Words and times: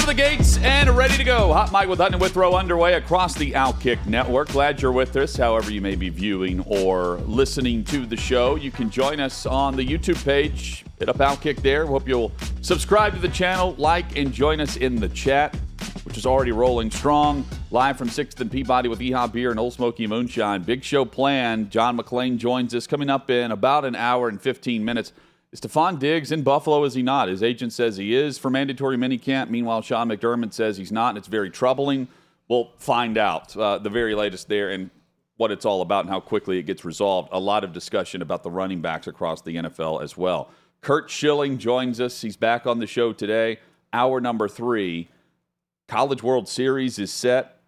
Out 0.00 0.08
of 0.08 0.16
the 0.16 0.22
gates 0.22 0.56
and 0.62 0.88
ready 0.96 1.14
to 1.18 1.24
go. 1.24 1.52
Hot 1.52 1.70
Mic 1.72 1.86
with 1.86 1.98
Hutton 1.98 2.14
and 2.14 2.22
Withrow 2.22 2.54
underway 2.54 2.94
across 2.94 3.34
the 3.34 3.52
Outkick 3.52 4.06
Network. 4.06 4.48
Glad 4.48 4.80
you're 4.80 4.92
with 4.92 5.14
us, 5.16 5.36
however 5.36 5.70
you 5.70 5.82
may 5.82 5.94
be 5.94 6.08
viewing 6.08 6.60
or 6.60 7.16
listening 7.26 7.84
to 7.84 8.06
the 8.06 8.16
show. 8.16 8.56
You 8.56 8.70
can 8.70 8.88
join 8.88 9.20
us 9.20 9.44
on 9.44 9.76
the 9.76 9.84
YouTube 9.84 10.24
page. 10.24 10.86
Hit 10.98 11.10
up 11.10 11.18
Outkick 11.18 11.60
there. 11.60 11.84
Hope 11.84 12.08
you'll 12.08 12.32
subscribe 12.62 13.12
to 13.12 13.20
the 13.20 13.28
channel, 13.28 13.74
like, 13.76 14.16
and 14.16 14.32
join 14.32 14.62
us 14.62 14.78
in 14.78 14.96
the 14.96 15.10
chat, 15.10 15.54
which 16.04 16.16
is 16.16 16.24
already 16.24 16.52
rolling 16.52 16.90
strong. 16.90 17.44
Live 17.70 17.98
from 17.98 18.08
6th 18.08 18.40
and 18.40 18.50
Peabody 18.50 18.88
with 18.88 19.02
Yee-Haw 19.02 19.26
Beer 19.26 19.50
and 19.50 19.60
Ole 19.60 19.70
Smoky 19.70 20.06
Moonshine. 20.06 20.62
Big 20.62 20.82
show 20.82 21.04
planned. 21.04 21.70
John 21.70 21.98
McClain 21.98 22.38
joins 22.38 22.74
us 22.74 22.86
coming 22.86 23.10
up 23.10 23.28
in 23.28 23.52
about 23.52 23.84
an 23.84 23.96
hour 23.96 24.30
and 24.30 24.40
15 24.40 24.82
minutes. 24.82 25.12
Is 25.52 25.60
Stefon 25.60 25.98
Diggs 25.98 26.30
in 26.30 26.42
Buffalo? 26.42 26.84
Is 26.84 26.94
he 26.94 27.02
not? 27.02 27.28
His 27.28 27.42
agent 27.42 27.72
says 27.72 27.96
he 27.96 28.14
is 28.14 28.38
for 28.38 28.50
mandatory 28.50 28.96
minicamp. 28.96 29.50
Meanwhile, 29.50 29.82
Sean 29.82 30.08
McDermott 30.08 30.52
says 30.52 30.76
he's 30.76 30.92
not, 30.92 31.10
and 31.10 31.18
it's 31.18 31.26
very 31.26 31.50
troubling. 31.50 32.06
We'll 32.48 32.70
find 32.78 33.18
out 33.18 33.56
uh, 33.56 33.78
the 33.78 33.90
very 33.90 34.14
latest 34.14 34.48
there 34.48 34.70
and 34.70 34.90
what 35.38 35.50
it's 35.50 35.64
all 35.64 35.82
about 35.82 36.04
and 36.04 36.10
how 36.10 36.20
quickly 36.20 36.58
it 36.58 36.64
gets 36.64 36.84
resolved. 36.84 37.30
A 37.32 37.40
lot 37.40 37.64
of 37.64 37.72
discussion 37.72 38.22
about 38.22 38.44
the 38.44 38.50
running 38.50 38.80
backs 38.80 39.08
across 39.08 39.42
the 39.42 39.56
NFL 39.56 40.02
as 40.02 40.16
well. 40.16 40.50
Curt 40.82 41.10
Schilling 41.10 41.58
joins 41.58 42.00
us. 42.00 42.20
He's 42.20 42.36
back 42.36 42.66
on 42.66 42.78
the 42.78 42.86
show 42.86 43.12
today. 43.12 43.58
Hour 43.92 44.20
number 44.20 44.48
three. 44.48 45.08
College 45.88 46.22
World 46.22 46.48
Series 46.48 46.98
is 46.98 47.12
set. 47.12 47.60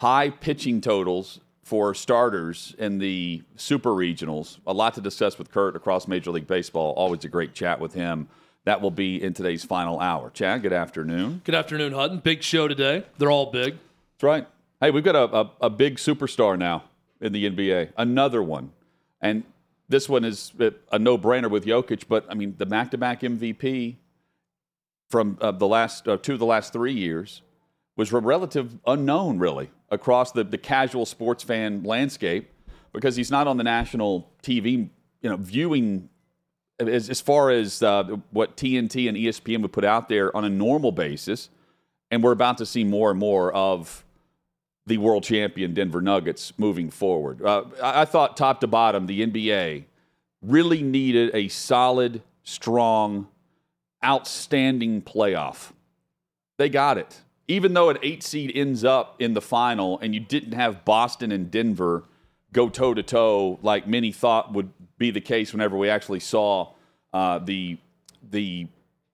High 0.00 0.30
pitching 0.30 0.80
totals 0.80 1.40
for 1.64 1.94
starters 1.94 2.74
in 2.78 2.98
the 2.98 3.42
super 3.56 3.90
regionals. 3.90 4.58
A 4.66 4.72
lot 4.72 4.94
to 4.94 5.00
discuss 5.00 5.38
with 5.38 5.50
Curt 5.50 5.74
across 5.74 6.06
Major 6.06 6.30
League 6.30 6.46
Baseball. 6.46 6.92
Always 6.92 7.24
a 7.24 7.28
great 7.28 7.54
chat 7.54 7.80
with 7.80 7.94
him. 7.94 8.28
That 8.64 8.80
will 8.80 8.90
be 8.90 9.22
in 9.22 9.34
today's 9.34 9.64
final 9.64 9.98
hour. 9.98 10.30
Chad, 10.30 10.62
good 10.62 10.72
afternoon. 10.72 11.40
Good 11.44 11.54
afternoon, 11.54 11.92
Hutton. 11.92 12.18
Big 12.18 12.42
show 12.42 12.68
today. 12.68 13.04
They're 13.18 13.30
all 13.30 13.50
big. 13.50 13.78
That's 14.14 14.22
right. 14.22 14.46
Hey, 14.80 14.90
we've 14.90 15.04
got 15.04 15.16
a, 15.16 15.36
a, 15.36 15.50
a 15.62 15.70
big 15.70 15.96
superstar 15.96 16.58
now 16.58 16.84
in 17.20 17.32
the 17.32 17.50
NBA. 17.50 17.92
Another 17.96 18.42
one. 18.42 18.72
And 19.20 19.44
this 19.88 20.08
one 20.08 20.24
is 20.24 20.52
a 20.92 20.98
no 20.98 21.16
brainer 21.16 21.50
with 21.50 21.64
Jokic, 21.64 22.04
but 22.08 22.26
I 22.28 22.34
mean, 22.34 22.54
the 22.58 22.66
back 22.66 22.90
to 22.90 22.98
back 22.98 23.20
MVP 23.20 23.96
from 25.08 25.38
uh, 25.40 25.50
the 25.50 25.66
last 25.66 26.08
uh, 26.08 26.16
two 26.18 26.34
of 26.34 26.38
the 26.38 26.46
last 26.46 26.72
three 26.72 26.92
years 26.92 27.42
was 27.96 28.12
a 28.12 28.18
relative 28.18 28.78
unknown, 28.86 29.38
really, 29.38 29.70
across 29.90 30.32
the, 30.32 30.44
the 30.44 30.58
casual 30.58 31.06
sports 31.06 31.44
fan 31.44 31.82
landscape 31.84 32.50
because 32.92 33.16
he's 33.16 33.30
not 33.30 33.46
on 33.46 33.56
the 33.56 33.64
national 33.64 34.30
TV, 34.42 34.88
you 35.20 35.30
know, 35.30 35.36
viewing 35.36 36.08
as, 36.78 37.08
as 37.08 37.20
far 37.20 37.50
as 37.50 37.82
uh, 37.82 38.04
what 38.30 38.56
TNT 38.56 39.08
and 39.08 39.16
ESPN 39.16 39.62
would 39.62 39.72
put 39.72 39.84
out 39.84 40.08
there 40.08 40.34
on 40.36 40.44
a 40.44 40.48
normal 40.48 40.92
basis. 40.92 41.50
And 42.10 42.22
we're 42.22 42.32
about 42.32 42.58
to 42.58 42.66
see 42.66 42.84
more 42.84 43.10
and 43.10 43.18
more 43.18 43.52
of 43.52 44.04
the 44.86 44.98
world 44.98 45.24
champion 45.24 45.72
Denver 45.72 46.02
Nuggets 46.02 46.52
moving 46.58 46.90
forward. 46.90 47.42
Uh, 47.42 47.64
I, 47.82 48.02
I 48.02 48.04
thought 48.04 48.36
top 48.36 48.60
to 48.60 48.66
bottom, 48.66 49.06
the 49.06 49.26
NBA 49.26 49.84
really 50.42 50.82
needed 50.82 51.30
a 51.34 51.48
solid, 51.48 52.22
strong, 52.42 53.28
outstanding 54.04 55.00
playoff. 55.00 55.72
They 56.58 56.68
got 56.68 56.98
it 56.98 57.20
even 57.48 57.74
though 57.74 57.90
an 57.90 57.98
eight 58.02 58.22
seed 58.22 58.52
ends 58.54 58.84
up 58.84 59.20
in 59.20 59.34
the 59.34 59.40
final 59.40 59.98
and 59.98 60.14
you 60.14 60.20
didn't 60.20 60.52
have 60.52 60.84
Boston 60.84 61.32
and 61.32 61.50
Denver 61.50 62.04
go 62.52 62.68
toe 62.68 62.94
to 62.94 63.02
toe 63.02 63.58
like 63.62 63.86
many 63.86 64.12
thought 64.12 64.52
would 64.52 64.70
be 64.96 65.10
the 65.10 65.20
case 65.20 65.52
whenever 65.52 65.76
we 65.76 65.88
actually 65.88 66.20
saw 66.20 66.72
uh, 67.12 67.38
the 67.38 67.78
the 68.30 68.66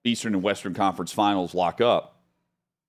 Eastern 0.05 0.35
and 0.35 0.43
Western 0.43 0.73
Conference 0.73 1.13
Finals 1.13 1.55
lock 1.55 1.81
up. 1.81 2.17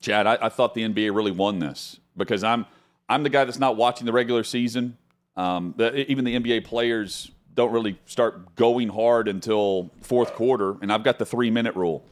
Chad, 0.01 0.27
I, 0.27 0.37
I, 0.41 0.49
thought 0.49 0.73
the 0.73 0.81
NBA 0.81 1.13
really 1.13 1.31
won 1.31 1.59
this 1.59 1.99
because 2.15 2.43
I'm 2.43 2.65
I'm 3.09 3.23
the 3.23 3.29
guy 3.29 3.43
that's 3.43 3.59
not 3.59 3.75
watching 3.75 4.05
the 4.05 4.13
regular 4.13 4.43
season. 4.43 4.97
Um, 5.35 5.73
the, 5.77 6.09
even 6.09 6.25
the 6.25 6.39
NBA 6.39 6.65
players 6.65 7.31
don't 7.53 7.71
really 7.71 7.99
start 8.05 8.55
going 8.55 8.89
hard 8.89 9.27
until 9.27 9.91
fourth 10.01 10.33
quarter, 10.33 10.77
and 10.81 10.91
I've 10.91 11.03
got 11.03 11.19
the 11.19 11.25
three 11.25 11.51
minute 11.51 11.75
rule. 11.75 12.03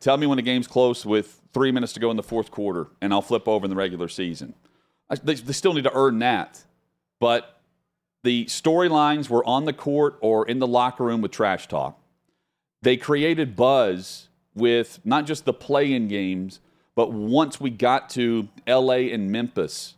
Tell 0.00 0.16
me 0.16 0.26
when 0.26 0.36
the 0.36 0.42
game's 0.42 0.66
close 0.66 1.04
with 1.04 1.40
three 1.52 1.72
minutes 1.72 1.92
to 1.94 2.00
go 2.00 2.10
in 2.10 2.16
the 2.16 2.22
fourth 2.22 2.50
quarter, 2.50 2.88
and 3.00 3.12
I'll 3.12 3.22
flip 3.22 3.48
over 3.48 3.64
in 3.64 3.70
the 3.70 3.76
regular 3.76 4.08
season. 4.08 4.54
I, 5.10 5.16
they, 5.16 5.34
they 5.34 5.52
still 5.52 5.74
need 5.74 5.84
to 5.84 5.94
earn 5.94 6.18
that. 6.20 6.64
But 7.20 7.60
the 8.22 8.46
storylines 8.46 9.28
were 9.28 9.44
on 9.44 9.64
the 9.64 9.72
court 9.72 10.18
or 10.20 10.46
in 10.46 10.58
the 10.58 10.66
locker 10.66 11.04
room 11.04 11.20
with 11.20 11.32
trash 11.32 11.66
talk. 11.68 11.98
They 12.82 12.96
created 12.96 13.56
buzz 13.56 14.28
with 14.54 15.00
not 15.04 15.26
just 15.26 15.44
the 15.44 15.52
play 15.52 15.92
in 15.92 16.08
games, 16.08 16.60
but 16.94 17.12
once 17.12 17.60
we 17.60 17.70
got 17.70 18.10
to 18.10 18.48
LA 18.66 19.12
and 19.12 19.30
Memphis, 19.30 19.94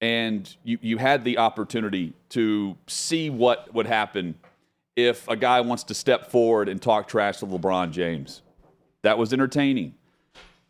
and 0.00 0.56
you, 0.64 0.78
you 0.80 0.98
had 0.98 1.24
the 1.24 1.38
opportunity 1.38 2.12
to 2.30 2.76
see 2.88 3.30
what 3.30 3.72
would 3.72 3.86
happen 3.86 4.34
if 4.96 5.26
a 5.28 5.36
guy 5.36 5.60
wants 5.60 5.84
to 5.84 5.94
step 5.94 6.30
forward 6.30 6.68
and 6.68 6.82
talk 6.82 7.08
trash 7.08 7.38
to 7.38 7.46
LeBron 7.46 7.92
James. 7.92 8.42
That 9.02 9.18
was 9.18 9.32
entertaining. 9.32 9.94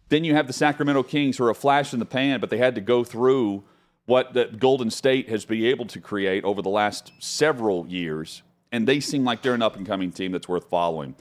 Then 0.08 0.24
you 0.24 0.34
have 0.34 0.46
the 0.46 0.52
Sacramento 0.52 1.04
Kings 1.04 1.38
who 1.38 1.44
are 1.44 1.50
a 1.50 1.54
flash 1.54 1.92
in 1.92 1.98
the 1.98 2.04
pan, 2.04 2.40
but 2.40 2.50
they 2.50 2.58
had 2.58 2.74
to 2.74 2.80
go 2.80 3.04
through 3.04 3.64
what 4.06 4.34
the 4.34 4.44
Golden 4.46 4.90
State 4.90 5.28
has 5.28 5.44
been 5.44 5.64
able 5.64 5.86
to 5.86 6.00
create 6.00 6.44
over 6.44 6.60
the 6.60 6.68
last 6.68 7.12
several 7.18 7.86
years, 7.86 8.42
and 8.70 8.86
they 8.86 9.00
seem 9.00 9.24
like 9.24 9.42
they're 9.42 9.54
an 9.54 9.62
up 9.62 9.76
and 9.76 9.86
coming 9.86 10.10
team 10.10 10.32
that's 10.32 10.48
worth 10.48 10.68
following. 10.68 11.14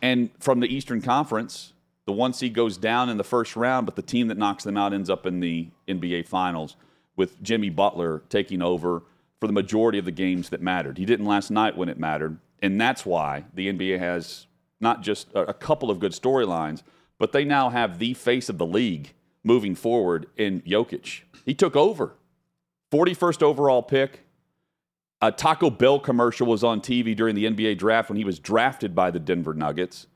And 0.00 0.30
from 0.38 0.60
the 0.60 0.72
Eastern 0.72 1.02
Conference, 1.02 1.72
the 2.06 2.12
one 2.12 2.32
seed 2.32 2.54
goes 2.54 2.78
down 2.78 3.10
in 3.10 3.18
the 3.18 3.24
first 3.24 3.54
round, 3.54 3.84
but 3.84 3.96
the 3.96 4.02
team 4.02 4.28
that 4.28 4.38
knocks 4.38 4.64
them 4.64 4.76
out 4.76 4.94
ends 4.94 5.10
up 5.10 5.26
in 5.26 5.40
the 5.40 5.68
NBA 5.86 6.26
Finals 6.26 6.76
with 7.16 7.42
Jimmy 7.42 7.68
Butler 7.68 8.22
taking 8.30 8.62
over 8.62 9.02
for 9.40 9.46
the 9.46 9.52
majority 9.52 9.98
of 9.98 10.06
the 10.06 10.10
games 10.10 10.48
that 10.48 10.62
mattered. 10.62 10.96
He 10.96 11.04
didn't 11.04 11.26
last 11.26 11.50
night 11.50 11.76
when 11.76 11.90
it 11.90 11.98
mattered, 11.98 12.38
and 12.62 12.80
that's 12.80 13.04
why 13.04 13.44
the 13.52 13.70
NBA 13.70 13.98
has 13.98 14.46
not 14.80 15.02
just 15.02 15.28
a, 15.34 15.54
couple 15.54 15.90
of 15.90 15.98
good 15.98 16.12
storylines, 16.12 16.82
but 17.18 17.32
they 17.32 17.44
now 17.44 17.70
have 17.70 17.98
the 17.98 18.14
face 18.14 18.48
of 18.48 18.58
the 18.58 18.66
league 18.66 19.12
moving 19.42 19.74
forward 19.74 20.26
in 20.36 20.60
Jokic. 20.62 21.22
He 21.44 21.54
took 21.54 21.76
over. 21.76 22.14
41st 22.92 23.42
overall 23.42 23.82
pick. 23.82 24.24
A 25.20 25.32
Taco 25.32 25.68
Bell 25.68 25.98
commercial 25.98 26.46
was 26.46 26.62
on 26.62 26.80
TV 26.80 27.14
during 27.16 27.34
the 27.34 27.44
NBA 27.44 27.78
draft 27.78 28.08
when 28.08 28.16
he 28.16 28.24
was 28.24 28.38
drafted 28.38 28.94
by 28.94 29.10
the 29.10 29.18
Denver 29.18 29.52
Nuggets. 29.52 30.06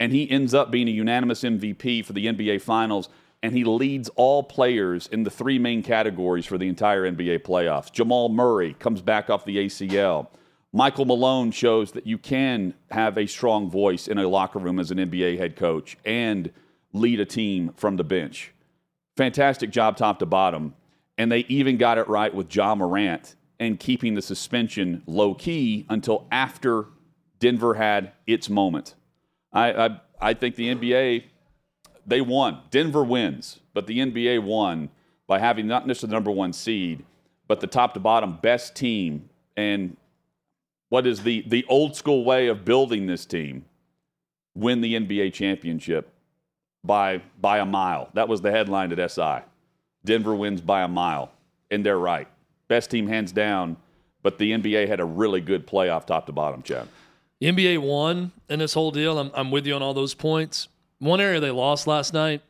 And 0.00 0.12
he 0.12 0.28
ends 0.30 0.52
up 0.52 0.70
being 0.70 0.88
a 0.88 0.92
unanimous 0.92 1.42
MVP 1.42 2.04
for 2.04 2.12
the 2.12 2.26
NBA 2.26 2.60
Finals. 2.60 3.08
And 3.42 3.54
he 3.54 3.62
leads 3.62 4.08
all 4.10 4.42
players 4.42 5.06
in 5.06 5.22
the 5.22 5.30
three 5.30 5.60
main 5.60 5.82
categories 5.82 6.44
for 6.44 6.58
the 6.58 6.68
entire 6.68 7.08
NBA 7.08 7.40
playoffs. 7.40 7.92
Jamal 7.92 8.28
Murray 8.28 8.74
comes 8.74 9.00
back 9.00 9.30
off 9.30 9.44
the 9.44 9.58
ACL. 9.58 10.28
Michael 10.72 11.06
Malone 11.06 11.50
shows 11.50 11.92
that 11.92 12.06
you 12.06 12.18
can 12.18 12.74
have 12.90 13.16
a 13.16 13.26
strong 13.26 13.70
voice 13.70 14.06
in 14.06 14.18
a 14.18 14.28
locker 14.28 14.58
room 14.58 14.78
as 14.78 14.90
an 14.90 14.98
NBA 14.98 15.38
head 15.38 15.56
coach 15.56 15.96
and 16.04 16.52
lead 16.92 17.20
a 17.20 17.24
team 17.24 17.72
from 17.76 17.96
the 17.96 18.04
bench. 18.04 18.52
Fantastic 19.16 19.70
job, 19.70 19.96
top 19.96 20.18
to 20.18 20.26
bottom. 20.26 20.74
And 21.16 21.32
they 21.32 21.40
even 21.48 21.78
got 21.78 21.98
it 21.98 22.06
right 22.08 22.32
with 22.32 22.54
Ja 22.54 22.74
Morant 22.74 23.34
and 23.58 23.80
keeping 23.80 24.14
the 24.14 24.22
suspension 24.22 25.02
low 25.06 25.34
key 25.34 25.86
until 25.88 26.26
after 26.30 26.86
Denver 27.40 27.74
had 27.74 28.12
its 28.26 28.48
moment. 28.48 28.94
I, 29.52 29.72
I, 29.72 30.00
I 30.20 30.34
think 30.34 30.56
the 30.56 30.74
NBA, 30.74 31.24
they 32.06 32.20
won. 32.20 32.60
Denver 32.70 33.04
wins, 33.04 33.60
but 33.74 33.86
the 33.86 33.98
NBA 33.98 34.42
won 34.42 34.90
by 35.26 35.38
having 35.38 35.66
not 35.66 35.86
just 35.86 36.02
the 36.02 36.06
number 36.06 36.30
one 36.30 36.52
seed, 36.52 37.04
but 37.48 37.60
the 37.60 37.66
top 37.66 37.94
to 37.94 38.00
bottom 38.00 38.38
best 38.40 38.76
team 38.76 39.28
and 39.56 39.96
what 40.88 41.06
is 41.06 41.22
the, 41.22 41.44
the 41.46 41.64
old 41.68 41.96
school 41.96 42.24
way 42.24 42.48
of 42.48 42.64
building 42.64 43.06
this 43.06 43.26
team, 43.26 43.64
win 44.54 44.80
the 44.80 44.94
NBA 44.94 45.32
championship 45.32 46.10
by, 46.84 47.22
by 47.40 47.58
a 47.58 47.66
mile. 47.66 48.08
That 48.14 48.28
was 48.28 48.40
the 48.40 48.50
headline 48.50 48.92
at 48.92 49.10
SI. 49.10 49.40
Denver 50.04 50.34
wins 50.34 50.60
by 50.60 50.82
a 50.82 50.88
mile, 50.88 51.30
and 51.70 51.84
they're 51.84 51.98
right. 51.98 52.28
Best 52.68 52.90
team 52.90 53.06
hands 53.06 53.32
down, 53.32 53.76
but 54.22 54.38
the 54.38 54.52
NBA 54.52 54.88
had 54.88 55.00
a 55.00 55.04
really 55.04 55.40
good 55.40 55.66
playoff 55.66 56.06
top 56.06 56.26
to 56.26 56.32
bottom, 56.32 56.62
Chad. 56.62 56.88
The 57.40 57.48
NBA 57.48 57.78
won 57.78 58.32
in 58.48 58.58
this 58.58 58.74
whole 58.74 58.90
deal. 58.90 59.18
I'm, 59.18 59.30
I'm 59.34 59.50
with 59.50 59.66
you 59.66 59.74
on 59.74 59.82
all 59.82 59.94
those 59.94 60.14
points. 60.14 60.68
One 60.98 61.20
area 61.20 61.38
they 61.38 61.50
lost 61.50 61.86
last 61.86 62.12
night, 62.12 62.42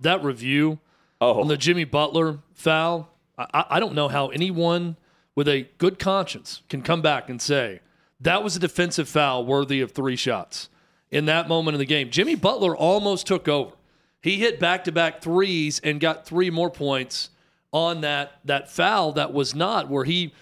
that 0.00 0.22
review 0.22 0.78
oh. 1.20 1.40
on 1.40 1.48
the 1.48 1.56
Jimmy 1.56 1.84
Butler 1.84 2.40
foul. 2.52 3.08
I, 3.38 3.64
I 3.70 3.80
don't 3.80 3.94
know 3.94 4.08
how 4.08 4.28
anyone 4.28 4.96
with 5.34 5.48
a 5.48 5.68
good 5.78 5.98
conscience 5.98 6.62
can 6.68 6.82
come 6.82 7.02
back 7.02 7.28
and 7.28 7.40
say 7.40 7.80
that 8.20 8.42
was 8.42 8.56
a 8.56 8.60
defensive 8.60 9.08
foul 9.08 9.44
worthy 9.44 9.80
of 9.80 9.92
three 9.92 10.16
shots 10.16 10.68
in 11.10 11.26
that 11.26 11.48
moment 11.48 11.74
in 11.74 11.78
the 11.78 11.86
game. 11.86 12.10
Jimmy 12.10 12.34
Butler 12.34 12.76
almost 12.76 13.26
took 13.26 13.48
over. 13.48 13.72
He 14.20 14.38
hit 14.38 14.58
back 14.58 14.84
to 14.84 14.92
back 14.92 15.20
threes 15.20 15.80
and 15.84 16.00
got 16.00 16.24
three 16.26 16.50
more 16.50 16.70
points 16.70 17.30
on 17.72 18.00
that 18.02 18.38
that 18.44 18.70
foul 18.70 19.12
that 19.12 19.32
was 19.32 19.54
not 19.54 19.90
where 19.90 20.04
he 20.04 20.32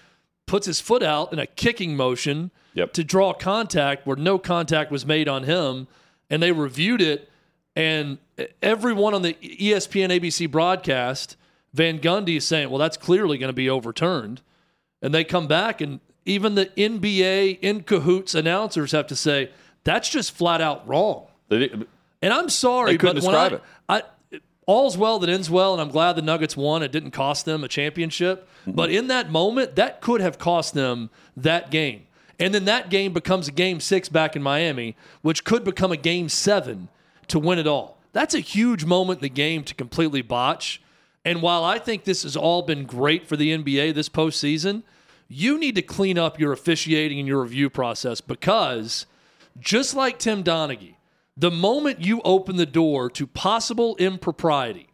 puts 0.45 0.67
his 0.67 0.79
foot 0.79 1.01
out 1.03 1.33
in 1.33 1.39
a 1.39 1.47
kicking 1.47 1.95
motion 1.95 2.51
yep. 2.73 2.93
to 2.93 3.03
draw 3.03 3.33
contact 3.33 4.05
where 4.05 4.15
no 4.15 4.37
contact 4.37 4.91
was 4.91 5.05
made 5.05 5.27
on 5.27 5.43
him 5.43 5.87
and 6.29 6.43
they 6.43 6.51
reviewed 6.51 7.01
it 7.01 7.29
And 7.75 8.19
everyone 8.61 9.13
on 9.13 9.23
the 9.23 9.33
ESPN 9.33 10.09
ABC 10.09 10.49
broadcast, 10.49 11.37
Van 11.73 11.99
Gundy 11.99 12.37
is 12.37 12.45
saying, 12.45 12.69
well, 12.69 12.77
that's 12.77 12.97
clearly 12.97 13.37
going 13.37 13.49
to 13.49 13.53
be 13.53 13.69
overturned. 13.69 14.41
And 15.03 15.13
they 15.13 15.23
come 15.23 15.45
back, 15.47 15.81
and 15.81 15.99
even 16.25 16.55
the 16.55 16.67
NBA 16.77 17.59
in 17.61 17.83
cahoots 17.83 18.33
announcers 18.33 18.93
have 18.93 19.05
to 19.07 19.15
say, 19.15 19.51
that's 19.83 20.09
just 20.09 20.31
flat 20.31 20.61
out 20.61 20.87
wrong. 20.87 21.27
and 21.51 21.85
I'm 22.23 22.49
sorry, 22.49 22.97
but 22.97 23.21
when 23.21 23.35
I, 23.35 23.59
I, 23.89 24.03
all's 24.65 24.97
well 24.97 25.19
that 25.19 25.29
ends 25.29 25.49
well, 25.49 25.73
and 25.73 25.81
I'm 25.81 25.89
glad 25.89 26.13
the 26.13 26.21
Nuggets 26.21 26.55
won. 26.55 26.81
It 26.81 26.91
didn't 26.91 27.11
cost 27.11 27.45
them 27.45 27.63
a 27.63 27.67
championship. 27.67 28.47
Mm-hmm. 28.61 28.71
But 28.71 28.91
in 28.91 29.07
that 29.07 29.29
moment, 29.29 29.75
that 29.75 30.01
could 30.01 30.21
have 30.21 30.39
cost 30.39 30.73
them 30.73 31.09
that 31.35 31.69
game. 31.69 32.07
And 32.39 32.53
then 32.53 32.65
that 32.65 32.89
game 32.89 33.13
becomes 33.13 33.47
a 33.47 33.51
game 33.51 33.79
six 33.79 34.09
back 34.09 34.35
in 34.35 34.41
Miami, 34.41 34.95
which 35.21 35.43
could 35.43 35.63
become 35.63 35.91
a 35.91 35.97
game 35.97 36.29
seven 36.29 36.89
to 37.27 37.39
win 37.39 37.59
it 37.59 37.67
all. 37.67 37.97
That's 38.11 38.33
a 38.33 38.39
huge 38.39 38.85
moment 38.85 39.19
in 39.19 39.23
the 39.23 39.29
game 39.29 39.63
to 39.63 39.75
completely 39.75 40.21
botch. 40.21 40.81
And 41.25 41.41
while 41.41 41.63
I 41.63 41.79
think 41.79 42.03
this 42.03 42.23
has 42.23 42.35
all 42.35 42.61
been 42.61 42.85
great 42.85 43.27
for 43.27 43.37
the 43.37 43.55
NBA 43.55 43.93
this 43.93 44.09
postseason, 44.09 44.83
you 45.27 45.57
need 45.57 45.75
to 45.75 45.81
clean 45.81 46.17
up 46.17 46.39
your 46.39 46.51
officiating 46.51 47.19
and 47.19 47.27
your 47.27 47.41
review 47.41 47.69
process 47.69 48.21
because 48.21 49.05
just 49.59 49.95
like 49.95 50.19
Tim 50.19 50.43
Donaghy, 50.43 50.95
the 51.37 51.51
moment 51.51 52.01
you 52.01 52.21
open 52.23 52.57
the 52.57 52.65
door 52.65 53.09
to 53.11 53.25
possible 53.25 53.95
impropriety, 53.97 54.89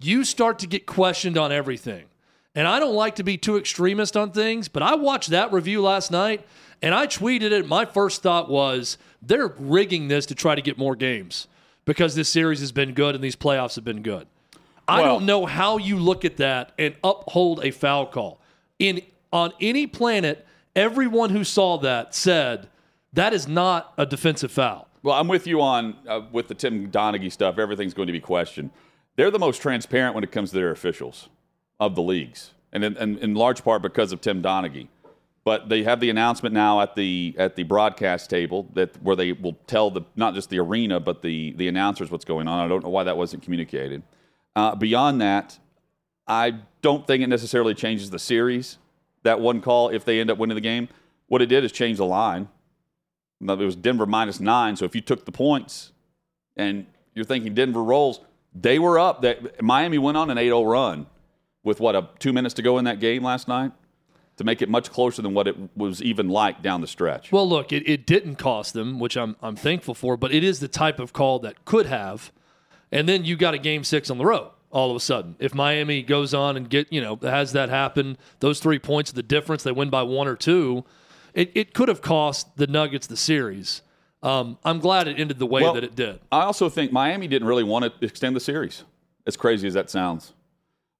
you 0.00 0.24
start 0.24 0.58
to 0.60 0.66
get 0.66 0.86
questioned 0.86 1.36
on 1.36 1.52
everything. 1.52 2.06
And 2.54 2.66
I 2.66 2.78
don't 2.78 2.94
like 2.94 3.16
to 3.16 3.22
be 3.22 3.36
too 3.36 3.58
extremist 3.58 4.16
on 4.16 4.30
things, 4.30 4.68
but 4.68 4.82
I 4.82 4.94
watched 4.94 5.30
that 5.30 5.52
review 5.52 5.82
last 5.82 6.10
night 6.10 6.46
and 6.80 6.94
I 6.94 7.06
tweeted 7.06 7.50
it. 7.50 7.66
My 7.66 7.84
first 7.84 8.22
thought 8.22 8.48
was 8.48 8.96
they're 9.20 9.48
rigging 9.58 10.08
this 10.08 10.24
to 10.26 10.34
try 10.34 10.54
to 10.54 10.62
get 10.62 10.78
more 10.78 10.96
games 10.96 11.48
because 11.84 12.14
this 12.14 12.30
series 12.30 12.60
has 12.60 12.72
been 12.72 12.94
good 12.94 13.14
and 13.14 13.22
these 13.22 13.36
playoffs 13.36 13.74
have 13.74 13.84
been 13.84 14.02
good. 14.02 14.26
I 14.88 15.00
well, 15.00 15.16
don't 15.18 15.26
know 15.26 15.46
how 15.46 15.78
you 15.78 15.98
look 15.98 16.24
at 16.24 16.36
that 16.36 16.72
and 16.78 16.94
uphold 17.02 17.64
a 17.64 17.70
foul 17.70 18.06
call. 18.06 18.40
In 18.78 19.02
on 19.32 19.52
any 19.60 19.86
planet, 19.86 20.46
everyone 20.74 21.30
who 21.30 21.44
saw 21.44 21.78
that 21.78 22.14
said 22.14 22.68
that 23.12 23.32
is 23.32 23.48
not 23.48 23.94
a 23.98 24.06
defensive 24.06 24.52
foul. 24.52 24.88
Well, 25.02 25.14
I'm 25.14 25.28
with 25.28 25.46
you 25.46 25.60
on 25.60 25.96
uh, 26.08 26.22
with 26.30 26.48
the 26.48 26.54
Tim 26.54 26.90
Donaghy 26.90 27.32
stuff. 27.32 27.58
Everything's 27.58 27.94
going 27.94 28.06
to 28.06 28.12
be 28.12 28.20
questioned. 28.20 28.70
They're 29.16 29.30
the 29.30 29.38
most 29.38 29.62
transparent 29.62 30.14
when 30.14 30.22
it 30.22 30.30
comes 30.30 30.50
to 30.50 30.56
their 30.56 30.70
officials 30.70 31.28
of 31.80 31.94
the 31.94 32.02
leagues, 32.02 32.52
and 32.72 32.84
in, 32.84 32.96
and 32.96 33.18
in 33.18 33.34
large 33.34 33.64
part 33.64 33.82
because 33.82 34.12
of 34.12 34.20
Tim 34.20 34.42
Donaghy. 34.42 34.88
But 35.44 35.68
they 35.68 35.84
have 35.84 36.00
the 36.00 36.10
announcement 36.10 36.54
now 36.54 36.80
at 36.80 36.94
the 36.96 37.34
at 37.38 37.56
the 37.56 37.62
broadcast 37.62 38.28
table 38.28 38.68
that 38.74 39.00
where 39.02 39.16
they 39.16 39.32
will 39.32 39.56
tell 39.66 39.90
the 39.90 40.02
not 40.16 40.34
just 40.34 40.50
the 40.50 40.58
arena 40.58 41.00
but 41.00 41.22
the 41.22 41.52
the 41.52 41.68
announcers 41.68 42.10
what's 42.10 42.24
going 42.24 42.48
on. 42.48 42.64
I 42.64 42.68
don't 42.68 42.82
know 42.82 42.90
why 42.90 43.04
that 43.04 43.16
wasn't 43.16 43.42
communicated. 43.42 44.02
Uh, 44.56 44.74
beyond 44.74 45.20
that, 45.20 45.58
I 46.26 46.54
don't 46.82 47.06
think 47.06 47.22
it 47.22 47.28
necessarily 47.28 47.74
changes 47.74 48.10
the 48.10 48.18
series. 48.18 48.78
That 49.22 49.38
one 49.38 49.60
call, 49.60 49.90
if 49.90 50.04
they 50.04 50.18
end 50.18 50.30
up 50.30 50.38
winning 50.38 50.54
the 50.54 50.62
game, 50.62 50.88
what 51.28 51.42
it 51.42 51.46
did 51.46 51.62
is 51.62 51.70
change 51.70 51.98
the 51.98 52.06
line. 52.06 52.48
It 53.40 53.58
was 53.58 53.76
Denver 53.76 54.06
minus 54.06 54.40
nine. 54.40 54.76
So 54.76 54.86
if 54.86 54.94
you 54.94 55.02
took 55.02 55.26
the 55.26 55.32
points 55.32 55.92
and 56.56 56.86
you're 57.14 57.26
thinking 57.26 57.54
Denver 57.54 57.84
rolls, 57.84 58.20
they 58.54 58.78
were 58.78 58.98
up. 58.98 59.22
That 59.22 59.62
Miami 59.62 59.98
went 59.98 60.16
on 60.16 60.30
an 60.30 60.38
8-0 60.38 60.70
run 60.70 61.06
with 61.62 61.78
what 61.78 61.94
a 61.94 62.08
two 62.18 62.32
minutes 62.32 62.54
to 62.54 62.62
go 62.62 62.78
in 62.78 62.86
that 62.86 62.98
game 62.98 63.22
last 63.22 63.48
night 63.48 63.72
to 64.36 64.44
make 64.44 64.62
it 64.62 64.68
much 64.68 64.90
closer 64.90 65.20
than 65.20 65.34
what 65.34 65.48
it 65.48 65.56
was 65.76 66.02
even 66.02 66.28
like 66.28 66.62
down 66.62 66.80
the 66.80 66.86
stretch. 66.86 67.32
Well, 67.32 67.48
look, 67.48 67.72
it, 67.72 67.86
it 67.88 68.06
didn't 68.06 68.36
cost 68.36 68.72
them, 68.72 68.98
which 68.98 69.16
I'm 69.16 69.36
I'm 69.42 69.56
thankful 69.56 69.94
for, 69.94 70.16
but 70.16 70.32
it 70.32 70.44
is 70.44 70.60
the 70.60 70.68
type 70.68 70.98
of 70.98 71.12
call 71.12 71.40
that 71.40 71.64
could 71.66 71.86
have. 71.86 72.32
And 72.92 73.08
then 73.08 73.24
you 73.24 73.36
got 73.36 73.54
a 73.54 73.58
game 73.58 73.84
six 73.84 74.10
on 74.10 74.18
the 74.18 74.24
road 74.24 74.50
all 74.70 74.90
of 74.90 74.96
a 74.96 75.00
sudden. 75.00 75.36
If 75.38 75.54
Miami 75.54 76.02
goes 76.02 76.34
on 76.34 76.56
and 76.56 76.68
get, 76.68 76.92
you 76.92 77.00
know, 77.00 77.18
has 77.22 77.52
that 77.52 77.68
happen, 77.68 78.18
those 78.40 78.60
three 78.60 78.78
points 78.78 79.12
the 79.12 79.22
difference, 79.22 79.62
they 79.62 79.72
win 79.72 79.90
by 79.90 80.02
one 80.02 80.28
or 80.28 80.36
two 80.36 80.84
it, 81.36 81.52
it 81.54 81.74
could 81.74 81.88
have 81.88 82.00
cost 82.00 82.56
the 82.56 82.66
Nuggets 82.66 83.06
the 83.06 83.16
series. 83.16 83.82
Um, 84.22 84.58
I'm 84.64 84.80
glad 84.80 85.06
it 85.06 85.20
ended 85.20 85.38
the 85.38 85.46
way 85.46 85.62
well, 85.62 85.74
that 85.74 85.84
it 85.84 85.94
did. 85.94 86.18
I 86.32 86.40
also 86.40 86.68
think 86.68 86.90
Miami 86.90 87.28
didn't 87.28 87.46
really 87.46 87.62
want 87.62 87.84
to 87.84 88.04
extend 88.04 88.34
the 88.34 88.40
series, 88.40 88.82
as 89.26 89.36
crazy 89.36 89.68
as 89.68 89.74
that 89.74 89.90
sounds. 89.90 90.32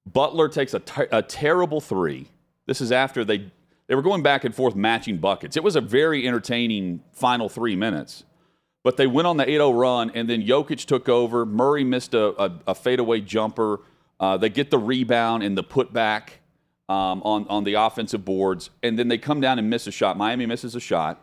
Butler 0.05 0.47
takes 0.47 0.75
a, 0.75 0.79
ter- 0.79 1.09
a 1.11 1.23
terrible 1.23 1.81
three. 1.81 2.27
This 2.67 2.79
is 2.79 2.91
after 2.91 3.25
they 3.25 3.51
they 3.87 3.95
were 3.95 4.01
going 4.01 4.21
back 4.21 4.43
and 4.43 4.53
forth 4.53 4.75
matching 4.75 5.17
buckets. 5.17 5.57
It 5.57 5.63
was 5.63 5.75
a 5.75 5.81
very 5.81 6.27
entertaining 6.27 7.01
final 7.13 7.49
three 7.49 7.75
minutes. 7.75 8.23
But 8.87 8.95
they 8.95 9.05
went 9.05 9.27
on 9.27 9.35
the 9.35 9.43
8 9.43 9.51
0 9.51 9.71
run, 9.71 10.11
and 10.15 10.29
then 10.29 10.41
Jokic 10.41 10.85
took 10.85 11.09
over. 11.09 11.45
Murray 11.45 11.83
missed 11.83 12.13
a, 12.13 12.41
a, 12.41 12.59
a 12.67 12.73
fadeaway 12.73 13.19
jumper. 13.19 13.81
Uh, 14.17 14.37
they 14.37 14.47
get 14.47 14.71
the 14.71 14.77
rebound 14.77 15.43
and 15.43 15.57
the 15.57 15.63
putback 15.63 16.29
um, 16.87 17.21
on, 17.23 17.45
on 17.49 17.65
the 17.65 17.73
offensive 17.73 18.23
boards, 18.23 18.69
and 18.81 18.97
then 18.97 19.09
they 19.09 19.17
come 19.17 19.41
down 19.41 19.59
and 19.59 19.69
miss 19.69 19.87
a 19.87 19.91
shot. 19.91 20.15
Miami 20.15 20.45
misses 20.45 20.73
a 20.73 20.79
shot. 20.79 21.21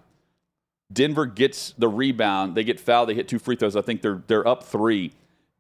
Denver 0.93 1.25
gets 1.25 1.73
the 1.79 1.89
rebound. 1.89 2.55
They 2.55 2.65
get 2.65 2.79
fouled. 2.79 3.09
They 3.09 3.15
hit 3.15 3.29
two 3.29 3.39
free 3.39 3.57
throws. 3.57 3.77
I 3.77 3.81
think 3.81 4.03
they're 4.03 4.23
they're 4.27 4.47
up 4.47 4.65
three. 4.65 5.13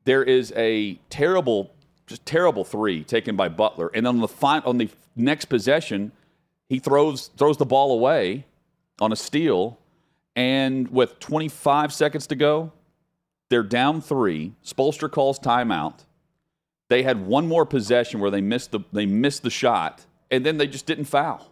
There 0.04 0.22
is 0.22 0.52
a 0.56 0.96
terrible, 1.08 1.72
just 2.06 2.26
terrible 2.26 2.64
three 2.64 3.02
taken 3.02 3.34
by 3.34 3.48
Butler, 3.48 3.90
and 3.94 4.06
on 4.06 4.20
the 4.20 4.28
fi- 4.28 4.58
on 4.58 4.76
the 4.76 4.90
next 5.16 5.46
possession, 5.46 6.12
he 6.68 6.78
throws 6.78 7.28
throws 7.38 7.56
the 7.56 7.64
ball 7.64 7.92
away 7.92 8.44
on 9.00 9.10
a 9.10 9.16
steal, 9.16 9.78
and 10.36 10.88
with 10.88 11.18
25 11.20 11.92
seconds 11.92 12.26
to 12.28 12.34
go, 12.34 12.72
they're 13.50 13.62
down 13.62 14.00
three. 14.00 14.54
Spoelstra 14.64 15.10
calls 15.10 15.38
timeout. 15.38 16.04
They 16.88 17.02
had 17.02 17.26
one 17.26 17.46
more 17.46 17.64
possession 17.64 18.20
where 18.20 18.30
they 18.30 18.40
missed 18.40 18.72
the 18.72 18.80
they 18.92 19.06
missed 19.06 19.42
the 19.42 19.50
shot, 19.50 20.04
and 20.30 20.44
then 20.44 20.58
they 20.58 20.66
just 20.66 20.86
didn't 20.86 21.06
foul. 21.06 21.50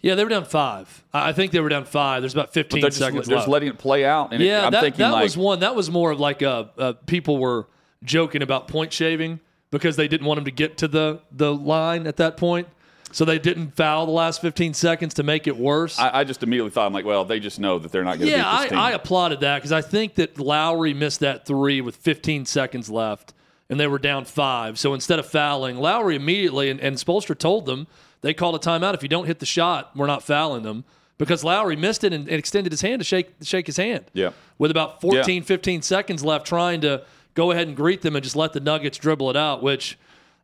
Yeah, 0.00 0.16
they 0.16 0.24
were 0.24 0.30
down 0.30 0.44
five. 0.44 1.04
I 1.12 1.32
think 1.32 1.52
they 1.52 1.60
were 1.60 1.68
down 1.68 1.84
five. 1.84 2.22
There's 2.22 2.34
about 2.34 2.52
15 2.52 2.80
just, 2.82 2.98
seconds 2.98 3.28
they're 3.28 3.36
left. 3.36 3.44
just 3.44 3.50
letting 3.50 3.68
it 3.68 3.78
play 3.78 4.04
out. 4.04 4.32
And 4.32 4.42
yeah, 4.42 4.66
it, 4.66 4.70
that, 4.72 4.96
that 4.96 5.12
like, 5.12 5.22
was 5.22 5.36
one. 5.36 5.60
That 5.60 5.76
was 5.76 5.90
more 5.90 6.10
of 6.10 6.18
like 6.18 6.42
a, 6.42 6.70
a, 6.76 6.94
people 6.94 7.38
were 7.38 7.68
joking 8.02 8.42
about 8.42 8.66
point 8.66 8.92
shaving 8.92 9.38
because 9.70 9.94
they 9.94 10.08
didn't 10.08 10.26
want 10.26 10.38
him 10.38 10.44
to 10.46 10.50
get 10.50 10.76
to 10.78 10.88
the 10.88 11.20
the 11.30 11.54
line 11.54 12.08
at 12.08 12.16
that 12.16 12.36
point. 12.36 12.66
So 13.12 13.24
they 13.24 13.38
didn't 13.38 13.76
foul 13.76 14.06
the 14.06 14.12
last 14.12 14.40
15 14.40 14.74
seconds 14.74 15.14
to 15.14 15.22
make 15.22 15.46
it 15.46 15.56
worse. 15.56 15.98
I, 15.98 16.20
I 16.20 16.24
just 16.24 16.42
immediately 16.42 16.70
thought, 16.70 16.86
I'm 16.86 16.92
like, 16.92 17.04
well, 17.04 17.24
they 17.24 17.40
just 17.40 17.60
know 17.60 17.78
that 17.78 17.92
they're 17.92 18.04
not 18.04 18.18
going 18.18 18.30
to 18.30 18.36
yeah, 18.36 18.50
beat 18.50 18.62
this 18.62 18.70
team. 18.70 18.78
I, 18.78 18.88
I 18.88 18.92
applauded 18.92 19.40
that 19.40 19.58
because 19.58 19.72
I 19.72 19.82
think 19.82 20.14
that 20.14 20.40
Lowry 20.40 20.94
missed 20.94 21.20
that 21.20 21.46
three 21.46 21.80
with 21.80 21.96
15 21.96 22.46
seconds 22.46 22.88
left 22.90 23.34
and 23.68 23.78
they 23.78 23.86
were 23.86 23.98
down 23.98 24.24
five. 24.24 24.78
So 24.78 24.94
instead 24.94 25.18
of 25.18 25.26
fouling, 25.26 25.76
Lowry 25.78 26.16
immediately, 26.16 26.68
and, 26.68 26.80
and 26.80 26.96
Spoelstra 26.96 27.38
told 27.38 27.66
them, 27.66 27.86
they 28.20 28.34
called 28.34 28.54
a 28.54 28.58
timeout. 28.58 28.94
If 28.94 29.02
you 29.02 29.08
don't 29.08 29.26
hit 29.26 29.38
the 29.38 29.46
shot, 29.46 29.96
we're 29.96 30.06
not 30.06 30.22
fouling 30.22 30.62
them 30.62 30.84
because 31.18 31.42
Lowry 31.44 31.76
missed 31.76 32.04
it 32.04 32.12
and, 32.12 32.28
and 32.28 32.38
extended 32.38 32.72
his 32.72 32.80
hand 32.80 33.00
to 33.00 33.04
shake 33.04 33.30
shake 33.42 33.66
his 33.66 33.76
hand. 33.76 34.04
Yeah. 34.12 34.30
With 34.58 34.70
about 34.70 35.00
14, 35.00 35.36
yeah. 35.36 35.46
15 35.46 35.82
seconds 35.82 36.24
left, 36.24 36.46
trying 36.46 36.80
to 36.82 37.04
go 37.34 37.50
ahead 37.50 37.66
and 37.66 37.76
greet 37.76 38.02
them 38.02 38.14
and 38.14 38.22
just 38.22 38.36
let 38.36 38.52
the 38.52 38.60
Nuggets 38.60 38.98
dribble 38.98 39.30
it 39.30 39.36
out, 39.36 39.62
which. 39.62 39.98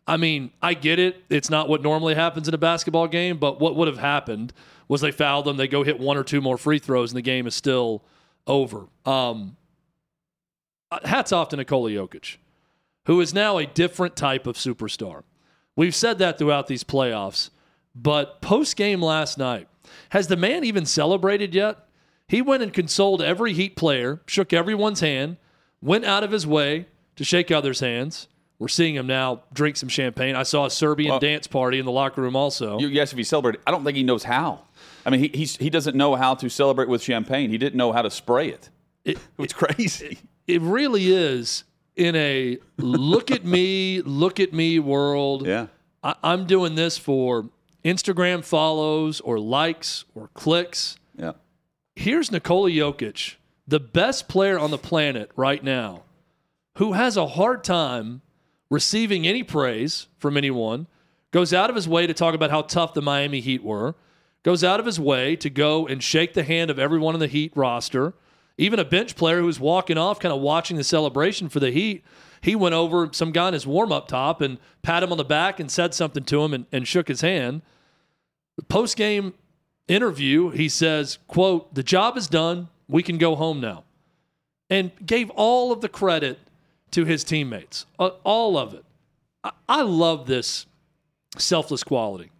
I 0.09 0.17
mean, 0.17 0.51
I 0.61 0.75
get 0.75 0.99
it. 0.99 1.23
It's 1.29 1.51
not 1.51 1.69
what 1.69 1.83
normally 1.83 2.15
happens 2.15 2.49
in 2.49 2.55
a 2.55 2.59
basketball 2.59 3.07
game, 3.07 3.39
but 3.39 3.61
what 3.61 3.77
would 3.77 3.89
have 3.89 3.99
happened 3.99 4.53
was 4.89 5.03
they 5.03 5.13
fouled 5.13 5.45
them, 5.45 5.59
they 5.59 5.69
go 5.69 5.85
hit 5.85 6.01
one 6.01 6.17
or 6.17 6.25
two 6.25 6.41
more 6.41 6.57
free 6.57 6.79
throws, 6.79 7.13
and 7.13 7.17
the 7.17 7.23
game 7.23 7.47
is 7.47 7.55
still 7.55 8.03
over. 8.47 8.87
Um, 9.05 9.57
hats 11.05 11.31
off 11.31 11.51
to 11.51 11.57
Nikola 11.57 11.91
Jokic 11.91 12.39
who 13.09 13.23
is 13.23 13.33
now 13.33 13.57
a 13.57 13.65
different 13.65 14.15
type 14.15 14.47
of 14.47 14.57
superstar. 14.57 15.23
We've 15.75 15.95
said 15.95 16.19
that 16.19 16.37
throughout 16.37 16.67
these 16.67 16.85
playoffs, 16.85 17.49
but 17.95 18.43
post 18.43 18.77
game 18.77 19.01
last 19.01 19.39
night, 19.39 19.67
has 20.11 20.29
the 20.29 20.37
man 20.37 20.63
even 20.63 20.85
celebrated 20.85 21.55
yet? 21.55 21.79
He 22.29 22.43
went 22.43 22.63
and 22.63 22.71
consoled 22.71 23.23
every 23.23 23.55
Heat 23.55 23.77
player, 23.77 24.21
shook 24.27 24.53
everyone's 24.53 25.01
hand, 25.01 25.39
went 25.81 26.05
out 26.05 26.23
of 26.23 26.33
his 26.33 26.47
way 26.47 26.87
to 27.17 27.25
shake 27.25 27.51
others' 27.51 27.81
hands. 27.81 28.29
We're 28.59 28.69
seeing 28.69 28.97
him 28.97 29.07
now 29.07 29.43
drink 29.53 29.77
some 29.77 29.89
champagne. 29.89 30.35
I 30.35 30.43
saw 30.43 30.67
a 30.67 30.71
Serbian 30.71 31.11
well, 31.11 31.21
dance 31.21 31.47
party 31.47 31.79
in 31.79 31.85
the 31.85 31.93
locker 31.93 32.21
room 32.21 32.35
also. 32.35 32.79
yes, 32.81 33.13
if 33.13 33.19
he 33.19 33.25
celebrated, 33.25 33.61
I 33.67 33.71
don't 33.71 33.85
think 33.85 33.97
he 33.97 34.03
knows 34.03 34.25
how. 34.25 34.65
I 35.07 35.11
mean, 35.11 35.33
he, 35.33 35.45
he 35.45 35.71
doesn't 35.71 35.97
know 35.97 36.17
how 36.17 36.35
to 36.35 36.49
celebrate 36.49 36.89
with 36.89 37.03
champagne. 37.03 37.51
He 37.51 37.59
didn't 37.59 37.77
know 37.77 37.93
how 37.93 38.03
to 38.03 38.11
spray 38.11 38.49
it. 38.49 38.69
it 39.05 39.19
it's 39.39 39.53
crazy. 39.53 40.19
It, 40.47 40.57
it 40.57 40.63
really 40.63 41.13
is 41.13 41.65
in 41.95 42.17
a 42.17 42.59
look 42.79 43.31
at 43.31 43.45
me, 43.45 44.03
look 44.03 44.41
at 44.41 44.53
me 44.53 44.79
world. 44.79 45.47
Yeah. 45.47 45.67
I, 46.03 46.15
I'm 46.23 46.47
doing 46.47 46.75
this 46.75 46.99
for 46.99 47.51
Instagram 47.85 48.45
follows 48.45 49.21
or 49.21 49.39
likes 49.39 50.05
or 50.15 50.31
clicks. 50.35 50.99
Yeah. 51.17 51.33
Here's 51.95 52.33
Nikola 52.33 52.71
Jokic, 52.71 53.37
the 53.67 53.81
best 53.81 54.29
player 54.29 54.59
on 54.59 54.71
the 54.71 54.79
planet 54.79 55.31
right 55.37 55.63
now, 55.63 56.03
who 56.77 56.93
has 56.93 57.17
a 57.17 57.27
hard 57.27 57.63
time 57.65 58.23
receiving 58.71 59.27
any 59.27 59.43
praise 59.43 60.07
from 60.19 60.37
anyone, 60.37 60.87
goes 61.31 61.53
out 61.53 61.71
of 61.71 61.77
his 61.77 61.89
way 61.89 62.07
to 62.07 62.15
talk 62.15 62.35
about 62.35 62.51
how 62.51 62.63
tough 62.63 62.95
the 62.95 63.03
Miami 63.03 63.41
Heat 63.41 63.63
were, 63.63 63.95
goes 64.43 64.65
out 64.65 64.81
of 64.81 64.87
his 64.87 64.99
way 65.01 65.37
to 65.37 65.51
go 65.51 65.87
and 65.87 66.03
shake 66.03 66.35
the 66.35 66.43
hand 66.43 66.71
of 66.71 66.79
everyone 66.79 67.15
on 67.15 67.21
the 67.21 67.27
Heat 67.27 67.53
roster 67.55 68.15
Even 68.57 68.79
a 68.79 68.85
bench 68.85 69.15
player 69.15 69.39
who 69.39 69.47
was 69.47 69.61
walking 69.61 69.99
off, 69.99 70.19
kind 70.19 70.33
of 70.33 70.41
watching 70.41 70.77
the 70.77 70.85
celebration 70.85 71.49
for 71.49 71.61
the 71.61 71.71
Heat, 71.71 72.05
he 72.41 72.57
went 72.57 72.75
over 72.75 73.09
some 73.13 73.33
guy 73.33 73.49
in 73.49 73.55
his 73.55 73.67
warm 73.67 73.93
up 73.93 74.09
top 74.09 74.41
and 74.41 74.59
pat 74.83 75.03
him 75.03 75.13
on 75.13 75.19
the 75.19 75.25
back 75.25 75.61
and 75.61 75.71
said 75.71 75.95
something 75.95 76.25
to 76.25 76.43
him 76.43 76.55
and, 76.55 76.67
and 76.73 76.87
shook 76.87 77.09
his 77.09 77.21
hand. 77.21 77.63
Post 78.69 78.97
game 78.97 79.35
interview, 79.87 80.51
he 80.51 80.69
says, 80.69 81.19
quote, 81.29 81.75
the 81.75 81.83
job 81.83 82.17
is 82.17 82.29
done. 82.29 82.69
We 82.89 83.03
can 83.03 83.19
go 83.19 83.35
home 83.35 83.61
now. 83.61 83.85
And 84.71 84.93
gave 85.05 85.31
all 85.31 85.73
of 85.73 85.81
the 85.81 85.89
credit 85.89 86.39
to 86.93 87.05
his 87.05 87.25
teammates, 87.25 87.87
all 87.99 88.57
of 88.57 88.75
it. 88.75 88.85
I 89.69 89.83
love 89.83 90.27
this 90.27 90.67
selfless 91.37 91.85
quality. 91.85 92.31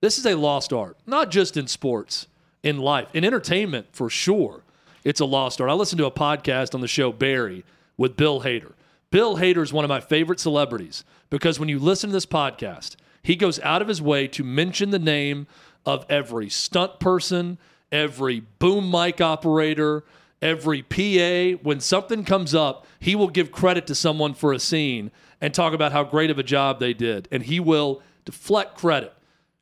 This 0.00 0.18
is 0.18 0.26
a 0.26 0.34
lost 0.34 0.72
art, 0.72 0.96
not 1.06 1.30
just 1.30 1.56
in 1.56 1.66
sports, 1.66 2.26
in 2.62 2.78
life, 2.78 3.08
in 3.14 3.24
entertainment 3.24 3.86
for 3.92 4.08
sure. 4.08 4.62
It's 5.04 5.20
a 5.20 5.24
lost 5.24 5.60
art. 5.60 5.70
I 5.70 5.74
listened 5.74 5.98
to 5.98 6.06
a 6.06 6.10
podcast 6.10 6.74
on 6.74 6.80
the 6.80 6.88
show 6.88 7.12
Barry 7.12 7.64
with 7.96 8.16
Bill 8.16 8.42
Hader. 8.42 8.72
Bill 9.10 9.36
Hader 9.36 9.62
is 9.62 9.72
one 9.72 9.84
of 9.84 9.88
my 9.88 10.00
favorite 10.00 10.40
celebrities 10.40 11.04
because 11.28 11.58
when 11.58 11.68
you 11.68 11.78
listen 11.78 12.10
to 12.10 12.14
this 12.14 12.26
podcast, 12.26 12.96
he 13.22 13.36
goes 13.36 13.60
out 13.60 13.82
of 13.82 13.88
his 13.88 14.00
way 14.00 14.26
to 14.28 14.44
mention 14.44 14.90
the 14.90 14.98
name 14.98 15.46
of 15.84 16.06
every 16.08 16.48
stunt 16.48 17.00
person, 17.00 17.58
every 17.92 18.40
boom 18.58 18.90
mic 18.90 19.20
operator, 19.20 20.04
every 20.42 20.82
PA. 20.82 21.58
When 21.62 21.80
something 21.80 22.24
comes 22.24 22.54
up, 22.54 22.86
he 22.98 23.14
will 23.14 23.28
give 23.28 23.52
credit 23.52 23.86
to 23.88 23.94
someone 23.94 24.34
for 24.34 24.52
a 24.52 24.58
scene 24.58 25.10
and 25.40 25.54
talk 25.54 25.72
about 25.72 25.92
how 25.92 26.04
great 26.04 26.30
of 26.30 26.38
a 26.38 26.42
job 26.42 26.80
they 26.80 26.92
did. 26.92 27.28
And 27.30 27.42
he 27.42 27.60
will 27.60 28.02
deflect 28.24 28.76
credit 28.76 29.14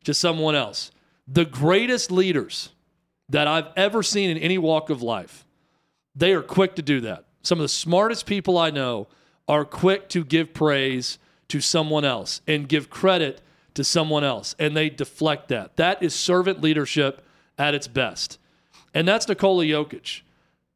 to 0.04 0.14
someone 0.14 0.54
else. 0.54 0.90
The 1.26 1.44
greatest 1.44 2.10
leaders 2.10 2.70
that 3.28 3.46
I've 3.46 3.68
ever 3.76 4.02
seen 4.02 4.30
in 4.30 4.38
any 4.38 4.58
walk 4.58 4.90
of 4.90 5.02
life, 5.02 5.44
they 6.14 6.32
are 6.32 6.42
quick 6.42 6.74
to 6.76 6.82
do 6.82 7.00
that. 7.02 7.24
Some 7.42 7.58
of 7.58 7.62
the 7.62 7.68
smartest 7.68 8.26
people 8.26 8.58
I 8.58 8.70
know 8.70 9.08
are 9.46 9.64
quick 9.64 10.08
to 10.10 10.24
give 10.24 10.52
praise 10.52 11.18
to 11.48 11.60
someone 11.60 12.04
else 12.04 12.40
and 12.46 12.68
give 12.68 12.90
credit 12.90 13.40
to 13.74 13.84
someone 13.84 14.24
else, 14.24 14.54
and 14.58 14.76
they 14.76 14.90
deflect 14.90 15.48
that. 15.48 15.76
That 15.76 16.02
is 16.02 16.14
servant 16.14 16.60
leadership 16.60 17.24
at 17.56 17.74
its 17.74 17.88
best. 17.88 18.38
And 18.92 19.06
that's 19.06 19.28
Nikola 19.28 19.64
Jokic. 19.64 20.22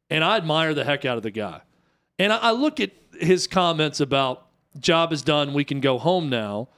And 0.09 0.23
I 0.23 0.37
admire 0.37 0.73
the 0.73 0.83
heck 0.83 1.05
out 1.05 1.17
of 1.17 1.23
the 1.23 1.31
guy. 1.31 1.61
And 2.19 2.31
I 2.31 2.51
look 2.51 2.79
at 2.79 2.91
his 3.19 3.47
comments 3.47 3.99
about 3.99 4.47
job 4.79 5.13
is 5.13 5.21
done, 5.21 5.53
we 5.53 5.63
can 5.63 5.79
go 5.79 5.97
home 5.97 6.29
now. 6.29 6.69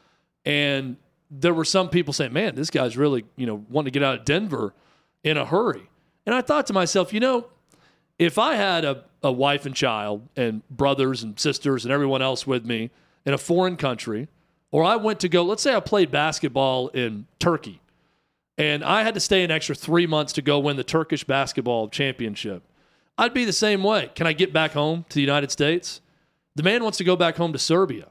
And 0.46 0.98
there 1.30 1.54
were 1.54 1.66
some 1.66 1.90
people 1.90 2.14
saying, 2.14 2.34
man, 2.34 2.56
this 2.56 2.70
guy's 2.70 2.98
really, 2.98 3.26
you 3.36 3.46
know, 3.46 3.66
wanting 3.70 3.92
to 3.92 4.00
get 4.00 4.04
out 4.06 4.20
of 4.20 4.26
Denver 4.26 4.74
in 5.24 5.38
a 5.38 5.46
hurry. 5.46 5.90
And 6.26 6.34
I 6.34 6.42
thought 6.42 6.68
to 6.68 6.74
myself, 6.74 7.14
you 7.14 7.20
know, 7.20 7.48
if 8.18 8.38
I 8.38 8.56
had 8.56 8.86
a, 8.86 9.04
a 9.24 9.32
wife 9.32 9.66
and 9.66 9.76
child 9.76 10.28
and 10.36 10.68
brothers 10.70 11.24
and 11.24 11.40
sisters 11.40 11.84
and 11.84 11.92
everyone 11.92 12.22
else 12.22 12.48
with 12.48 12.66
me 12.66 12.92
in 13.26 13.34
a 13.34 13.38
foreign 13.38 13.76
country, 13.76 14.28
or 14.72 14.84
I 14.84 14.96
went 14.96 15.20
to 15.22 15.30
go, 15.30 15.44
let's 15.44 15.64
say 15.64 15.76
I 15.76 15.80
played 15.80 16.12
basketball 16.12 16.90
in 16.90 17.28
Turkey 17.40 17.82
and 18.58 18.84
I 18.84 19.04
had 19.04 19.14
to 19.16 19.20
stay 19.20 19.44
an 19.44 19.52
extra 19.52 19.76
three 19.76 20.08
months 20.08 20.34
to 20.34 20.42
go 20.42 20.60
win 20.60 20.78
the 20.78 20.84
Turkish 20.84 21.24
basketball 21.24 21.90
championship, 21.90 22.64
I'd 23.18 23.34
be 23.34 23.46
the 23.46 23.54
same 23.54 23.84
way. 23.84 24.12
Can 24.16 24.28
I 24.28 24.34
get 24.34 24.52
back 24.52 24.72
home 24.72 25.06
to 25.10 25.16
the 25.16 25.22
United 25.22 25.52
States? 25.52 26.02
The 26.56 26.64
man 26.64 26.84
wants 26.84 26.98
to 27.00 27.04
go 27.04 27.16
back 27.16 27.38
home 27.38 27.54
to 27.54 27.60
Serbia. 27.60 28.08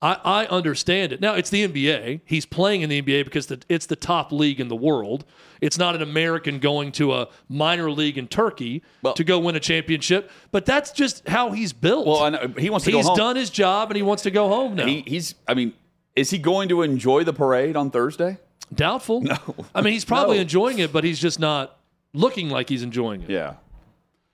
I, 0.00 0.20
I 0.24 0.46
understand 0.46 1.12
it. 1.12 1.20
Now, 1.20 1.34
it's 1.34 1.50
the 1.50 1.66
NBA. 1.66 2.20
He's 2.24 2.46
playing 2.46 2.82
in 2.82 2.90
the 2.90 3.02
NBA 3.02 3.24
because 3.24 3.48
the, 3.48 3.60
it's 3.68 3.86
the 3.86 3.96
top 3.96 4.30
league 4.30 4.60
in 4.60 4.68
the 4.68 4.76
world. 4.76 5.24
It's 5.60 5.76
not 5.76 5.96
an 5.96 6.02
American 6.02 6.60
going 6.60 6.92
to 6.92 7.14
a 7.14 7.28
minor 7.48 7.90
league 7.90 8.16
in 8.16 8.28
Turkey 8.28 8.82
well, 9.02 9.14
to 9.14 9.24
go 9.24 9.40
win 9.40 9.56
a 9.56 9.60
championship, 9.60 10.30
but 10.52 10.64
that's 10.64 10.92
just 10.92 11.28
how 11.28 11.50
he's 11.50 11.72
built. 11.72 12.06
Well, 12.06 12.48
he 12.58 12.70
wants 12.70 12.86
to 12.86 12.92
He's 12.92 13.10
done 13.10 13.34
his 13.34 13.50
job 13.50 13.90
and 13.90 13.96
he 13.96 14.02
wants 14.02 14.22
to 14.22 14.30
go 14.30 14.48
home 14.48 14.76
now. 14.76 14.86
He, 14.86 15.02
he's, 15.04 15.34
I 15.48 15.54
mean, 15.54 15.72
is 16.14 16.30
he 16.30 16.38
going 16.38 16.68
to 16.68 16.82
enjoy 16.82 17.24
the 17.24 17.32
parade 17.32 17.74
on 17.74 17.90
Thursday? 17.90 18.38
Doubtful. 18.72 19.22
No. 19.22 19.36
I 19.74 19.80
mean, 19.80 19.94
he's 19.94 20.04
probably 20.04 20.36
no. 20.36 20.42
enjoying 20.42 20.78
it, 20.78 20.92
but 20.92 21.02
he's 21.02 21.18
just 21.18 21.40
not 21.40 21.76
looking 22.12 22.50
like 22.50 22.68
he's 22.68 22.84
enjoying 22.84 23.22
it. 23.22 23.30
Yeah. 23.30 23.54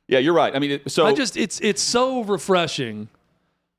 Yeah, 0.09 0.19
you're 0.19 0.35
right. 0.35 0.55
I 0.55 0.59
mean, 0.59 0.81
so 0.87 1.07
I 1.07 1.15
just 1.15 1.37
it's 1.37 1.61
it's 1.61 1.83
so 1.83 2.25
refreshing 2.25 3.09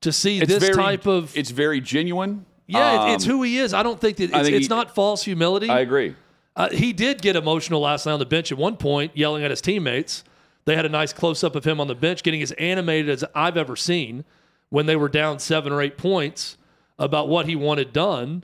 to 0.00 0.12
see 0.12 0.40
this 0.40 0.62
very, 0.62 0.74
type 0.74 1.06
of. 1.06 1.36
It's 1.36 1.50
very 1.50 1.80
genuine. 1.80 2.46
Yeah, 2.66 3.04
um, 3.04 3.10
it's 3.10 3.24
who 3.24 3.42
he 3.42 3.58
is. 3.58 3.72
I 3.72 3.82
don't 3.82 4.00
think 4.00 4.16
that 4.16 4.24
it's, 4.24 4.32
think 4.32 4.56
it's 4.56 4.66
he, 4.66 4.68
not 4.68 4.94
false 4.94 5.22
humility. 5.22 5.68
I 5.68 5.80
agree. 5.80 6.16
Uh, 6.56 6.70
he 6.70 6.92
did 6.92 7.22
get 7.22 7.36
emotional 7.36 7.80
last 7.80 8.06
night 8.06 8.12
on 8.12 8.18
the 8.18 8.26
bench 8.26 8.50
at 8.50 8.58
one 8.58 8.76
point, 8.76 9.16
yelling 9.16 9.44
at 9.44 9.50
his 9.50 9.60
teammates. 9.60 10.24
They 10.64 10.74
had 10.74 10.84
a 10.84 10.88
nice 10.88 11.12
close 11.12 11.44
up 11.44 11.54
of 11.54 11.64
him 11.64 11.80
on 11.80 11.86
the 11.86 11.94
bench, 11.94 12.22
getting 12.22 12.42
as 12.42 12.50
animated 12.52 13.08
as 13.08 13.24
I've 13.34 13.56
ever 13.56 13.76
seen 13.76 14.24
when 14.70 14.86
they 14.86 14.96
were 14.96 15.08
down 15.08 15.38
seven 15.38 15.72
or 15.72 15.80
eight 15.80 15.96
points 15.96 16.56
about 16.98 17.28
what 17.28 17.46
he 17.46 17.54
wanted 17.54 17.92
done. 17.92 18.42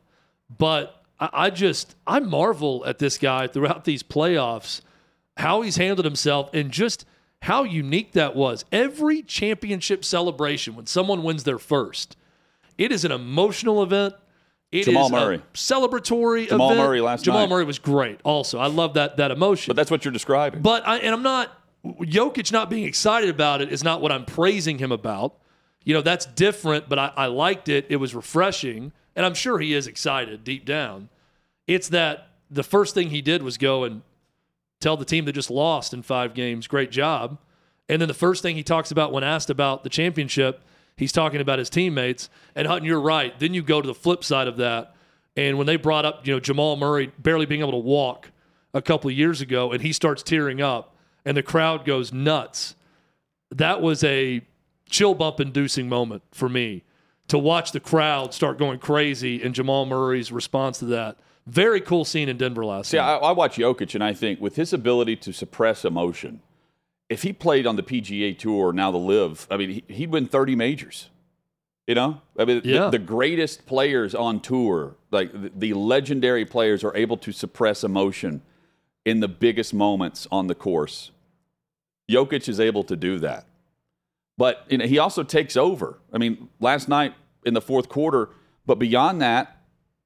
But 0.57 1.03
I, 1.19 1.31
I 1.33 1.51
just 1.51 1.97
I 2.07 2.21
marvel 2.21 2.85
at 2.87 2.99
this 2.99 3.19
guy 3.19 3.49
throughout 3.49 3.85
these 3.85 4.05
playoffs, 4.05 4.83
how 5.37 5.63
he's 5.63 5.77
handled 5.77 6.05
himself, 6.05 6.51
and 6.53 6.71
just 6.71 7.07
how 7.43 7.65
unique 7.65 8.13
that 8.13 8.37
was. 8.37 8.65
Every 8.71 9.21
championship 9.23 10.05
celebration, 10.05 10.77
when 10.77 10.87
someone 10.87 11.25
wins 11.25 11.43
their 11.43 11.59
first, 11.59 12.17
it 12.79 12.93
is 12.93 13.05
an 13.05 13.11
emotional 13.11 13.83
event. 13.83 14.15
It 14.71 14.85
Jamal 14.85 15.11
Murray. 15.11 15.43
celebratory 15.53 16.49
Jamal 16.49 16.71
event. 16.71 16.87
Murray 16.87 17.01
last 17.01 17.25
Jamal 17.25 17.41
night. 17.41 17.51
Murray 17.51 17.65
was 17.65 17.79
great 17.79 18.21
also. 18.23 18.59
I 18.59 18.69
love 18.69 18.95
that 18.95 19.17
that 19.19 19.31
emotion. 19.31 19.71
But 19.71 19.77
that's 19.77 19.91
what 19.91 20.05
you're 20.05 20.13
describing. 20.13 20.63
But 20.63 20.87
I, 20.87 20.99
and 20.99 21.13
I'm 21.13 21.23
not 21.23 21.51
Jokic 21.85 22.53
not 22.53 22.71
being 22.71 22.85
excited 22.85 23.29
about 23.29 23.61
it 23.61 23.73
is 23.73 23.83
not 23.83 24.01
what 24.01 24.13
I'm 24.13 24.25
praising 24.25 24.79
him 24.79 24.93
about. 24.93 25.37
You 25.85 25.95
know, 25.95 26.01
that's 26.01 26.27
different, 26.27 26.89
but 26.89 26.99
I, 26.99 27.13
I 27.17 27.27
liked 27.27 27.69
it. 27.69 27.87
It 27.89 27.97
was 27.97 28.15
refreshing. 28.15 28.93
And 29.17 29.27
I'm 29.27 29.35
sure 29.35 29.59
he 29.59 29.75
is 29.75 29.87
excited 29.89 30.45
deep 30.45 30.65
down. 30.65 31.09
It's 31.67 31.89
that 31.89 32.29
the 32.51 32.63
first 32.63 32.95
thing 32.95 33.11
he 33.11 33.21
did 33.21 33.43
was 33.43 33.59
go 33.59 33.85
and 33.85 34.03
tell 34.83 34.97
the 34.97 35.05
team 35.05 35.25
that 35.25 35.33
just 35.33 35.51
lost 35.51 35.95
in 35.95 36.03
five 36.03 36.35
games, 36.35 36.67
great 36.67 36.91
job. 36.91 37.39
And 37.89 38.01
then 38.01 38.09
the 38.09 38.15
first 38.15 38.43
thing 38.43 38.57
he 38.57 38.63
talks 38.63 38.91
about 38.91 39.13
when 39.13 39.25
asked 39.25 39.51
about 39.51 39.85
the 39.85 39.91
championship, 39.91 40.63
he's 40.97 41.13
talking 41.13 41.41
about 41.41 41.59
his 41.59 41.71
teammates. 41.71 42.29
And 42.55 42.67
Hutton, 42.67 42.85
you're 42.85 43.01
right. 43.01 43.39
Then 43.39 43.55
you 43.55 43.63
go 43.63 43.81
to 43.81 43.87
the 43.87 43.95
flip 43.95 44.25
side 44.25 44.49
of 44.49 44.57
that. 44.59 44.95
And 45.37 45.57
when 45.57 45.67
they 45.67 45.77
brought 45.77 46.05
up, 46.05 46.27
you 46.27 46.35
know, 46.35 46.41
Jamal 46.41 46.77
Murray 46.77 47.13
barely 47.19 47.47
being 47.47 47.61
able 47.61 47.73
to 47.73 47.79
walk 47.79 48.31
a 48.75 48.83
couple 48.83 49.11
of 49.11 49.17
years 49.17 49.41
ago, 49.41 49.73
and 49.73 49.83
he 49.83 49.93
starts 49.93 50.23
tearing 50.23 50.61
up, 50.61 50.97
and 51.25 51.37
the 51.37 51.43
crowd 51.43 51.85
goes 51.85 52.13
nuts. 52.13 52.75
That 53.51 53.81
was 53.81 54.03
a 54.05 54.43
chill 54.89 55.15
bump 55.15 55.41
inducing 55.41 55.89
moment 55.89 56.23
for 56.33 56.49
me 56.49 56.85
to 57.29 57.39
watch 57.39 57.73
the 57.73 57.81
crowd 57.81 58.35
start 58.35 58.59
going 58.59 58.79
crazy 58.79 59.43
and 59.43 59.55
Jamal 59.55 59.87
Murray's 59.87 60.31
response 60.31 60.79
to 60.81 60.87
that. 60.87 61.19
Very 61.47 61.81
cool 61.81 62.05
scene 62.05 62.29
in 62.29 62.37
Denver 62.37 62.65
last 62.65 62.91
See, 62.91 62.97
night. 62.97 63.15
I, 63.15 63.17
I 63.17 63.33
watch 63.33 63.57
Jokic 63.57 63.95
and 63.95 64.05
I 64.05 64.13
think 64.13 64.41
with 64.41 64.57
his 64.57 64.73
ability 64.73 65.17
to 65.17 65.33
suppress 65.33 65.85
emotion, 65.85 66.41
if 67.09 67.23
he 67.23 67.33
played 67.33 67.67
on 67.67 67.77
the 67.77 67.83
PGA 67.83 68.39
Tour 68.39 68.73
now 68.73 68.91
the 68.91 68.99
Live, 68.99 69.47
I 69.51 69.57
mean, 69.57 69.83
he, 69.89 70.07
would 70.07 70.13
win 70.13 70.27
30 70.27 70.57
majors. 70.57 71.11
You 71.87 71.97
know, 71.97 72.21
I 72.39 72.45
mean, 72.45 72.63
yeah. 72.65 72.85
the, 72.85 72.91
the, 72.93 72.99
greatest 73.01 73.67
players 73.67 74.15
on 74.15 74.39
tour, 74.39 74.95
like 75.11 75.33
the, 75.33 75.51
the 75.55 75.75
legendary 75.75 76.45
players, 76.45 76.85
are 76.85 76.97
able 76.97 77.17
to 77.17 77.33
suppress 77.33 77.83
emotion 77.83 78.41
in 79.05 79.19
the 79.19 79.27
biggest 79.27 79.75
moments 79.75 80.29
on 80.31 80.47
the 80.47 80.55
course. 80.55 81.11
Jokic 82.09 82.49
is 82.49 82.61
able 82.61 82.85
to 82.85 82.95
do 82.95 83.19
that. 83.19 83.47
But 84.39 84.65
you 84.69 84.79
know, 84.79 84.87
he 84.87 84.99
also 84.99 85.25
takes 85.25 85.57
over. 85.57 85.99
I 86.13 86.19
mean, 86.19 86.49
last 86.61 86.89
night 86.89 87.15
in 87.45 87.53
the 87.53 87.61
fourth 87.61 87.89
quarter, 87.89 88.31
but 88.65 88.79
beyond 88.79 89.21
that, 89.21 89.62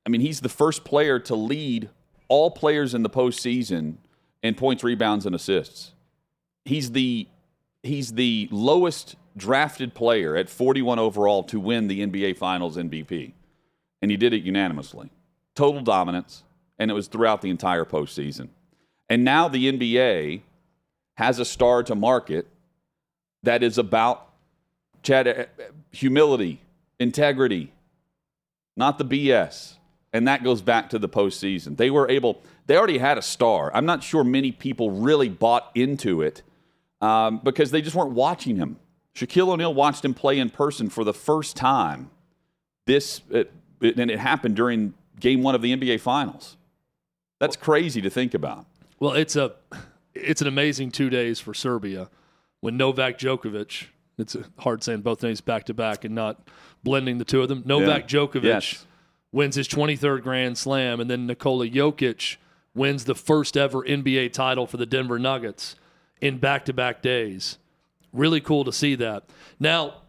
I 0.07 0.09
mean, 0.09 0.21
he's 0.21 0.41
the 0.41 0.49
first 0.49 0.85
player 0.85 1.19
to 1.19 1.35
lead 1.35 1.91
all 2.29 2.51
players 2.51 2.95
in 2.95 3.03
the 3.03 3.11
postseason 3.11 3.97
in 4.43 4.55
points, 4.55 4.85
rebounds, 4.85 5.27
and 5.27 5.35
assists. 5.35 5.93
He's 6.65 6.93
the 6.93 7.29
he's 7.83 8.13
the 8.13 8.49
lowest 8.51 9.17
drafted 9.37 9.95
player 9.95 10.37
at 10.37 10.49
41 10.49 10.99
overall 10.99 11.43
to 11.45 11.61
win 11.61 11.89
the 11.89 12.07
NBA 12.07 12.39
Finals 12.39 12.77
MVP, 12.77 13.33
and 14.01 14.11
he 14.11 14.17
did 14.17 14.33
it 14.33 14.43
unanimously. 14.43 15.11
Total 15.55 15.83
dominance, 15.83 16.45
and 16.79 16.91
it 16.91 16.95
was 16.95 17.09
throughout 17.09 17.43
the 17.43 17.51
entire 17.51 17.85
postseason. 17.85 18.49
And 19.09 19.25
now 19.25 19.49
the 19.49 19.73
NBA 19.73 20.43
has 21.17 21.39
a 21.39 21.45
star 21.45 21.83
to 21.85 21.95
market 21.95 22.47
that 23.43 23.63
is 23.63 23.79
about 23.79 24.29
Chad, 25.03 25.29
uh, 25.29 25.45
humility, 25.93 26.61
integrity, 26.99 27.73
not 28.77 28.99
the 28.99 29.05
BS. 29.05 29.76
And 30.17 30.27
that 30.29 30.43
goes 30.43 30.63
back 30.63 30.89
to 30.91 30.99
the 30.99 31.11
postseason. 31.11 31.77
They 31.77 31.91
were 31.91 32.09
able, 32.09 32.41
they 32.67 32.79
already 32.79 32.97
had 32.97 33.19
a 33.19 33.23
star. 33.23 33.71
I'm 33.75 33.85
not 33.85 34.03
sure 34.03 34.25
many 34.25 34.51
people 34.51 34.91
really 34.91 35.29
bought 35.29 35.71
into 35.75 36.23
it 36.23 36.43
um, 37.03 37.39
because 37.45 37.71
they 37.71 37.83
just 37.83 37.95
weren't 37.95 38.13
watching 38.13 38.57
him. 38.57 38.79
Shaquille 39.15 39.51
O'Neal 39.51 39.75
watched 39.75 40.07
him 40.07 40.15
play 40.15 40.39
in 40.39 40.49
person 40.49 40.89
for 40.89 41.05
the 41.05 41.13
first 41.13 41.55
time. 41.55 42.11
This, 42.87 43.21
it, 43.29 43.53
it, 43.83 43.99
and 43.99 44.11
it 44.11 44.19
happened 44.19 44.57
during 44.57 44.95
game 45.21 45.43
one 45.43 45.55
of 45.55 45.61
the 45.61 45.77
NBA 45.77 46.01
Finals. 46.01 46.57
That's 47.39 47.55
crazy 47.55 48.01
to 48.01 48.09
think 48.09 48.33
about. 48.33 48.65
Well, 48.99 49.13
it's 49.13 49.37
a, 49.37 49.53
it's 50.15 50.41
an 50.41 50.49
amazing 50.49 50.93
two 50.93 51.11
days 51.11 51.41
for 51.41 51.53
Serbia 51.53 52.09
when 52.61 52.79
Novak 52.79 53.19
Djokovic, 53.19 53.89
it's 54.17 54.35
hard 54.61 54.83
saying 54.83 55.03
both 55.03 55.23
names 55.23 55.43
back 55.43 55.65
to 55.65 55.75
back 55.75 56.07
and 56.07 56.15
not 56.15 56.49
blending 56.83 57.19
the 57.19 57.27
two 57.27 57.43
of 57.43 57.51
them. 57.51 57.65
Novak 57.67 58.11
yeah. 58.11 58.19
Djokovic 58.19 58.45
yes. 58.45 58.87
Wins 59.33 59.57
his 59.57 59.69
23rd 59.69 60.23
Grand 60.23 60.57
Slam, 60.57 61.01
and 61.01 61.11
then 61.11 61.27
Nikola 61.27 61.69
Jokic 61.69 62.37
wins 62.75 63.05
the 63.05 63.15
first 63.15 63.57
ever 63.57 63.83
NBA 63.83 64.33
title 64.33 64.67
for 64.67 64.77
the 64.77 64.87
Denver 64.87 65.19
Nuggets 65.19 65.77
in 66.21 66.39
back 66.39 66.65
to 66.67 66.73
back 66.73 67.03
days. 67.03 67.59
Really 68.13 68.41
cool 68.41 68.65
to 68.65 68.73
see 68.73 68.95
that. 68.97 69.25
Now, 69.59 70.03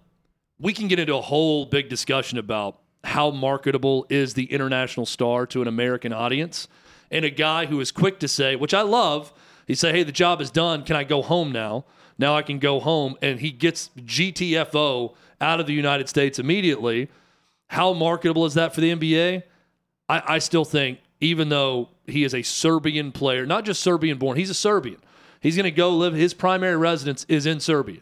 we 0.59 0.73
can 0.73 0.87
get 0.87 0.99
into 0.99 1.15
a 1.15 1.21
whole 1.21 1.65
big 1.65 1.89
discussion 1.89 2.37
about 2.37 2.79
how 3.03 3.31
marketable 3.31 4.05
is 4.09 4.33
the 4.33 4.51
international 4.51 5.05
star 5.05 5.45
to 5.47 5.61
an 5.61 5.67
American 5.67 6.11
audience. 6.11 6.67
And 7.09 7.23
a 7.23 7.29
guy 7.29 7.67
who 7.67 7.79
is 7.79 7.91
quick 7.91 8.19
to 8.19 8.27
say, 8.27 8.55
which 8.55 8.73
I 8.73 8.81
love, 8.81 9.31
he 9.65 9.75
say, 9.75 9.91
"Hey, 9.91 10.03
the 10.03 10.11
job 10.11 10.41
is 10.41 10.51
done. 10.51 10.83
Can 10.83 10.95
I 10.95 11.03
go 11.03 11.21
home 11.21 11.51
now?" 11.51 11.85
Now 12.17 12.35
I 12.35 12.41
can 12.41 12.59
go 12.59 12.79
home, 12.79 13.15
and 13.21 13.39
he 13.39 13.51
gets 13.51 13.91
GTFO 13.97 15.13
out 15.39 15.59
of 15.59 15.67
the 15.67 15.73
United 15.73 16.09
States 16.09 16.39
immediately. 16.39 17.09
How 17.67 17.93
marketable 17.93 18.45
is 18.45 18.53
that 18.55 18.73
for 18.73 18.81
the 18.81 18.93
NBA? 18.95 19.43
I, 20.09 20.23
I 20.35 20.39
still 20.39 20.65
think, 20.65 20.99
even 21.19 21.49
though 21.49 21.89
he 22.05 22.23
is 22.23 22.33
a 22.33 22.41
Serbian 22.41 23.11
player, 23.11 23.45
not 23.45 23.65
just 23.65 23.81
Serbian 23.81 24.17
born, 24.17 24.37
he's 24.37 24.49
a 24.49 24.55
Serbian. 24.55 24.97
He's 25.41 25.55
going 25.55 25.65
to 25.65 25.71
go 25.71 25.91
live, 25.91 26.13
his 26.13 26.33
primary 26.33 26.77
residence 26.77 27.25
is 27.27 27.45
in 27.45 27.59
Serbia. 27.59 28.01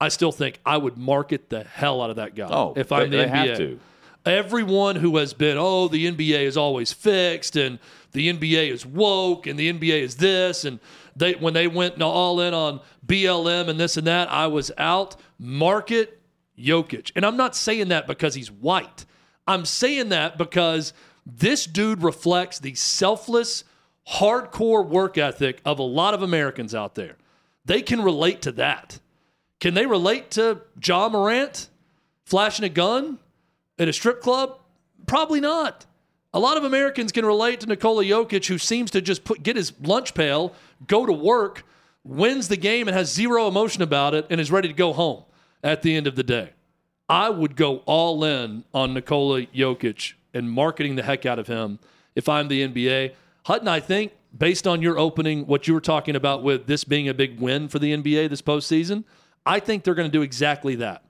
I 0.00 0.08
still 0.08 0.32
think 0.32 0.60
I 0.64 0.76
would 0.76 0.96
market 0.96 1.48
the 1.48 1.64
hell 1.64 2.02
out 2.02 2.10
of 2.10 2.16
that 2.16 2.34
guy 2.34 2.48
oh, 2.50 2.74
if 2.76 2.92
I'm 2.92 3.10
they, 3.10 3.16
the 3.16 3.22
they 3.24 3.28
NBA. 3.28 3.48
Have 3.48 3.58
to. 3.58 3.80
Everyone 4.26 4.96
who 4.96 5.16
has 5.18 5.32
been, 5.32 5.56
oh, 5.58 5.88
the 5.88 6.10
NBA 6.10 6.40
is 6.42 6.56
always 6.56 6.92
fixed 6.92 7.56
and 7.56 7.78
the 8.12 8.32
NBA 8.32 8.70
is 8.70 8.84
woke 8.84 9.46
and 9.46 9.58
the 9.58 9.72
NBA 9.72 10.00
is 10.00 10.16
this 10.16 10.64
and 10.64 10.80
they 11.14 11.34
when 11.34 11.54
they 11.54 11.66
went 11.66 12.00
all 12.02 12.40
in 12.40 12.52
on 12.52 12.80
BLM 13.06 13.68
and 13.68 13.78
this 13.78 13.96
and 13.96 14.06
that, 14.06 14.30
I 14.30 14.48
was 14.48 14.70
out. 14.76 15.16
Market 15.38 16.15
Jokic. 16.58 17.12
And 17.14 17.24
I'm 17.24 17.36
not 17.36 17.54
saying 17.56 17.88
that 17.88 18.06
because 18.06 18.34
he's 18.34 18.50
white. 18.50 19.04
I'm 19.46 19.64
saying 19.64 20.08
that 20.10 20.38
because 20.38 20.92
this 21.24 21.66
dude 21.66 22.02
reflects 22.02 22.58
the 22.58 22.74
selfless, 22.74 23.64
hardcore 24.08 24.86
work 24.86 25.18
ethic 25.18 25.60
of 25.64 25.78
a 25.78 25.84
lot 25.84 26.14
of 26.14 26.22
Americans 26.22 26.74
out 26.74 26.94
there. 26.94 27.16
They 27.64 27.82
can 27.82 28.02
relate 28.02 28.42
to 28.42 28.52
that. 28.52 29.00
Can 29.60 29.74
they 29.74 29.86
relate 29.86 30.30
to 30.32 30.60
Ja 30.82 31.08
Morant 31.08 31.68
flashing 32.24 32.64
a 32.64 32.68
gun 32.68 33.18
at 33.78 33.88
a 33.88 33.92
strip 33.92 34.20
club? 34.20 34.58
Probably 35.06 35.40
not. 35.40 35.86
A 36.34 36.38
lot 36.38 36.56
of 36.56 36.64
Americans 36.64 37.12
can 37.12 37.24
relate 37.24 37.60
to 37.60 37.66
Nikola 37.66 38.04
Jokic, 38.04 38.46
who 38.46 38.58
seems 38.58 38.90
to 38.90 39.00
just 39.00 39.24
put, 39.24 39.42
get 39.42 39.56
his 39.56 39.72
lunch 39.80 40.14
pail, 40.14 40.54
go 40.86 41.06
to 41.06 41.12
work, 41.12 41.64
wins 42.04 42.48
the 42.48 42.56
game, 42.56 42.88
and 42.88 42.96
has 42.96 43.12
zero 43.12 43.48
emotion 43.48 43.82
about 43.82 44.14
it, 44.14 44.26
and 44.28 44.40
is 44.40 44.50
ready 44.50 44.68
to 44.68 44.74
go 44.74 44.92
home 44.92 45.24
at 45.66 45.82
the 45.82 45.96
end 45.96 46.06
of 46.06 46.14
the 46.14 46.22
day. 46.22 46.50
I 47.08 47.28
would 47.28 47.56
go 47.56 47.78
all 47.86 48.22
in 48.24 48.64
on 48.72 48.94
Nikola 48.94 49.42
Jokic 49.46 50.14
and 50.32 50.50
marketing 50.50 50.94
the 50.94 51.02
heck 51.02 51.26
out 51.26 51.38
of 51.38 51.48
him 51.48 51.80
if 52.14 52.28
I'm 52.28 52.48
the 52.48 52.66
NBA. 52.66 53.14
Hutton, 53.46 53.68
I 53.68 53.80
think, 53.80 54.12
based 54.36 54.66
on 54.66 54.80
your 54.80 54.96
opening, 54.98 55.46
what 55.46 55.66
you 55.66 55.74
were 55.74 55.80
talking 55.80 56.14
about 56.14 56.42
with 56.44 56.66
this 56.66 56.84
being 56.84 57.08
a 57.08 57.14
big 57.14 57.40
win 57.40 57.68
for 57.68 57.80
the 57.80 57.92
NBA 57.92 58.30
this 58.30 58.42
postseason, 58.42 59.04
I 59.44 59.58
think 59.58 59.82
they're 59.82 59.94
going 59.94 60.10
to 60.10 60.18
do 60.18 60.22
exactly 60.22 60.76
that. 60.76 61.02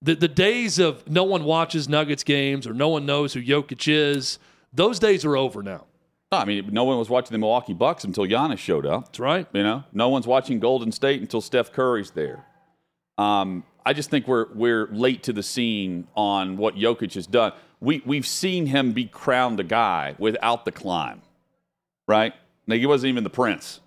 The, 0.00 0.14
the 0.14 0.28
days 0.28 0.78
of 0.78 1.08
no 1.08 1.24
one 1.24 1.44
watches 1.44 1.88
Nuggets 1.88 2.22
games 2.22 2.66
or 2.66 2.74
no 2.74 2.88
one 2.88 3.04
knows 3.04 3.32
who 3.32 3.42
Jokic 3.42 3.88
is, 3.88 4.38
those 4.72 5.00
days 5.00 5.24
are 5.24 5.36
over 5.36 5.62
now. 5.62 5.86
I 6.30 6.44
mean, 6.44 6.68
no 6.72 6.84
one 6.84 6.98
was 6.98 7.08
watching 7.08 7.32
the 7.32 7.38
Milwaukee 7.38 7.72
Bucks 7.74 8.04
until 8.04 8.26
Giannis 8.26 8.58
showed 8.58 8.86
up. 8.86 9.06
That's 9.06 9.20
right. 9.20 9.46
You 9.52 9.62
know, 9.62 9.84
no 9.92 10.08
one's 10.08 10.26
watching 10.26 10.60
Golden 10.60 10.92
State 10.92 11.20
until 11.20 11.40
Steph 11.40 11.72
Curry's 11.72 12.10
there. 12.10 12.44
Um, 13.18 13.64
I 13.84 13.92
just 13.92 14.10
think 14.10 14.26
we're 14.26 14.46
we're 14.52 14.86
late 14.88 15.22
to 15.24 15.32
the 15.32 15.42
scene 15.42 16.08
on 16.16 16.56
what 16.56 16.74
Jokic 16.74 17.14
has 17.14 17.26
done. 17.26 17.52
We 17.80 18.02
we've 18.04 18.26
seen 18.26 18.66
him 18.66 18.92
be 18.92 19.06
crowned 19.06 19.60
a 19.60 19.64
guy 19.64 20.16
without 20.18 20.64
the 20.64 20.72
climb, 20.72 21.22
right? 22.08 22.34
Like 22.66 22.80
he 22.80 22.86
wasn't 22.86 23.10
even 23.10 23.24
the 23.24 23.30
prince, 23.30 23.80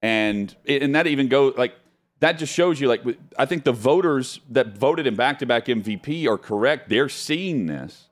and 0.00 0.54
and 0.66 0.94
that 0.94 1.06
even 1.06 1.28
goes 1.28 1.54
like 1.56 1.74
that 2.20 2.38
just 2.38 2.52
shows 2.52 2.80
you 2.80 2.88
like 2.88 3.02
I 3.38 3.46
think 3.46 3.64
the 3.64 3.72
voters 3.72 4.40
that 4.50 4.78
voted 4.78 5.06
him 5.06 5.16
back 5.16 5.38
to 5.40 5.46
back 5.46 5.66
MVP 5.66 6.26
are 6.26 6.38
correct. 6.38 6.88
They're 6.88 7.08
seeing 7.08 7.66
this. 7.66 8.08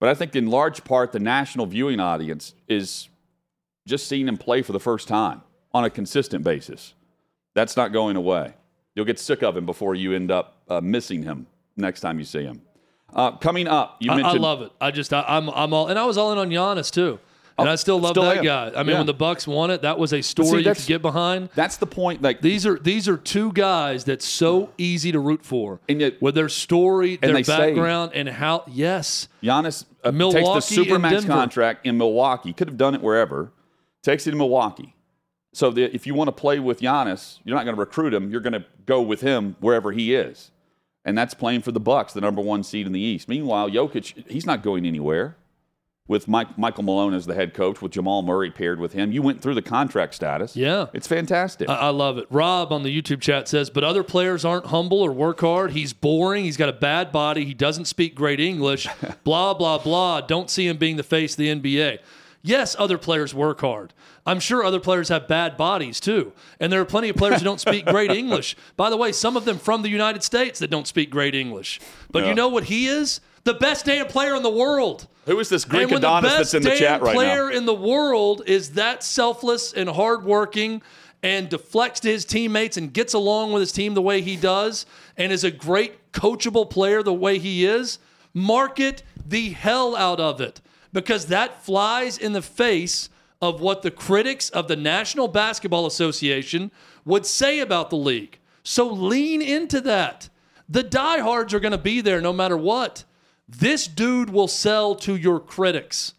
But 0.00 0.08
I 0.08 0.14
think 0.14 0.34
in 0.34 0.48
large 0.48 0.84
part 0.84 1.12
the 1.12 1.20
national 1.20 1.66
viewing 1.66 2.00
audience 2.00 2.54
is 2.66 3.08
just 3.86 4.06
seeing 4.06 4.28
him 4.28 4.36
play 4.36 4.62
for 4.62 4.72
the 4.72 4.80
first 4.80 5.06
time 5.08 5.42
on 5.72 5.84
a 5.84 5.90
consistent 5.90 6.44
basis. 6.44 6.94
That's 7.54 7.76
not 7.76 7.92
going 7.92 8.16
away. 8.16 8.54
You'll 8.94 9.06
get 9.06 9.18
sick 9.18 9.42
of 9.42 9.56
him 9.56 9.66
before 9.66 9.94
you 9.94 10.14
end 10.14 10.30
up 10.30 10.58
uh, 10.68 10.80
missing 10.80 11.22
him 11.22 11.46
next 11.76 12.00
time 12.00 12.18
you 12.18 12.24
see 12.24 12.42
him. 12.42 12.62
Uh, 13.12 13.32
coming 13.32 13.68
up, 13.68 13.96
you 14.00 14.10
mentioned. 14.10 14.38
I, 14.38 14.40
love 14.40 14.62
it. 14.62 14.72
I 14.80 14.90
just, 14.90 15.12
I, 15.12 15.20
am 15.20 15.48
I'm, 15.48 15.54
I'm 15.54 15.74
all, 15.74 15.88
and 15.88 15.98
I 15.98 16.04
was 16.04 16.16
all 16.16 16.32
in 16.32 16.38
on 16.38 16.50
Giannis 16.50 16.90
too. 16.90 17.18
And 17.58 17.68
I 17.68 17.74
still 17.76 18.00
love 18.00 18.12
still 18.12 18.24
that 18.24 18.38
am. 18.38 18.44
guy. 18.44 18.72
I 18.74 18.82
mean, 18.82 18.92
yeah. 18.92 18.98
when 18.98 19.06
the 19.06 19.14
Bucks 19.14 19.46
won 19.46 19.70
it, 19.70 19.82
that 19.82 19.98
was 19.98 20.12
a 20.12 20.22
story 20.22 20.62
see, 20.62 20.68
you 20.68 20.74
could 20.74 20.86
get 20.86 21.02
behind. 21.02 21.50
That's 21.54 21.76
the 21.76 21.86
point. 21.86 22.22
Like 22.22 22.40
these 22.40 22.66
are 22.66 22.78
these 22.78 23.08
are 23.08 23.16
two 23.16 23.52
guys 23.52 24.04
that's 24.04 24.24
so 24.24 24.70
easy 24.78 25.12
to 25.12 25.20
root 25.20 25.44
for, 25.44 25.80
and 25.88 26.00
yet, 26.00 26.20
with 26.20 26.34
their 26.34 26.48
story, 26.48 27.16
their 27.16 27.42
background, 27.42 28.12
and 28.14 28.28
how. 28.28 28.64
Yes, 28.66 29.28
Giannis 29.42 29.84
uh, 30.02 30.12
Milwaukee 30.12 30.60
takes 30.60 30.68
the 30.68 30.76
supermax 30.76 31.26
contract 31.26 31.86
in 31.86 31.98
Milwaukee. 31.98 32.52
Could 32.52 32.68
have 32.68 32.78
done 32.78 32.94
it 32.94 33.02
wherever. 33.02 33.52
Takes 34.02 34.26
it 34.26 34.32
to 34.32 34.36
Milwaukee. 34.36 34.94
So 35.52 35.70
the, 35.70 35.94
if 35.94 36.06
you 36.06 36.14
want 36.14 36.28
to 36.28 36.32
play 36.32 36.58
with 36.58 36.80
Giannis, 36.80 37.38
you're 37.44 37.56
not 37.56 37.64
going 37.64 37.76
to 37.76 37.80
recruit 37.80 38.14
him. 38.14 38.30
You're 38.30 38.40
going 38.40 38.54
to 38.54 38.64
go 38.86 39.02
with 39.02 39.20
him 39.20 39.56
wherever 39.60 39.92
he 39.92 40.14
is, 40.14 40.50
and 41.04 41.16
that's 41.16 41.34
playing 41.34 41.62
for 41.62 41.72
the 41.72 41.80
Bucks, 41.80 42.12
the 42.12 42.20
number 42.20 42.40
one 42.40 42.62
seed 42.62 42.86
in 42.86 42.92
the 42.92 43.00
East. 43.00 43.28
Meanwhile, 43.28 43.70
Jokic, 43.70 44.30
he's 44.30 44.46
not 44.46 44.62
going 44.62 44.86
anywhere 44.86 45.36
with 46.08 46.26
Mike, 46.26 46.58
Michael 46.58 46.82
Malone 46.82 47.14
as 47.14 47.26
the 47.26 47.34
head 47.34 47.54
coach, 47.54 47.80
with 47.80 47.92
Jamal 47.92 48.22
Murray 48.22 48.50
paired 48.50 48.80
with 48.80 48.92
him. 48.92 49.12
You 49.12 49.22
went 49.22 49.40
through 49.40 49.54
the 49.54 49.62
contract 49.62 50.14
status. 50.14 50.56
Yeah. 50.56 50.86
It's 50.92 51.06
fantastic. 51.06 51.68
I, 51.68 51.74
I, 51.74 51.88
love 51.88 52.18
it. 52.18 52.26
Rob 52.28 52.72
on 52.72 52.82
the 52.82 53.02
YouTube 53.02 53.20
chat 53.20 53.48
says, 53.48 53.70
but 53.70 53.84
other 53.84 54.02
players 54.02 54.44
aren't 54.44 54.66
humble 54.66 55.00
or 55.00 55.12
work 55.12 55.40
hard. 55.40 55.72
He's 55.72 55.92
boring. 55.92 56.44
He's 56.44 56.56
got 56.56 56.68
a 56.68 56.72
bad 56.74 57.12
body. 57.12 57.44
He 57.44 57.54
doesn't 57.54 57.84
speak 57.84 58.14
great 58.14 58.40
English. 58.40 58.86
blah, 59.24 59.54
blah, 59.54 59.78
blah. 59.78 60.20
Don't 60.20 60.50
see 60.50 60.66
him 60.66 60.76
being 60.76 60.96
the 60.96 61.02
face 61.02 61.32
of 61.32 61.38
the 61.38 61.48
NBA. 61.48 62.00
Yes, 62.42 62.74
other 62.78 62.98
players 62.98 63.32
work 63.32 63.60
hard. 63.60 63.92
I'm 64.26 64.40
sure 64.40 64.64
other 64.64 64.80
players 64.80 65.08
have 65.08 65.28
bad 65.28 65.56
bodies 65.56 66.00
too. 66.00 66.32
And 66.58 66.72
there 66.72 66.80
are 66.80 66.84
plenty 66.84 67.08
of 67.08 67.16
players 67.16 67.38
who 67.38 67.44
don't 67.44 67.60
speak 67.60 67.86
great 67.86 68.10
English. 68.10 68.56
By 68.76 68.90
the 68.90 68.96
way, 68.96 69.12
some 69.12 69.36
of 69.36 69.44
them 69.44 69.58
from 69.58 69.82
the 69.82 69.88
United 69.88 70.24
States 70.24 70.58
that 70.58 70.68
don't 70.68 70.86
speak 70.86 71.10
great 71.10 71.34
English. 71.34 71.80
But 72.10 72.22
yeah. 72.22 72.30
you 72.30 72.34
know 72.34 72.48
what 72.48 72.64
he 72.64 72.86
is? 72.86 73.20
The 73.44 73.54
best 73.54 73.86
damn 73.86 74.06
player 74.06 74.34
in 74.34 74.42
the 74.42 74.50
world. 74.50 75.06
Who 75.26 75.38
is 75.38 75.48
this 75.48 75.64
Greek 75.64 75.90
Adonis 75.90 76.32
that's 76.32 76.54
in 76.54 76.62
the 76.62 76.76
chat 76.76 77.00
right 77.00 77.14
now? 77.14 77.20
The 77.20 77.26
player 77.26 77.50
in 77.50 77.64
the 77.64 77.74
world 77.74 78.42
is 78.46 78.70
that 78.72 79.04
selfless 79.04 79.72
and 79.72 79.88
hardworking 79.88 80.82
and 81.22 81.48
deflects 81.48 82.00
to 82.00 82.08
his 82.08 82.24
teammates 82.24 82.76
and 82.76 82.92
gets 82.92 83.14
along 83.14 83.52
with 83.52 83.60
his 83.60 83.70
team 83.70 83.94
the 83.94 84.02
way 84.02 84.20
he 84.20 84.36
does 84.36 84.84
and 85.16 85.30
is 85.30 85.44
a 85.44 85.50
great 85.52 86.12
coachable 86.12 86.68
player 86.68 87.04
the 87.04 87.14
way 87.14 87.38
he 87.38 87.64
is, 87.64 88.00
market 88.34 89.04
the 89.24 89.50
hell 89.50 89.94
out 89.94 90.18
of 90.18 90.40
it 90.40 90.60
because 90.92 91.26
that 91.26 91.64
flies 91.64 92.18
in 92.18 92.32
the 92.32 92.42
face 92.42 93.08
of 93.40 93.60
what 93.60 93.82
the 93.82 93.90
critics 93.90 94.50
of 94.50 94.68
the 94.68 94.76
National 94.76 95.26
Basketball 95.26 95.86
Association 95.86 96.70
would 97.04 97.26
say 97.26 97.58
about 97.58 97.90
the 97.90 97.96
league. 97.96 98.38
So 98.62 98.88
lean 98.88 99.42
into 99.42 99.80
that. 99.80 100.28
The 100.68 100.84
diehards 100.84 101.52
are 101.52 101.60
going 101.60 101.72
to 101.72 101.78
be 101.78 102.00
there 102.00 102.20
no 102.20 102.32
matter 102.32 102.56
what. 102.56 103.04
This 103.48 103.86
dude 103.86 104.30
will 104.30 104.48
sell 104.48 104.94
to 104.96 105.16
your 105.16 105.40
critics. 105.40 106.14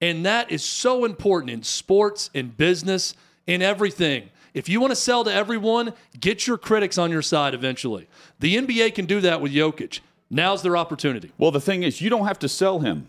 And 0.00 0.24
that 0.24 0.50
is 0.50 0.62
so 0.64 1.04
important 1.04 1.50
in 1.50 1.64
sports, 1.64 2.30
in 2.32 2.50
business, 2.50 3.14
in 3.46 3.62
everything. 3.62 4.30
If 4.54 4.68
you 4.68 4.80
want 4.80 4.92
to 4.92 4.96
sell 4.96 5.24
to 5.24 5.32
everyone, 5.32 5.92
get 6.18 6.46
your 6.46 6.56
critics 6.56 6.98
on 6.98 7.10
your 7.10 7.22
side 7.22 7.54
eventually. 7.54 8.08
The 8.38 8.56
NBA 8.56 8.94
can 8.94 9.06
do 9.06 9.20
that 9.20 9.40
with 9.40 9.52
Jokic. 9.52 10.00
Now's 10.30 10.62
their 10.62 10.76
opportunity. 10.76 11.32
Well, 11.38 11.50
the 11.50 11.60
thing 11.60 11.82
is, 11.82 12.00
you 12.00 12.10
don't 12.10 12.26
have 12.26 12.38
to 12.40 12.48
sell 12.48 12.78
him. 12.78 13.08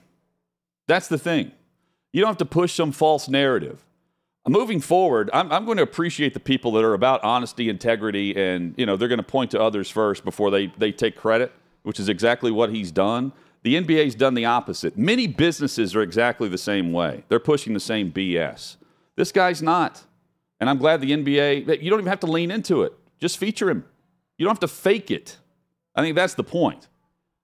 That's 0.89 1.08
the 1.08 1.19
thing. 1.19 1.52
You 2.12 2.21
don't 2.21 2.30
have 2.30 2.38
to 2.38 2.45
push 2.45 2.73
some 2.73 2.91
false 2.91 3.30
narrative. 3.30 3.86
Uh, 4.43 4.49
moving 4.49 4.82
forward, 4.82 5.30
I'm, 5.32 5.52
I'm 5.52 5.63
going 5.65 5.78
to 5.78 5.84
appreciate 5.84 6.34
the 6.34 6.39
people 6.39 6.71
that 6.71 6.84
are 6.84 6.95
about 6.95 7.23
honesty, 7.23 7.69
integrity, 7.69 8.36
and 8.36 8.73
you 8.75 8.88
know 8.88 8.97
they're 8.97 9.08
going 9.08 9.19
to 9.19 9.23
point 9.23 9.52
to 9.52 9.62
others 9.62 9.88
first 9.91 10.25
before 10.25 10.49
they, 10.49 10.73
they 10.80 10.91
take 10.91 11.15
credit, 11.15 11.52
which 11.84 11.99
is 11.99 12.10
exactly 12.10 12.49
what 12.49 12.71
he's 12.71 12.91
done. 12.91 13.32
The 13.62 13.75
NBA's 13.75 14.15
done 14.15 14.34
the 14.34 14.45
opposite. 14.45 14.97
Many 14.97 15.28
businesses 15.28 15.95
are 15.95 16.02
exactly 16.02 16.49
the 16.49 16.58
same 16.58 16.91
way. 16.91 17.23
They're 17.30 17.39
pushing 17.39 17.75
the 17.75 17.80
same 17.80 18.12
BS. 18.12 18.78
This 19.15 19.32
guy's 19.32 19.62
not. 19.62 20.04
And 20.60 20.71
I'm 20.71 20.80
glad 20.80 21.02
the 21.02 21.12
NBA, 21.12 21.82
you 21.84 21.89
don't 21.91 21.99
even 21.99 22.10
have 22.10 22.21
to 22.21 22.28
lean 22.28 22.49
into 22.49 22.82
it. 22.82 22.93
Just 23.19 23.38
feature 23.38 23.69
him. 23.69 23.86
You 24.39 24.45
don't 24.45 24.54
have 24.54 24.60
to 24.62 24.67
fake 24.67 25.12
it. 25.12 25.38
I 25.93 26.02
think 26.02 26.15
that's 26.15 26.34
the 26.34 26.43
point. 26.43 26.88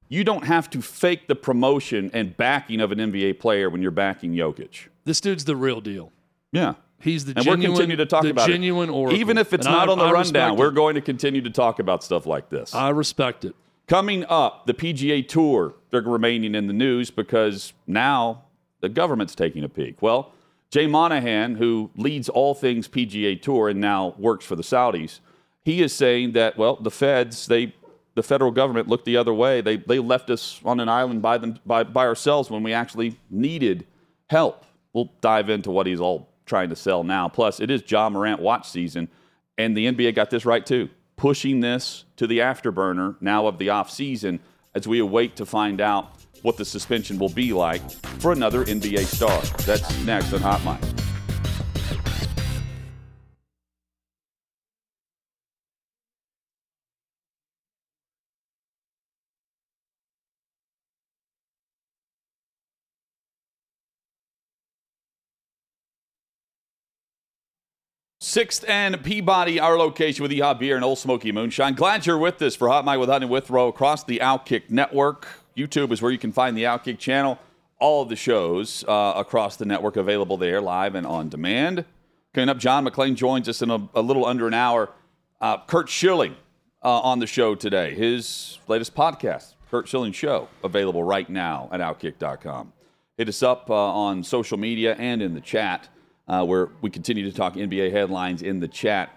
You 0.08 0.24
don't 0.24 0.46
have 0.46 0.70
to 0.72 0.82
fake 0.82 1.28
the 1.28 1.36
promotion 1.36 2.12
and 2.13 2.36
backing 2.38 2.80
of 2.82 2.91
an 2.91 3.00
NBA 3.00 3.39
player 3.39 3.70
when 3.70 3.82
you're 3.82 3.91
backing 3.91 4.34
Jokic. 4.34 4.88
This 5.04 5.20
dude's 5.20 5.46
the 5.46 5.56
real 5.56 5.82
deal. 5.82 6.12
Yeah. 6.52 6.76
He's 7.00 7.26
the 7.26 7.34
and 7.36 7.44
genuine, 7.44 7.60
we're 7.72 7.78
continue 7.78 7.96
to 7.98 8.06
talk 8.06 8.24
the 8.24 8.30
about 8.30 8.48
genuine 8.48 8.89
it. 8.89 8.94
oracle. 8.94 9.20
Even 9.20 9.38
if 9.38 9.54
it's 9.54 9.65
And 9.65 9.76
not 9.76 9.89
I- 9.89 9.91
on 9.91 9.98
the 9.98 10.06
I 10.06 10.12
rundown, 10.12 10.58
we're 10.58 10.72
going 10.72 10.96
to 10.96 11.02
continue 11.02 11.41
to 11.41 11.50
talk 11.50 11.80
about 11.80 12.04
stuff 12.04 12.26
like 12.26 12.50
this. 12.50 12.74
I 12.74 12.89
respect 12.89 13.46
it. 13.46 13.56
Coming 13.88 14.26
up, 14.30 14.65
the 14.65 14.74
PGA 14.74 15.22
Tour, 15.28 15.76
they're 15.91 16.02
remaining 16.02 16.56
in 16.56 16.65
the 16.68 16.74
news 16.74 17.12
because 17.12 17.74
now 17.86 18.44
the 18.82 18.89
government's 18.89 19.36
taking 19.36 19.63
a 19.63 19.70
peek. 19.70 20.02
Well, 20.02 20.32
Jay 20.72 20.88
Monahan, 20.88 21.56
who 21.56 21.91
leads 21.96 22.28
all 22.28 22.56
things 22.56 22.88
PGA 22.88 23.39
Tour 23.39 23.70
and 23.70 23.80
now 23.80 24.15
works 24.18 24.46
for 24.46 24.56
the 24.56 24.63
Saudis, 24.63 25.20
he 25.63 25.82
is 25.84 25.94
saying 25.94 26.32
that, 26.32 26.58
well, 26.58 26.76
the 26.78 26.89
feds, 26.91 27.46
they, 27.46 27.76
the 28.15 28.23
federal 28.23 28.51
government 28.51 28.88
looked 28.88 29.06
the 29.06 29.17
other 29.17 29.34
way. 29.34 29.62
They, 29.62 29.78
they 29.78 29.99
left 29.99 30.30
us 30.30 30.60
on 30.65 30.80
an 30.80 30.89
island 30.89 31.21
by, 31.21 31.38
them, 31.38 31.60
by, 31.65 31.84
by 31.84 32.06
ourselves 32.06 32.49
when 32.49 32.63
we 32.63 32.73
actually 32.73 33.19
needed 33.30 33.86
help. 34.30 34.65
We'll 34.93 35.12
dive 35.21 35.49
into 35.49 35.69
what 35.69 35.86
he's 35.86 35.99
all 35.99 36.30
trying 36.45 36.69
to 36.69 36.75
sell 36.75 37.04
now. 37.04 37.28
Plus, 37.28 37.60
it 37.60 37.69
is 37.69 37.84
Ja 37.86 38.10
Morant 38.10 38.41
watch 38.41 38.69
season, 38.69 39.10
and 39.58 39.75
the 39.75 39.88
NBA 39.88 40.15
got 40.15 40.30
this 40.30 40.45
right 40.45 40.65
too, 40.65 40.89
pushing 41.17 41.60
this 41.60 42.06
to 42.15 42.25
the 42.25 42.39
afterburner 42.39 43.15
now 43.21 43.47
of 43.47 43.58
the 43.58 43.67
offseason 43.67 44.39
as 44.73 44.88
we 44.88 44.99
await 44.99 45.36
to 45.36 45.45
find 45.45 45.82
out 45.82 46.12
what 46.41 46.58
the 46.58 46.65
suspension 46.65 47.17
will 47.17 47.30
be 47.30 47.54
like 47.54 47.82
for 48.19 48.32
another 48.32 48.63
NBA 48.63 49.06
star. 49.06 49.41
That's 49.65 49.97
next 50.06 50.32
on 50.32 50.41
Hot 50.41 50.63
Mic. 50.63 51.14
6th 68.36 68.67
and 68.67 69.02
Peabody, 69.02 69.62
our 69.62 69.78
location 69.78 70.21
with 70.21 70.30
Yee-Haw 70.30 70.56
Beer 70.56 70.76
and 70.76 70.84
Ole 70.84 70.98
Smoky 70.98 71.32
Moonshine. 71.32 71.74
Glad 71.74 72.06
you're 72.06 72.17
with 72.17 72.41
us 72.41 72.54
for 72.54 72.67
Hot 72.67 72.84
Mic 72.84 73.00
with 73.00 73.08
Hutton 73.08 73.24
and 73.24 73.32
Withrow 73.32 73.69
across 73.69 74.04
the 74.04 74.19
Outkick 74.19 74.69
Network. 74.69 75.26
YouTube 75.56 75.93
is 75.93 76.02
where 76.02 76.12
you 76.12 76.17
can 76.17 76.34
find 76.34 76.58
the 76.58 76.63
Outkick 76.63 77.00
channel. 77.00 77.39
All 77.80 78.02
of 78.02 78.10
the 78.10 78.17
shows 78.17 78.84
uh, 78.89 79.13
across 79.15 79.56
the 79.56 79.63
network 79.63 79.95
available 79.95 80.36
there, 80.36 80.60
live 80.60 80.95
and 80.95 81.08
on 81.08 81.30
demand. 81.30 81.86
Coming 82.34 82.50
up, 82.50 82.58
John 82.58 82.86
McClain 82.86 83.15
joins 83.15 83.48
us 83.48 83.62
in 83.62 83.71
a, 83.71 83.88
a 83.95 84.02
little 84.02 84.26
under 84.26 84.48
an 84.48 84.54
hour. 84.54 84.89
Uh, 85.39 85.60
Curt 85.65 85.88
Schilling 85.88 86.36
uh, 86.84 87.00
on 87.00 87.19
the 87.19 87.28
show 87.28 87.56
today. 87.56 87.95
His 87.95 88.60
latest 88.67 88.95
podcast, 88.95 89.54
Curt 89.71 89.88
Schilling 89.88 90.12
Show, 90.12 90.50
available 90.62 91.06
right 91.06 91.30
now 91.30 91.69
at 91.71 91.80
Outkick.com. 91.80 92.74
Hit 93.17 93.30
us 93.30 93.41
up 93.41 93.69
uh, 93.69 93.74
on 93.74 94.26
social 94.26 94.58
media 94.58 94.93
and 95.00 95.21
in 95.21 95.36
the 95.36 95.39
chat 95.39 95.88
uh, 96.28 96.44
where 96.46 96.70
we 96.82 96.90
continue 96.90 97.30
to 97.30 97.36
talk 97.36 97.56
NBA 97.56 97.92
headlines 97.92 98.42
in 98.42 98.60
the 98.60 98.68
chat. 98.68 99.10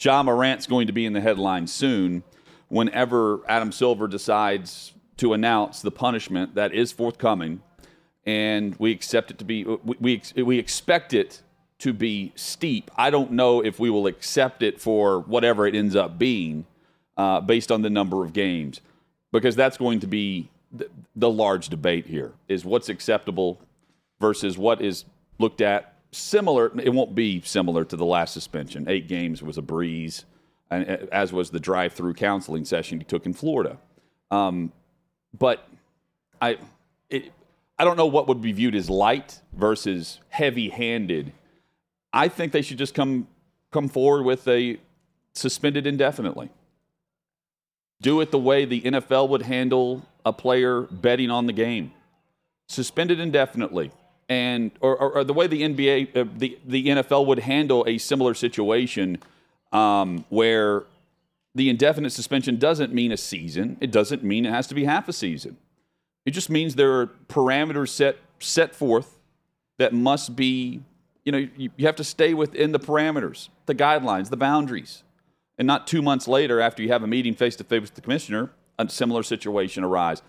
Ja 0.00 0.22
Morant's 0.22 0.66
going 0.66 0.86
to 0.86 0.92
be 0.92 1.06
in 1.06 1.12
the 1.12 1.20
headlines 1.20 1.72
soon 1.72 2.22
whenever 2.68 3.40
Adam 3.48 3.72
Silver 3.72 4.08
decides 4.08 4.92
to 5.16 5.32
announce 5.32 5.80
the 5.80 5.90
punishment 5.90 6.54
that 6.54 6.72
is 6.72 6.92
forthcoming. 6.92 7.62
And 8.26 8.74
we 8.78 8.90
accept 8.90 9.30
it 9.30 9.38
to 9.38 9.44
be, 9.44 9.64
we, 9.64 9.96
we, 10.34 10.42
we 10.42 10.58
expect 10.58 11.14
it 11.14 11.42
to 11.78 11.92
be 11.92 12.32
steep. 12.34 12.90
I 12.96 13.10
don't 13.10 13.32
know 13.32 13.64
if 13.64 13.78
we 13.78 13.90
will 13.90 14.06
accept 14.06 14.62
it 14.62 14.80
for 14.80 15.20
whatever 15.20 15.66
it 15.66 15.74
ends 15.74 15.94
up 15.94 16.18
being 16.18 16.66
uh, 17.16 17.40
based 17.40 17.70
on 17.70 17.82
the 17.82 17.90
number 17.90 18.24
of 18.24 18.32
games, 18.32 18.80
because 19.32 19.56
that's 19.56 19.76
going 19.76 20.00
to 20.00 20.06
be 20.06 20.50
the, 20.72 20.88
the 21.14 21.30
large 21.30 21.68
debate 21.68 22.06
here 22.06 22.32
is 22.48 22.64
what's 22.64 22.88
acceptable 22.88 23.60
versus 24.20 24.58
what 24.58 24.80
is 24.80 25.04
looked 25.38 25.60
at 25.60 25.95
similar. 26.16 26.72
It 26.80 26.92
won't 26.92 27.14
be 27.14 27.40
similar 27.42 27.84
to 27.84 27.96
the 27.96 28.04
last 28.04 28.32
suspension. 28.32 28.86
Eight 28.88 29.08
games 29.08 29.42
was 29.42 29.58
a 29.58 29.62
breeze, 29.62 30.24
and 30.70 30.88
as 31.12 31.32
was 31.32 31.50
the 31.50 31.60
drive-through 31.60 32.14
counseling 32.14 32.64
session 32.64 32.98
he 32.98 33.04
took 33.04 33.26
in 33.26 33.32
Florida. 33.32 33.78
Um, 34.30 34.72
but 35.38 35.68
I, 36.40 36.58
it, 37.10 37.32
I 37.78 37.84
don't 37.84 37.96
know 37.96 38.06
what 38.06 38.28
would 38.28 38.40
be 38.40 38.52
viewed 38.52 38.74
as 38.74 38.90
light 38.90 39.40
versus 39.52 40.20
heavy-handed. 40.28 41.32
I 42.12 42.28
think 42.28 42.52
they 42.52 42.62
should 42.62 42.78
just 42.78 42.94
come 42.94 43.28
come 43.70 43.88
forward 43.88 44.24
with 44.24 44.48
a 44.48 44.78
suspended 45.34 45.86
indefinitely. 45.86 46.50
Do 48.00 48.20
it 48.20 48.30
the 48.30 48.38
way 48.38 48.64
the 48.64 48.80
NFL 48.80 49.28
would 49.28 49.42
handle 49.42 50.06
a 50.24 50.32
player 50.32 50.82
betting 50.82 51.30
on 51.30 51.46
the 51.46 51.52
game. 51.52 51.92
Suspended 52.68 53.20
indefinitely 53.20 53.90
and 54.28 54.72
or, 54.80 54.96
or, 54.96 55.12
or, 55.18 55.24
the 55.24 55.32
way 55.32 55.46
the 55.46 55.62
NBA, 55.62 56.16
uh, 56.16 56.24
the 56.36 56.58
the 56.66 56.86
NFL 56.86 57.26
would 57.26 57.40
handle 57.40 57.84
a 57.86 57.98
similar 57.98 58.34
situation 58.34 59.18
um, 59.72 60.24
where 60.30 60.84
the 61.54 61.70
indefinite 61.70 62.10
suspension 62.10 62.58
doesn't 62.58 62.92
mean 62.92 63.12
a 63.12 63.16
season. 63.16 63.76
It 63.80 63.90
doesn't 63.90 64.24
mean 64.24 64.44
it 64.44 64.50
has 64.50 64.66
to 64.68 64.74
be 64.74 64.84
half 64.84 65.08
a 65.08 65.12
season. 65.12 65.56
It 66.24 66.32
just 66.32 66.50
means 66.50 66.74
there 66.74 67.00
are 67.00 67.06
parameters 67.28 67.90
set 67.90 68.18
set 68.40 68.74
forth 68.74 69.18
that 69.78 69.92
must 69.94 70.34
be, 70.34 70.82
you 71.24 71.32
know, 71.32 71.38
you, 71.38 71.70
you 71.76 71.86
have 71.86 71.96
to 71.96 72.04
stay 72.04 72.34
within 72.34 72.72
the 72.72 72.80
parameters, 72.80 73.48
the 73.66 73.74
guidelines, 73.74 74.30
the 74.30 74.36
boundaries, 74.36 75.02
and 75.56 75.66
not 75.66 75.86
two 75.86 76.02
months 76.02 76.26
later 76.26 76.60
after 76.60 76.82
you 76.82 76.88
have 76.88 77.02
a 77.02 77.06
meeting 77.06 77.34
face 77.34 77.56
to 77.56 77.64
face 77.64 77.82
with 77.82 77.94
the 77.94 78.00
commissioner, 78.00 78.50
a 78.78 78.88
similar 78.88 79.22
situation 79.22 79.84
arise. 79.84 80.22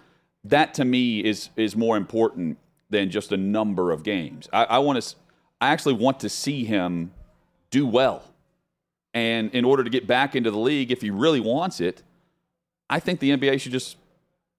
That 0.43 0.75
to 0.75 0.86
me 0.86 1.19
is 1.23 1.49
is 1.55 1.75
more 1.75 1.97
important 1.97 2.57
than 2.89 3.10
just 3.10 3.32
a 3.32 3.38
number 3.38 3.91
of 3.91 4.04
games. 4.04 4.47
I, 4.54 4.63
I 4.65 4.78
want 4.80 5.02
to, 5.02 5.15
I 5.60 5.69
actually 5.69 5.95
want 5.95 6.19
to 6.21 6.30
see 6.30 6.63
him 6.63 7.12
do 7.69 7.86
well. 7.86 8.23
And 9.13 9.54
in 9.54 9.65
order 9.65 9.84
to 9.84 9.89
get 9.89 10.06
back 10.08 10.36
into 10.36 10.52
the 10.52 10.60
league, 10.60 10.91
if 10.91 11.02
he 11.02 11.10
really 11.10 11.39
wants 11.39 11.82
it, 11.82 12.04
I 12.89 13.00
think 13.00 13.19
the 13.19 13.32
NBA 13.32 13.60
should 13.60 13.71
just 13.71 13.97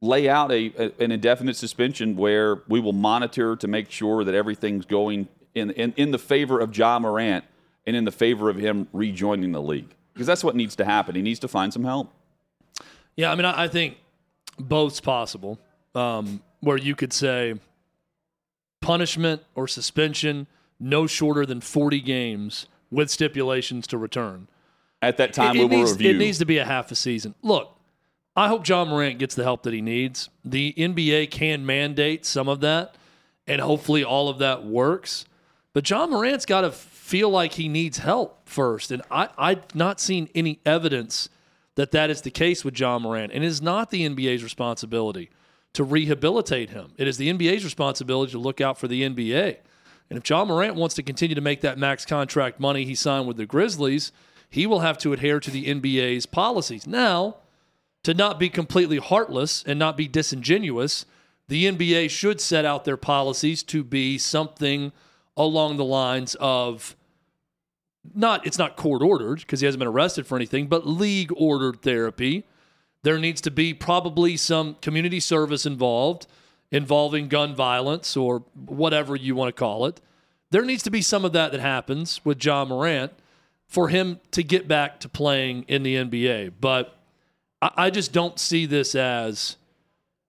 lay 0.00 0.28
out 0.28 0.52
a, 0.52 0.72
a 0.76 0.92
an 1.02 1.10
indefinite 1.10 1.56
suspension 1.56 2.16
where 2.16 2.62
we 2.68 2.80
will 2.80 2.92
monitor 2.92 3.56
to 3.56 3.68
make 3.68 3.90
sure 3.90 4.24
that 4.24 4.34
everything's 4.34 4.84
going 4.84 5.28
in, 5.54 5.70
in, 5.70 5.92
in 5.96 6.10
the 6.10 6.18
favor 6.18 6.60
of 6.60 6.76
Ja 6.76 6.98
Morant 6.98 7.44
and 7.86 7.96
in 7.96 8.04
the 8.04 8.12
favor 8.12 8.50
of 8.50 8.56
him 8.56 8.88
rejoining 8.92 9.52
the 9.52 9.62
league. 9.62 9.94
Because 10.12 10.26
that's 10.26 10.44
what 10.44 10.56
needs 10.56 10.76
to 10.76 10.84
happen. 10.84 11.14
He 11.14 11.22
needs 11.22 11.40
to 11.40 11.48
find 11.48 11.72
some 11.72 11.84
help. 11.84 12.12
Yeah, 13.16 13.32
I 13.32 13.34
mean, 13.34 13.44
I, 13.44 13.64
I 13.64 13.68
think 13.68 13.96
both's 14.58 15.00
possible. 15.00 15.58
Um, 15.94 16.42
where 16.60 16.76
you 16.76 16.94
could 16.94 17.12
say, 17.12 17.54
punishment 18.80 19.42
or 19.54 19.68
suspension 19.68 20.46
no 20.80 21.06
shorter 21.06 21.44
than 21.44 21.60
40 21.60 22.00
games 22.00 22.66
with 22.90 23.10
stipulations 23.10 23.86
to 23.88 23.98
return. 23.98 24.48
At 25.02 25.16
that 25.18 25.32
time, 25.32 25.56
it, 25.56 25.58
we 25.58 25.64
it 25.64 25.68
will 25.68 25.78
needs, 25.78 25.92
review. 25.92 26.10
It 26.10 26.18
needs 26.18 26.38
to 26.38 26.46
be 26.46 26.58
a 26.58 26.64
half 26.64 26.90
a 26.90 26.94
season. 26.94 27.34
Look, 27.42 27.74
I 28.36 28.48
hope 28.48 28.66
Ja 28.68 28.84
Morant 28.84 29.18
gets 29.18 29.34
the 29.34 29.44
help 29.44 29.62
that 29.64 29.72
he 29.72 29.80
needs. 29.80 30.28
The 30.44 30.74
NBA 30.76 31.30
can 31.30 31.66
mandate 31.66 32.24
some 32.24 32.48
of 32.48 32.60
that, 32.60 32.94
and 33.46 33.60
hopefully 33.60 34.04
all 34.04 34.28
of 34.28 34.38
that 34.38 34.64
works. 34.64 35.24
But 35.72 35.88
Ja 35.88 36.06
Morant's 36.06 36.46
got 36.46 36.62
to 36.62 36.72
feel 36.72 37.30
like 37.30 37.54
he 37.54 37.68
needs 37.68 37.98
help 37.98 38.48
first. 38.48 38.90
And 38.90 39.02
I, 39.10 39.28
I've 39.38 39.74
not 39.74 40.00
seen 40.00 40.28
any 40.34 40.60
evidence 40.66 41.28
that 41.76 41.92
that 41.92 42.10
is 42.10 42.22
the 42.22 42.30
case 42.30 42.64
with 42.64 42.78
Ja 42.78 42.98
Morant. 42.98 43.32
And 43.32 43.44
it 43.44 43.46
is 43.46 43.62
not 43.62 43.90
the 43.90 44.08
NBA's 44.08 44.42
responsibility 44.42 45.30
to 45.78 45.84
rehabilitate 45.84 46.70
him. 46.70 46.90
It 46.96 47.06
is 47.06 47.18
the 47.18 47.32
NBA's 47.32 47.62
responsibility 47.62 48.32
to 48.32 48.38
look 48.38 48.60
out 48.60 48.78
for 48.78 48.88
the 48.88 49.02
NBA. 49.02 49.58
And 50.10 50.18
if 50.18 50.28
Ja 50.28 50.44
Morant 50.44 50.74
wants 50.74 50.96
to 50.96 51.04
continue 51.04 51.36
to 51.36 51.40
make 51.40 51.60
that 51.60 51.78
max 51.78 52.04
contract 52.04 52.58
money 52.58 52.84
he 52.84 52.96
signed 52.96 53.28
with 53.28 53.36
the 53.36 53.46
Grizzlies, 53.46 54.10
he 54.50 54.66
will 54.66 54.80
have 54.80 54.98
to 54.98 55.12
adhere 55.12 55.38
to 55.38 55.52
the 55.52 55.66
NBA's 55.66 56.26
policies. 56.26 56.84
Now, 56.84 57.36
to 58.02 58.12
not 58.12 58.40
be 58.40 58.48
completely 58.48 58.96
heartless 58.96 59.62
and 59.68 59.78
not 59.78 59.96
be 59.96 60.08
disingenuous, 60.08 61.06
the 61.46 61.66
NBA 61.66 62.10
should 62.10 62.40
set 62.40 62.64
out 62.64 62.84
their 62.84 62.96
policies 62.96 63.62
to 63.62 63.84
be 63.84 64.18
something 64.18 64.90
along 65.36 65.76
the 65.76 65.84
lines 65.84 66.34
of 66.40 66.96
not 68.16 68.44
it's 68.44 68.58
not 68.58 68.74
court 68.74 69.00
ordered 69.00 69.38
because 69.38 69.60
he 69.60 69.66
hasn't 69.66 69.78
been 69.78 69.86
arrested 69.86 70.26
for 70.26 70.34
anything, 70.34 70.66
but 70.66 70.88
league 70.88 71.30
ordered 71.36 71.82
therapy 71.82 72.46
there 73.02 73.18
needs 73.18 73.40
to 73.42 73.50
be 73.50 73.74
probably 73.74 74.36
some 74.36 74.76
community 74.82 75.20
service 75.20 75.64
involved, 75.66 76.26
involving 76.70 77.28
gun 77.28 77.54
violence 77.54 78.16
or 78.16 78.42
whatever 78.66 79.14
you 79.16 79.34
want 79.34 79.54
to 79.54 79.58
call 79.58 79.86
it. 79.86 80.00
There 80.50 80.64
needs 80.64 80.82
to 80.84 80.90
be 80.90 81.02
some 81.02 81.24
of 81.24 81.32
that 81.32 81.52
that 81.52 81.60
happens 81.60 82.20
with 82.24 82.44
Ja 82.44 82.64
Morant 82.64 83.12
for 83.66 83.88
him 83.88 84.18
to 84.30 84.42
get 84.42 84.66
back 84.66 84.98
to 85.00 85.08
playing 85.08 85.64
in 85.68 85.82
the 85.82 85.96
NBA. 85.96 86.54
But 86.60 86.98
I, 87.60 87.90
just 87.90 88.12
don't 88.12 88.38
see 88.38 88.66
this 88.66 88.94
as 88.94 89.56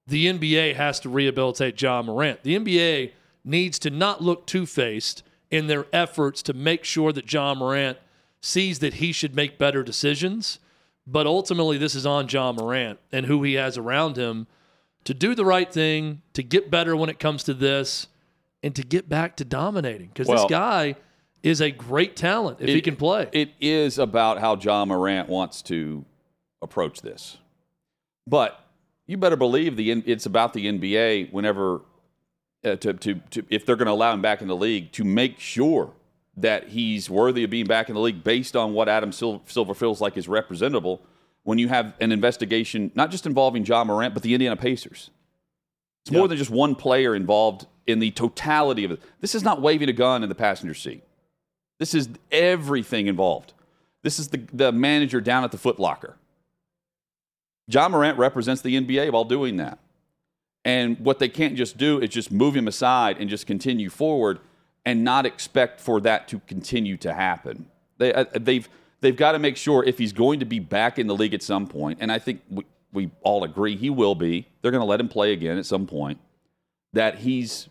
the 0.07 0.25
NBA 0.25 0.75
has 0.75 0.99
to 1.01 1.09
rehabilitate 1.09 1.81
Ja 1.81 2.01
Morant. 2.01 2.43
The 2.43 2.57
NBA 2.57 3.11
needs 3.45 3.79
to 3.79 3.89
not 3.89 4.21
look 4.21 4.45
two 4.45 4.65
faced 4.65 5.23
in 5.49 5.67
their 5.67 5.85
efforts 5.93 6.41
to 6.43 6.53
make 6.53 6.83
sure 6.83 7.13
that 7.13 7.31
Ja 7.31 7.53
Morant 7.53 7.97
sees 8.41 8.79
that 8.79 8.95
he 8.95 9.11
should 9.11 9.35
make 9.35 9.57
better 9.57 9.83
decisions 9.83 10.59
but 11.11 11.25
ultimately, 11.25 11.77
this 11.77 11.95
is 11.95 12.05
on 12.05 12.27
Ja 12.29 12.51
Morant 12.51 12.99
and 13.11 13.25
who 13.25 13.43
he 13.43 13.55
has 13.55 13.77
around 13.77 14.17
him 14.17 14.47
to 15.05 15.13
do 15.13 15.33
the 15.33 15.45
right 15.45 15.71
thing, 15.71 16.21
to 16.33 16.43
get 16.43 16.69
better 16.69 16.95
when 16.95 17.09
it 17.09 17.19
comes 17.19 17.43
to 17.45 17.53
this, 17.53 18.07
and 18.61 18.75
to 18.75 18.83
get 18.83 19.09
back 19.09 19.37
to 19.37 19.45
dominating. 19.45 20.09
Because 20.09 20.27
Well- 20.27 20.47
this 20.47 20.49
guy 20.49 20.95
is 21.41 21.61
a 21.61 21.71
great 21.71 22.15
talent 22.15 22.57
if 22.59 22.69
it, 22.69 22.75
he 22.75 22.81
can 22.81 22.95
play. 22.95 23.29
It 23.31 23.51
is 23.61 23.97
about 23.97 24.39
how 24.39 24.57
Ja 24.57 24.85
Morant 24.85 25.29
wants 25.29 25.61
to 25.63 26.05
approach 26.61 27.01
this. 27.01 27.37
But 28.27 28.59
you 29.07 29.17
better 29.17 29.37
believe 29.37 29.77
the 29.77 29.91
it's 29.91 30.25
about 30.25 30.53
the 30.53 30.67
NBA 30.67 31.31
whenever 31.31 31.81
uh, 32.63 32.75
to, 32.75 32.93
to, 32.93 33.15
to 33.31 33.45
if 33.49 33.65
they're 33.65 33.77
going 33.77 33.87
to 33.87 33.93
allow 33.93 34.13
him 34.13 34.21
back 34.21 34.41
in 34.41 34.47
the 34.47 34.55
league 34.55 34.91
to 34.91 35.03
make 35.03 35.39
sure 35.39 35.93
that 36.41 36.69
he's 36.69 37.09
worthy 37.09 37.43
of 37.43 37.49
being 37.49 37.65
back 37.65 37.89
in 37.89 37.95
the 37.95 38.01
league 38.01 38.23
based 38.23 38.55
on 38.55 38.73
what 38.73 38.89
Adam 38.89 39.11
Silver 39.11 39.73
feels 39.73 40.01
like 40.01 40.17
is 40.17 40.27
representable 40.27 41.01
when 41.43 41.57
you 41.57 41.67
have 41.67 41.93
an 41.99 42.11
investigation 42.11 42.91
not 42.95 43.11
just 43.11 43.25
involving 43.25 43.65
Ja 43.65 43.83
Morant 43.83 44.13
but 44.13 44.23
the 44.23 44.33
Indiana 44.33 44.55
Pacers. 44.55 45.09
It's 46.03 46.11
more 46.11 46.27
than 46.27 46.37
just 46.37 46.49
one 46.49 46.75
player 46.75 47.15
involved 47.15 47.67
in 47.85 47.99
the 47.99 48.11
totality 48.11 48.83
of 48.83 48.91
it. 48.91 49.01
This 49.19 49.35
is 49.35 49.43
not 49.43 49.61
waving 49.61 49.89
a 49.89 49.93
gun 49.93 50.23
in 50.23 50.29
the 50.29 50.35
passenger 50.35 50.73
seat. 50.73 51.03
This 51.77 51.93
is 51.93 52.09
everything 52.31 53.07
involved. 53.07 53.53
This 54.03 54.19
is 54.19 54.29
the, 54.29 54.41
the 54.53 54.71
manager 54.71 55.21
down 55.21 55.43
at 55.43 55.51
the 55.51 55.57
footlocker. 55.57 56.13
Ja 57.67 57.87
Morant 57.89 58.17
represents 58.17 58.61
the 58.61 58.79
NBA 58.79 59.11
while 59.11 59.25
doing 59.25 59.57
that. 59.57 59.79
And 60.65 60.99
what 60.99 61.19
they 61.19 61.29
can't 61.29 61.55
just 61.55 61.77
do 61.77 61.99
is 61.99 62.09
just 62.09 62.31
move 62.31 62.55
him 62.55 62.67
aside 62.67 63.17
and 63.19 63.29
just 63.29 63.47
continue 63.47 63.89
forward 63.89 64.39
and 64.89 65.03
not 65.03 65.23
expect 65.23 65.79
for 65.79 66.01
that 66.01 66.27
to 66.27 66.39
continue 66.47 66.97
to 66.97 67.13
happen. 67.13 67.67
They, 67.99 68.11
uh, 68.11 68.25
they've, 68.33 68.67
they've 69.01 69.15
got 69.15 69.33
to 69.33 69.39
make 69.39 69.55
sure 69.55 69.83
if 69.83 69.99
he's 69.99 70.13
going 70.13 70.39
to 70.39 70.47
be 70.47 70.57
back 70.57 70.97
in 70.97 71.05
the 71.05 71.15
league 71.15 71.35
at 71.35 71.43
some 71.43 71.67
point, 71.67 71.99
and 72.01 72.11
I 72.11 72.17
think 72.17 72.41
we, 72.49 72.65
we 72.91 73.11
all 73.21 73.43
agree 73.43 73.75
he 73.75 73.91
will 73.91 74.15
be, 74.15 74.47
they're 74.63 74.71
going 74.71 74.81
to 74.81 74.87
let 74.87 74.99
him 74.99 75.07
play 75.07 75.31
again 75.31 75.59
at 75.59 75.67
some 75.67 75.85
point, 75.85 76.19
that 76.93 77.19
he's 77.19 77.69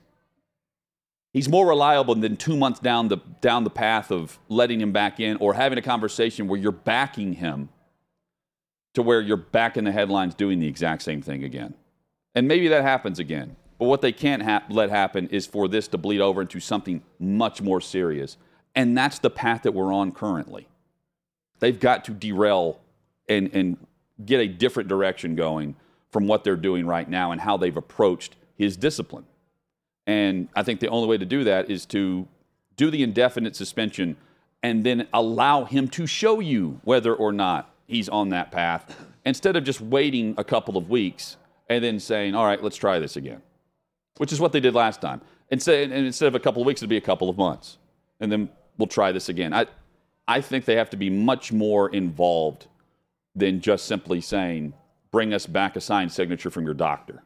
he's 1.33 1.49
more 1.49 1.67
reliable 1.67 2.15
than 2.15 2.37
two 2.37 2.57
months 2.57 2.79
down 2.79 3.09
the 3.09 3.17
down 3.41 3.65
the 3.65 3.71
path 3.71 4.13
of 4.13 4.39
letting 4.49 4.81
him 4.81 4.93
back 4.93 5.19
in 5.19 5.37
or 5.39 5.55
having 5.55 5.77
a 5.77 5.83
conversation 5.83 6.47
where 6.47 6.61
you're 6.61 6.71
backing 6.71 7.33
him 7.33 7.69
to 8.95 9.03
where 9.03 9.21
you're 9.21 9.37
back 9.37 9.77
in 9.77 9.83
the 9.83 9.91
headlines 9.91 10.37
doing 10.37 10.61
the 10.61 10.69
exact 10.69 11.03
same 11.03 11.21
thing 11.21 11.43
again. 11.43 11.75
And 12.37 12.47
maybe 12.47 12.69
that 12.69 12.83
happens 12.83 13.19
again. 13.19 13.57
But 13.79 13.87
what 13.87 14.01
they 14.01 14.13
can't 14.13 14.43
ha- 14.43 14.65
let 14.69 14.91
happen 14.91 15.29
is 15.29 15.47
for 15.47 15.69
this 15.69 15.89
to 15.89 15.99
bleed 15.99 16.21
over 16.21 16.41
into 16.41 16.61
something 16.61 17.03
much 17.19 17.63
more 17.63 17.81
serious. 17.81 18.37
And 18.75 18.97
that's 18.97 19.19
the 19.19 19.31
path 19.31 19.63
that 19.63 19.73
we're 19.73 19.93
on 19.93 20.13
currently. 20.13 20.69
They've 21.61 21.79
got 21.79 22.05
to 22.07 22.13
derail 22.13 22.81
and, 23.29 23.51
and 23.53 23.77
get 24.25 24.41
a 24.41 24.49
different 24.49 24.89
direction 24.89 25.35
going 25.35 25.77
from 26.11 26.27
what 26.27 26.45
they're 26.45 26.57
doing 26.57 26.87
right 26.87 27.09
now 27.09 27.33
and 27.33 27.41
how 27.41 27.57
they've 27.57 27.77
approached 27.77 28.37
his 28.57 28.77
discipline. 28.77 29.25
And 30.07 30.49
I 30.57 30.63
think 30.63 30.81
the 30.81 30.89
only 30.89 31.09
way 31.09 31.19
to 31.19 31.27
do 31.27 31.45
that 31.45 31.71
is 31.71 31.85
to 31.87 32.27
do 32.77 32.91
the 32.91 33.03
indefinite 33.03 33.55
suspension 33.55 34.17
and 34.63 34.85
then 34.85 35.07
allow 35.13 35.65
him 35.65 35.89
to 35.89 36.07
show 36.07 36.41
you 36.41 36.81
whether 36.85 37.15
or 37.15 37.33
not 37.33 37.73
he's 37.87 38.09
on 38.09 38.31
that 38.31 38.51
path 38.51 38.97
instead 39.25 39.57
of 39.57 39.65
just 39.65 39.81
waiting 39.81 40.35
a 40.39 40.45
couple 40.45 40.77
of 40.77 40.89
weeks 40.89 41.37
and 41.69 41.85
then 41.85 42.01
saying, 42.01 42.35
all 42.35 42.47
right, 42.47 42.63
let's 42.63 42.77
try 42.77 42.99
this 42.99 43.17
again, 43.17 43.43
which 44.19 44.33
is 44.33 44.41
what 44.41 44.53
they 44.53 44.61
did 44.61 44.75
last 44.75 45.01
time. 45.01 45.21
Instead, 45.51 45.91
and 45.91 46.07
instead 46.07 46.29
of 46.29 46.35
a 46.35 46.41
couple 46.41 46.63
of 46.63 46.67
weeks, 46.67 46.81
it'd 46.81 46.91
be 46.91 46.97
a 46.97 47.01
couple 47.01 47.31
of 47.31 47.39
months. 47.39 47.79
And 48.21 48.31
then 48.31 48.51
we'll 48.77 48.87
try 48.89 49.13
this 49.13 49.29
again. 49.29 49.55
I, 49.55 49.67
I 50.27 50.41
think 50.41 50.67
they 50.67 50.77
have 50.77 50.91
to 50.91 50.97
be 50.97 51.09
much 51.09 51.53
more 51.53 51.89
involved 51.89 52.67
than 53.35 53.61
just 53.61 53.87
simply 53.87 54.21
saying, 54.21 54.75
bring 55.11 55.33
us 55.33 55.47
back 55.47 55.77
a 55.77 55.81
signed 55.81 56.13
signature 56.13 56.51
from 56.51 56.65
your 56.65 56.75
doctor. 56.75 57.23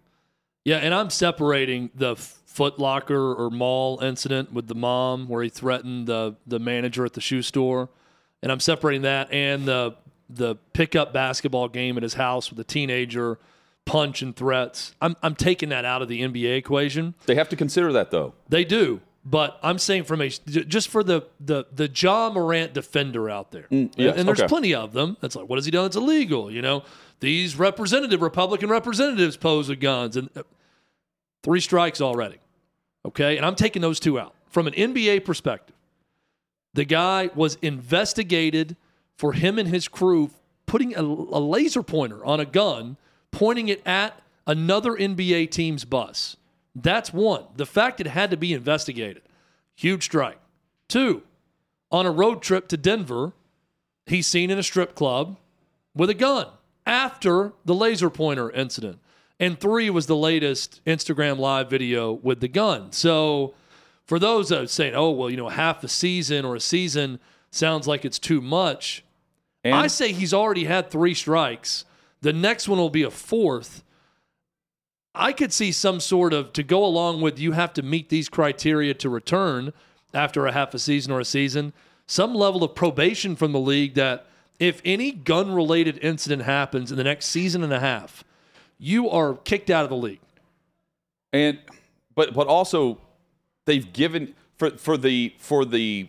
Yeah, 0.65 0.77
and 0.77 0.95
I'm 0.95 1.11
separating 1.11 1.91
the 1.95 2.15
Foot 2.15 2.79
Locker 2.79 3.35
or 3.35 3.51
mall 3.51 3.99
incident 4.01 4.53
with 4.53 4.69
the 4.69 4.75
mom 4.75 5.27
where 5.27 5.43
he 5.43 5.49
threatened 5.49 6.07
the 6.07 6.37
the 6.47 6.59
manager 6.59 7.05
at 7.05 7.15
the 7.15 7.21
shoe 7.21 7.43
store, 7.43 7.89
and 8.43 8.53
I'm 8.53 8.61
separating 8.61 9.03
that 9.03 9.33
and 9.33 9.65
the 9.65 9.97
the 10.29 10.57
pickup 10.73 11.13
basketball 11.13 11.69
game 11.69 11.97
at 11.97 12.03
his 12.03 12.15
house 12.15 12.51
with 12.51 12.61
a 12.61 12.65
teenager 12.65 13.39
punch 13.85 14.23
and 14.23 14.35
threats. 14.35 14.95
I'm 15.01 15.17
I'm 15.23 15.35
taking 15.35 15.69
that 15.71 15.85
out 15.85 16.03
of 16.03 16.09
the 16.09 16.23
NBA 16.23 16.57
equation. 16.57 17.15
They 17.27 17.35
have 17.35 17.49
to 17.51 17.57
consider 17.57 17.93
that 17.93 18.11
though. 18.11 18.35
They 18.49 18.65
do. 18.65 19.01
But 19.25 19.61
I'm 19.63 19.79
saying 19.79 20.05
from 20.05 20.21
a 20.21 20.29
just 20.29 20.89
for 20.89 21.05
the 21.05 21.23
the 21.39 21.67
the 21.73 21.89
Ja 21.89 22.31
Morant 22.31 22.75
defender 22.75 23.31
out 23.31 23.53
there, 23.53 23.69
mm, 23.71 23.93
yes, 23.97 24.17
and 24.17 24.27
there's 24.27 24.41
okay. 24.41 24.49
plenty 24.49 24.75
of 24.75 24.93
them. 24.93 25.17
That's 25.21 25.37
like, 25.37 25.49
what 25.49 25.59
has 25.59 25.65
he 25.65 25.71
done? 25.71 25.87
It's 25.87 25.97
illegal. 25.97 26.51
You 26.51 26.61
know, 26.61 26.83
these 27.21 27.55
representative 27.55 28.21
Republican 28.21 28.69
representatives 28.69 29.37
pose 29.37 29.69
with 29.69 29.79
guns, 29.79 30.17
and 30.17 30.29
uh, 30.35 30.43
three 31.45 31.61
strikes 31.61 32.01
already. 32.01 32.39
Okay, 33.07 33.37
and 33.37 33.47
I'm 33.47 33.55
taking 33.55 33.81
those 33.81 34.01
two 34.01 34.19
out 34.19 34.35
from 34.49 34.67
an 34.67 34.73
NBA 34.73 35.25
perspective. 35.25 35.77
The 36.75 36.85
guy 36.85 37.31
was 37.35 37.59
investigated 37.63 38.77
for 39.17 39.35
him 39.35 39.57
and 39.57 39.69
his 39.69 39.87
crew 39.87 40.31
putting 40.67 40.97
a, 40.97 41.03
a 41.03 41.39
laser 41.39 41.83
pointer 41.83 42.25
on 42.25 42.41
a 42.41 42.45
gun, 42.45 42.97
pointing 43.33 43.69
it 43.69 43.85
at 43.85 44.23
another 44.47 44.93
NBA 44.93 45.51
team's 45.51 45.85
bus. 45.85 46.37
That's 46.75 47.13
one. 47.13 47.45
The 47.57 47.67
fact 47.67 48.01
it 48.01 48.07
had 48.07 48.31
to 48.31 48.37
be 48.37 48.53
investigated. 48.53 49.23
Huge 49.75 50.05
strike. 50.05 50.39
Two, 50.89 51.23
on 51.91 52.07
a 52.07 52.11
road 52.11 52.43
trip 52.43 52.69
to 52.69 52.77
Denver, 52.77 53.33
he's 54.07 54.27
seen 54.27 54.51
in 54.51 54.59
a 54.59 54.63
strip 54.63 54.95
club 54.95 55.37
with 55.95 56.09
a 56.11 56.15
gun 56.15 56.47
after 56.87 57.53
the 57.65 57.75
laser 57.75 58.11
pointer 58.11 58.51
incident. 58.51 58.99
And 59.39 59.59
three 59.59 59.91
was 59.91 60.07
the 60.07 60.17
latest 60.17 60.81
Instagram 60.87 61.39
live 61.39 61.69
video 61.69 62.13
with 62.13 62.41
the 62.41 62.49
gun. 62.49 62.93
So 62.93 63.55
for 64.05 64.19
those 64.19 64.51
that 64.51 64.61
are 64.61 64.67
saying, 64.67 64.95
oh, 64.95 65.11
well, 65.11 65.31
you 65.31 65.37
know, 65.37 65.49
half 65.49 65.83
a 65.83 65.89
season 65.89 66.45
or 66.45 66.55
a 66.55 66.61
season 66.61 67.19
sounds 67.51 67.89
like 67.89 68.05
it's 68.05 68.19
too 68.19 68.41
much. 68.41 69.05
And 69.65 69.75
I 69.75 69.87
say 69.87 70.13
he's 70.13 70.35
already 70.35 70.65
had 70.65 70.91
three 70.91 71.15
strikes. 71.15 71.85
The 72.23 72.33
next 72.33 72.69
one 72.69 72.79
will 72.79 72.91
be 72.91 73.03
a 73.03 73.11
fourth. 73.11 73.83
I 75.15 75.33
could 75.33 75.53
see 75.53 75.73
some 75.73 76.01
sort 76.01 76.33
of 76.33 76.53
to 76.55 76.63
go 76.63 76.85
along 76.85 77.21
with 77.21 77.39
you 77.39 77.53
have 77.53 77.75
to 77.75 77.83
meet 77.83 78.09
these 78.09 78.29
criteria 78.29 78.95
to 78.95 79.11
return 79.11 79.73
after 80.15 80.47
a 80.47 80.53
half 80.53 80.73
a 80.73 80.79
season 80.79 81.13
or 81.13 81.21
a 81.21 81.25
season, 81.25 81.73
some 82.07 82.35
level 82.35 82.65
of 82.65 82.75
probation 82.75 83.37
from 83.37 83.53
the 83.53 83.61
league 83.61 83.95
that 83.95 84.27
if 84.59 84.81
any 84.85 85.11
gun 85.11 85.53
related 85.53 85.99
incident 86.03 86.43
happens 86.43 86.91
in 86.91 86.97
the 86.97 87.05
next 87.05 87.27
season 87.27 87.63
and 87.63 87.73
a 87.73 87.81
half, 87.81 88.25
you 88.79 89.11
are 89.11 89.35
kicked 89.35 89.71
out 89.71 89.85
of 89.85 89.91
the 89.91 89.97
league. 89.97 90.21
And 91.33 91.59
but 92.15 92.35
but 92.35 92.47
also 92.47 92.99
they've 93.65 93.93
given 93.93 94.35
for 94.57 94.71
for 94.77 94.97
the 94.97 95.35
for 95.39 95.65
the 95.65 96.09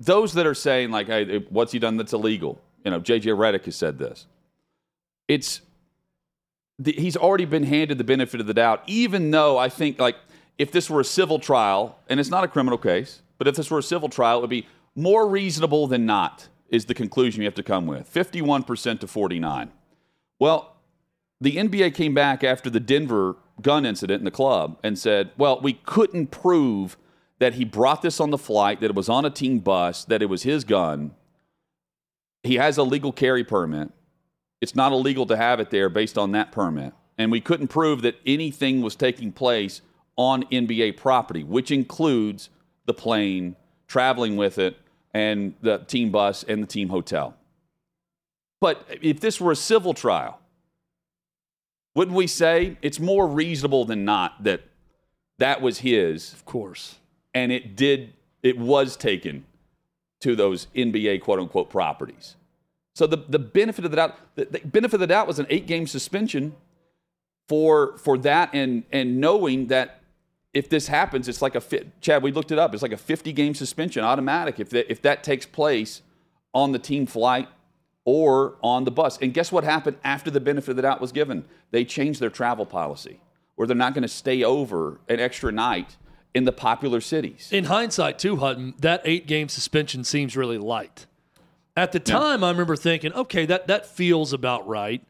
those 0.00 0.32
that 0.34 0.46
are 0.46 0.54
saying 0.54 0.90
like 0.90 1.06
hey, 1.06 1.44
what's 1.50 1.72
he 1.72 1.78
done 1.78 1.96
that's 1.96 2.12
illegal? 2.12 2.60
You 2.84 2.90
know, 2.90 3.00
JJ 3.00 3.36
Redick 3.36 3.64
has 3.66 3.76
said 3.76 3.98
this. 3.98 4.26
It's 5.28 5.60
the, 6.78 6.92
he's 6.92 7.16
already 7.16 7.44
been 7.44 7.64
handed 7.64 7.98
the 7.98 8.04
benefit 8.04 8.40
of 8.40 8.46
the 8.46 8.54
doubt, 8.54 8.82
even 8.86 9.30
though 9.30 9.58
I 9.58 9.68
think 9.68 9.98
like 9.98 10.16
if 10.58 10.72
this 10.72 10.88
were 10.88 11.00
a 11.00 11.04
civil 11.04 11.38
trial, 11.38 11.98
and 12.08 12.18
it's 12.20 12.30
not 12.30 12.44
a 12.44 12.48
criminal 12.48 12.78
case, 12.78 13.22
but 13.38 13.46
if 13.46 13.56
this 13.56 13.70
were 13.70 13.78
a 13.78 13.82
civil 13.82 14.08
trial, 14.08 14.38
it 14.38 14.40
would 14.42 14.50
be 14.50 14.66
more 14.94 15.28
reasonable 15.28 15.86
than 15.86 16.06
not, 16.06 16.48
is 16.68 16.86
the 16.86 16.94
conclusion 16.94 17.42
you 17.42 17.46
have 17.46 17.54
to 17.54 17.62
come 17.62 17.86
with. 17.86 18.12
51% 18.12 19.00
to 19.00 19.06
49. 19.06 19.70
Well, 20.38 20.76
the 21.40 21.56
NBA 21.56 21.94
came 21.94 22.14
back 22.14 22.42
after 22.42 22.70
the 22.70 22.80
Denver 22.80 23.36
gun 23.60 23.84
incident 23.84 24.20
in 24.20 24.24
the 24.24 24.30
club 24.30 24.78
and 24.82 24.98
said, 24.98 25.30
well, 25.36 25.60
we 25.60 25.74
couldn't 25.74 26.28
prove 26.28 26.96
that 27.38 27.54
he 27.54 27.64
brought 27.64 28.00
this 28.00 28.20
on 28.20 28.30
the 28.30 28.38
flight, 28.38 28.80
that 28.80 28.90
it 28.90 28.94
was 28.94 29.10
on 29.10 29.26
a 29.26 29.30
team 29.30 29.58
bus, 29.58 30.04
that 30.06 30.22
it 30.22 30.26
was 30.26 30.42
his 30.42 30.64
gun. 30.64 31.14
He 32.42 32.54
has 32.54 32.78
a 32.78 32.82
legal 32.82 33.12
carry 33.12 33.44
permit 33.44 33.90
it's 34.60 34.74
not 34.74 34.92
illegal 34.92 35.26
to 35.26 35.36
have 35.36 35.60
it 35.60 35.70
there 35.70 35.88
based 35.88 36.16
on 36.16 36.32
that 36.32 36.52
permit. 36.52 36.92
And 37.18 37.30
we 37.30 37.40
couldn't 37.40 37.68
prove 37.68 38.02
that 38.02 38.16
anything 38.26 38.82
was 38.82 38.94
taking 38.94 39.32
place 39.32 39.80
on 40.16 40.44
NBA 40.44 40.96
property, 40.96 41.44
which 41.44 41.70
includes 41.70 42.50
the 42.86 42.94
plane, 42.94 43.56
traveling 43.86 44.36
with 44.36 44.58
it, 44.58 44.76
and 45.14 45.54
the 45.62 45.78
team 45.78 46.10
bus 46.10 46.42
and 46.42 46.62
the 46.62 46.66
team 46.66 46.88
hotel. 46.88 47.34
But 48.60 48.86
if 49.02 49.20
this 49.20 49.40
were 49.40 49.52
a 49.52 49.56
civil 49.56 49.94
trial, 49.94 50.40
wouldn't 51.94 52.16
we 52.16 52.26
say 52.26 52.76
it's 52.82 53.00
more 53.00 53.26
reasonable 53.26 53.84
than 53.84 54.04
not 54.04 54.44
that 54.44 54.62
that 55.38 55.60
was 55.60 55.78
his? 55.78 56.32
Of 56.32 56.44
course. 56.44 56.96
And 57.34 57.52
it 57.52 57.76
did, 57.76 58.14
it 58.42 58.58
was 58.58 58.96
taken 58.96 59.44
to 60.20 60.34
those 60.34 60.66
NBA 60.74 61.22
quote 61.22 61.38
unquote 61.38 61.70
properties. 61.70 62.36
So 62.96 63.06
the, 63.06 63.18
the 63.28 63.38
benefit 63.38 63.84
of 63.84 63.90
the 63.90 63.96
doubt, 63.98 64.16
the, 64.36 64.46
the 64.46 64.60
benefit 64.60 64.94
of 64.94 65.00
the 65.00 65.06
doubt 65.06 65.26
was 65.26 65.38
an 65.38 65.46
eight 65.50 65.66
game 65.66 65.86
suspension 65.86 66.54
for 67.46 67.98
for 67.98 68.16
that 68.16 68.48
and 68.54 68.84
and 68.90 69.20
knowing 69.20 69.66
that 69.66 70.00
if 70.54 70.70
this 70.70 70.88
happens, 70.88 71.28
it's 71.28 71.42
like 71.42 71.54
a 71.54 71.60
fit. 71.60 72.00
Chad, 72.00 72.22
we 72.22 72.32
looked 72.32 72.52
it 72.52 72.58
up. 72.58 72.72
It's 72.72 72.82
like 72.82 72.92
a 72.92 72.96
50 72.96 73.34
game 73.34 73.54
suspension 73.54 74.02
automatic 74.02 74.58
if 74.58 74.70
that, 74.70 74.90
if 74.90 75.02
that 75.02 75.22
takes 75.22 75.44
place 75.44 76.00
on 76.54 76.72
the 76.72 76.78
team 76.78 77.04
flight 77.04 77.48
or 78.06 78.56
on 78.62 78.84
the 78.84 78.90
bus. 78.90 79.18
And 79.20 79.34
guess 79.34 79.52
what 79.52 79.62
happened 79.62 79.98
after 80.02 80.30
the 80.30 80.40
benefit 80.40 80.70
of 80.70 80.76
the 80.76 80.82
doubt 80.82 81.02
was 81.02 81.12
given? 81.12 81.44
They 81.72 81.84
changed 81.84 82.18
their 82.18 82.30
travel 82.30 82.64
policy 82.64 83.20
where 83.56 83.68
they're 83.68 83.76
not 83.76 83.92
going 83.92 84.04
to 84.04 84.08
stay 84.08 84.42
over 84.42 85.00
an 85.06 85.20
extra 85.20 85.52
night 85.52 85.98
in 86.34 86.44
the 86.44 86.52
popular 86.52 87.02
cities. 87.02 87.50
In 87.52 87.64
hindsight, 87.64 88.18
too, 88.18 88.36
Hutton, 88.36 88.72
that 88.78 89.02
eight 89.04 89.26
game 89.26 89.50
suspension 89.50 90.02
seems 90.02 90.34
really 90.34 90.56
light. 90.56 91.04
At 91.76 91.92
the 91.92 92.00
time, 92.00 92.40
yeah. 92.40 92.46
I 92.46 92.50
remember 92.50 92.74
thinking, 92.74 93.12
okay, 93.12 93.44
that, 93.46 93.66
that 93.66 93.86
feels 93.86 94.32
about 94.32 94.66
right. 94.66 95.04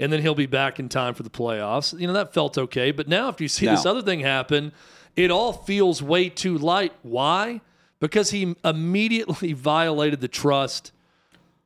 And 0.00 0.12
then 0.12 0.20
he'll 0.20 0.34
be 0.34 0.46
back 0.46 0.78
in 0.78 0.88
time 0.88 1.14
for 1.14 1.22
the 1.22 1.30
playoffs. 1.30 1.98
You 1.98 2.06
know, 2.06 2.12
that 2.12 2.34
felt 2.34 2.56
okay. 2.56 2.90
But 2.90 3.08
now, 3.08 3.28
if 3.28 3.40
you 3.40 3.48
see 3.48 3.66
this 3.66 3.86
other 3.86 4.02
thing 4.02 4.20
happen, 4.20 4.72
it 5.16 5.30
all 5.30 5.52
feels 5.52 6.02
way 6.02 6.28
too 6.28 6.56
light. 6.56 6.92
Why? 7.02 7.60
Because 8.00 8.30
he 8.30 8.54
immediately 8.64 9.52
violated 9.54 10.20
the 10.20 10.28
trust 10.28 10.92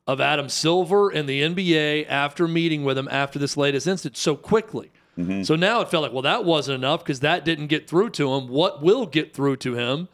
of 0.07 0.19
Adam 0.19 0.49
Silver 0.49 1.09
and 1.09 1.29
the 1.29 1.41
NBA 1.41 2.07
after 2.09 2.47
meeting 2.47 2.83
with 2.83 2.97
him 2.97 3.07
after 3.09 3.39
this 3.39 3.55
latest 3.55 3.87
incident 3.87 4.17
so 4.17 4.35
quickly. 4.35 4.91
Mm-hmm. 5.17 5.43
So 5.43 5.55
now 5.55 5.81
it 5.81 5.89
felt 5.89 6.03
like, 6.03 6.11
well, 6.11 6.23
that 6.23 6.43
wasn't 6.43 6.75
enough 6.75 7.03
because 7.03 7.19
that 7.19 7.45
didn't 7.45 7.67
get 7.67 7.87
through 7.87 8.09
to 8.11 8.33
him. 8.33 8.47
What 8.47 8.81
will 8.81 9.05
get 9.05 9.33
through 9.33 9.57
to 9.57 9.75
him? 9.75 10.09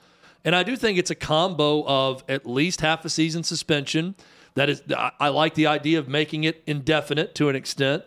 And 0.46 0.56
I 0.56 0.64
do 0.64 0.76
think 0.76 0.98
it's 0.98 1.12
a 1.12 1.16
combo 1.16 1.86
of 1.86 2.24
at 2.30 2.46
least 2.46 2.82
half 2.82 3.04
a 3.06 3.10
season 3.10 3.44
suspension. 3.44 4.16
That 4.56 4.70
is, 4.70 4.84
I 5.20 5.30
like 5.30 5.54
the 5.54 5.68
idea 5.68 6.00
of 6.00 6.08
making 6.08 6.44
it 6.44 6.64
indefinite 6.66 7.36
to 7.36 7.50
an 7.50 7.56
extent. 7.56 8.04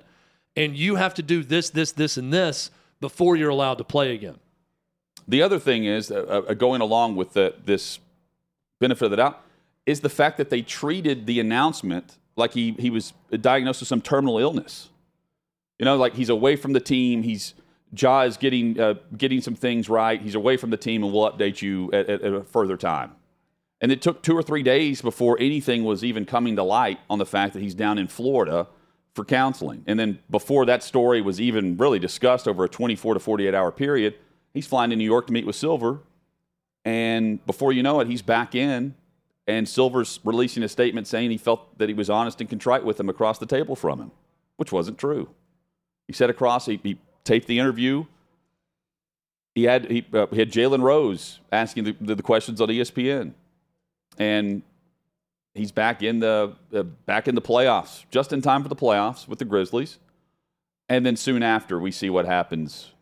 And 0.56 0.76
you 0.76 0.96
have 0.96 1.14
to 1.14 1.22
do 1.22 1.42
this, 1.42 1.70
this, 1.70 1.92
this, 1.92 2.16
and 2.16 2.32
this 2.32 2.70
before 3.00 3.36
you're 3.36 3.50
allowed 3.50 3.78
to 3.78 3.84
play 3.84 4.14
again. 4.14 4.36
The 5.28 5.42
other 5.42 5.58
thing 5.58 5.84
is 5.84 6.10
uh, 6.10 6.42
uh, 6.48 6.54
going 6.54 6.80
along 6.80 7.16
with 7.16 7.34
the, 7.34 7.54
this 7.64 8.00
benefit 8.80 9.04
of 9.06 9.10
the 9.12 9.16
doubt 9.18 9.42
is 9.86 10.00
the 10.00 10.08
fact 10.08 10.36
that 10.36 10.50
they 10.50 10.62
treated 10.62 11.26
the 11.26 11.40
announcement 11.40 12.18
like 12.36 12.54
he, 12.54 12.72
he 12.78 12.90
was 12.90 13.12
diagnosed 13.40 13.80
with 13.80 13.88
some 13.88 14.00
terminal 14.00 14.38
illness. 14.38 14.88
You 15.78 15.84
know, 15.84 15.96
like 15.96 16.14
he's 16.14 16.28
away 16.28 16.56
from 16.56 16.72
the 16.72 16.80
team. 16.80 17.22
He's 17.22 17.54
Ja 17.94 18.22
is 18.22 18.36
getting 18.36 18.80
uh, 18.80 18.94
getting 19.16 19.40
some 19.40 19.54
things 19.54 19.88
right. 19.88 20.20
He's 20.20 20.34
away 20.34 20.56
from 20.56 20.70
the 20.70 20.76
team, 20.76 21.04
and 21.04 21.12
we'll 21.12 21.30
update 21.30 21.60
you 21.60 21.90
at, 21.92 22.08
at, 22.08 22.22
at, 22.22 22.32
a 22.32 22.42
further 22.42 22.76
time. 22.76 23.12
And 23.80 23.92
it 23.92 24.00
took 24.00 24.22
two 24.22 24.36
or 24.36 24.42
three 24.42 24.62
days 24.62 25.02
before 25.02 25.36
anything 25.40 25.84
was 25.84 26.04
even 26.04 26.24
coming 26.24 26.56
to 26.56 26.62
light 26.62 27.00
on 27.10 27.18
the 27.18 27.26
fact 27.26 27.52
that 27.54 27.62
he's 27.62 27.74
down 27.74 27.98
in 27.98 28.06
Florida 28.06 28.68
for 29.14 29.24
counseling. 29.24 29.82
And 29.86 29.98
then 29.98 30.20
before 30.30 30.64
that 30.66 30.82
story 30.82 31.20
was 31.20 31.40
even 31.40 31.76
really 31.76 31.98
discussed 31.98 32.48
over 32.48 32.64
a 32.64 32.68
24 32.68 33.14
to 33.14 33.20
48 33.20 33.54
hour 33.54 33.72
period, 33.72 34.14
he's 34.54 34.66
flying 34.66 34.90
to 34.90 34.96
New 34.96 35.04
York 35.04 35.26
to 35.26 35.32
meet 35.32 35.44
with 35.44 35.56
Silver. 35.56 36.00
And 36.84 37.44
before 37.44 37.72
you 37.72 37.82
know 37.82 38.00
it, 38.00 38.08
he's 38.08 38.22
back 38.22 38.54
in. 38.54 38.94
And 39.46 39.68
Silver's 39.68 40.20
releasing 40.24 40.62
a 40.62 40.68
statement 40.68 41.08
saying 41.08 41.30
he 41.30 41.36
felt 41.36 41.76
that 41.78 41.88
he 41.88 41.94
was 41.94 42.08
honest 42.08 42.40
and 42.40 42.48
contrite 42.48 42.84
with 42.84 42.98
him 42.98 43.08
across 43.08 43.38
the 43.38 43.46
table 43.46 43.74
from 43.74 44.00
him, 44.00 44.12
which 44.56 44.70
wasn't 44.70 44.98
true. 44.98 45.28
He 46.06 46.12
said 46.12 46.30
across, 46.30 46.66
he, 46.66 46.80
he 46.82 46.98
taped 47.24 47.46
the 47.46 47.58
interview. 47.58 48.04
He 49.54 49.64
had, 49.64 49.90
he, 49.90 50.06
uh, 50.12 50.26
he 50.30 50.38
had 50.38 50.50
Jalen 50.50 50.82
Rose 50.82 51.40
asking 51.50 51.84
the, 51.84 51.96
the, 52.00 52.22
questions 52.22 52.60
on 52.60 52.68
ESPN. 52.68 53.32
And 54.18 54.62
he's 55.54 55.72
back 55.72 56.02
in 56.02 56.20
the 56.20 56.54
uh, 56.74 56.82
back 56.82 57.28
in 57.28 57.34
the 57.34 57.42
playoffs, 57.42 58.04
just 58.10 58.32
in 58.32 58.40
time 58.42 58.62
for 58.62 58.68
the 58.68 58.76
playoffs 58.76 59.28
with 59.28 59.38
the 59.38 59.44
Grizzlies. 59.44 59.98
And 60.88 61.04
then 61.06 61.16
soon 61.16 61.42
after, 61.42 61.78
we 61.78 61.90
see 61.90 62.10
what 62.10 62.26
happens 62.26 62.92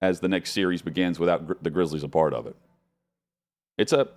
as 0.00 0.20
the 0.20 0.28
next 0.28 0.52
series 0.52 0.82
begins 0.82 1.18
without 1.18 1.46
gr- 1.46 1.54
the 1.60 1.70
Grizzlies 1.70 2.02
a 2.02 2.08
part 2.08 2.32
of 2.32 2.46
it. 2.46 2.56
It's 3.76 3.92
a 3.92 4.08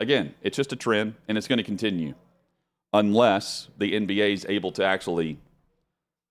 again, 0.00 0.34
it's 0.42 0.56
just 0.56 0.72
a 0.72 0.76
trend, 0.76 1.14
and 1.28 1.36
it's 1.36 1.48
going 1.48 1.58
to 1.58 1.64
continue 1.64 2.14
unless 2.92 3.68
the 3.76 3.92
NBA 3.92 4.32
is 4.32 4.46
able 4.48 4.72
to 4.72 4.84
actually 4.84 5.38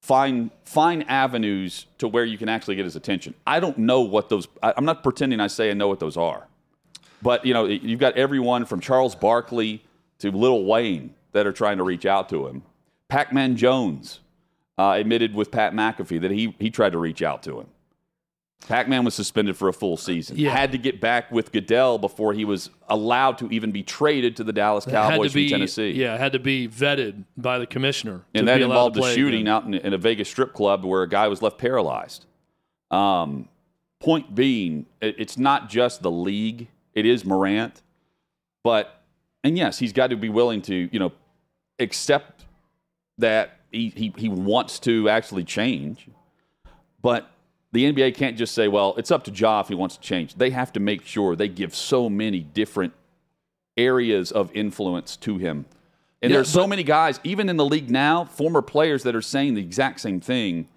find 0.01 0.51
find 0.63 1.07
avenues 1.10 1.86
to 1.97 2.07
where 2.07 2.25
you 2.25 2.38
can 2.38 2.49
actually 2.49 2.75
get 2.75 2.86
his 2.86 2.95
attention. 2.95 3.33
I 3.45 3.60
don't 3.60 3.77
know 3.77 4.01
what 4.01 4.29
those. 4.29 4.47
I'm 4.63 4.86
not 4.86 5.03
pretending 5.03 5.39
I 5.39 5.47
say 5.47 5.69
I 5.69 5.73
know 5.73 5.88
what 5.88 5.99
those 5.99 6.17
are, 6.17 6.47
but 7.21 7.45
you 7.45 7.53
know, 7.53 7.65
you've 7.65 7.99
got 7.99 8.15
everyone 8.15 8.65
from 8.65 8.79
Charles 8.79 9.15
Barkley 9.15 9.83
to 10.19 10.31
Lil 10.31 10.65
Wayne 10.65 11.13
that 11.33 11.45
are 11.45 11.51
trying 11.51 11.77
to 11.77 11.83
reach 11.83 12.05
out 12.05 12.29
to 12.29 12.47
him. 12.47 12.63
Pac-Man 13.10 13.55
Jones 13.55 14.19
uh, 14.77 14.95
admitted 14.97 15.33
with 15.33 15.51
Pat 15.51 15.73
McAfee 15.73 16.21
that 16.21 16.31
he 16.31 16.55
he 16.60 16.69
tried 16.69 16.91
to 16.91 16.97
reach 16.97 17.21
out 17.21 17.43
to 17.43 17.60
him. 17.60 17.67
Pac-Man 18.67 19.05
was 19.05 19.15
suspended 19.15 19.55
for 19.55 19.69
a 19.69 19.73
full 19.73 19.95
season. 19.95 20.37
Yeah. 20.37 20.51
Had 20.51 20.71
to 20.73 20.77
get 20.77 20.99
back 20.99 21.31
with 21.31 21.51
Goodell 21.51 21.97
before 21.97 22.33
he 22.33 22.43
was 22.43 22.69
allowed 22.89 23.37
to 23.37 23.49
even 23.49 23.71
be 23.71 23.83
traded 23.83 24.35
to 24.37 24.43
the 24.43 24.51
Dallas 24.51 24.85
Cowboys 24.85 25.33
be, 25.33 25.47
from 25.47 25.59
Tennessee. 25.59 25.91
Yeah, 25.91 26.17
had 26.17 26.33
to 26.33 26.39
be 26.39 26.67
vetted 26.67 27.23
by 27.37 27.59
the 27.59 27.67
commissioner. 27.67 28.23
And 28.33 28.47
that 28.47 28.61
involved 28.61 28.97
a 28.97 29.13
shooting 29.13 29.41
again. 29.41 29.53
out 29.53 29.65
in, 29.65 29.73
in, 29.75 29.93
a 29.93 29.97
Vegas 29.97 30.27
strip 30.27 30.53
club 30.53 30.83
where 30.83 31.03
a 31.03 31.09
guy 31.09 31.27
was 31.27 31.41
left 31.41 31.57
paralyzed. 31.57 32.25
Um, 32.91 33.47
point 33.99 34.35
being, 34.35 34.85
it, 35.01 35.15
it's 35.17 35.37
not 35.37 35.69
just 35.69 36.01
the 36.01 36.11
league; 36.11 36.67
it 36.93 37.05
is 37.05 37.23
Morant. 37.23 37.81
But 38.63 39.01
and 39.43 39.57
yes, 39.57 39.79
he's 39.79 39.93
got 39.93 40.07
to 40.07 40.17
be 40.17 40.29
willing 40.29 40.61
to 40.63 40.89
you 40.91 40.99
know 40.99 41.13
accept 41.79 42.45
that 43.17 43.59
he, 43.71 43.89
he, 43.95 44.13
he 44.17 44.29
wants 44.29 44.79
to 44.79 45.09
actually 45.09 45.43
change, 45.43 46.07
but 47.01 47.31
the 47.77 47.93
NBA 47.93 48.15
can't 48.15 48.35
just 48.35 48.55
say, 48.55 48.67
well, 48.67 48.95
it's 48.97 49.11
up 49.11 49.23
to 49.25 49.31
Ja 49.31 49.59
if 49.59 49.67
he 49.67 49.75
wants 49.75 49.97
to 49.97 50.01
change. 50.01 50.33
They 50.33 50.49
have 50.49 50.73
to 50.73 50.79
make 50.79 51.05
sure 51.05 51.35
they 51.35 51.47
give 51.47 51.75
so 51.75 52.09
many 52.09 52.39
different 52.39 52.93
areas 53.77 54.31
of 54.31 54.51
influence 54.55 55.15
to 55.17 55.37
him. 55.37 55.67
And 56.23 56.31
yeah, 56.31 56.37
there's 56.37 56.49
so 56.49 56.65
many 56.65 56.81
guys, 56.81 57.19
even 57.23 57.49
in 57.49 57.57
the 57.57 57.65
league 57.65 57.91
now, 57.91 58.25
former 58.25 58.63
players 58.63 59.03
that 59.03 59.15
are 59.15 59.21
saying 59.21 59.53
the 59.53 59.61
exact 59.61 59.99
same 59.99 60.19
thing, 60.19 60.67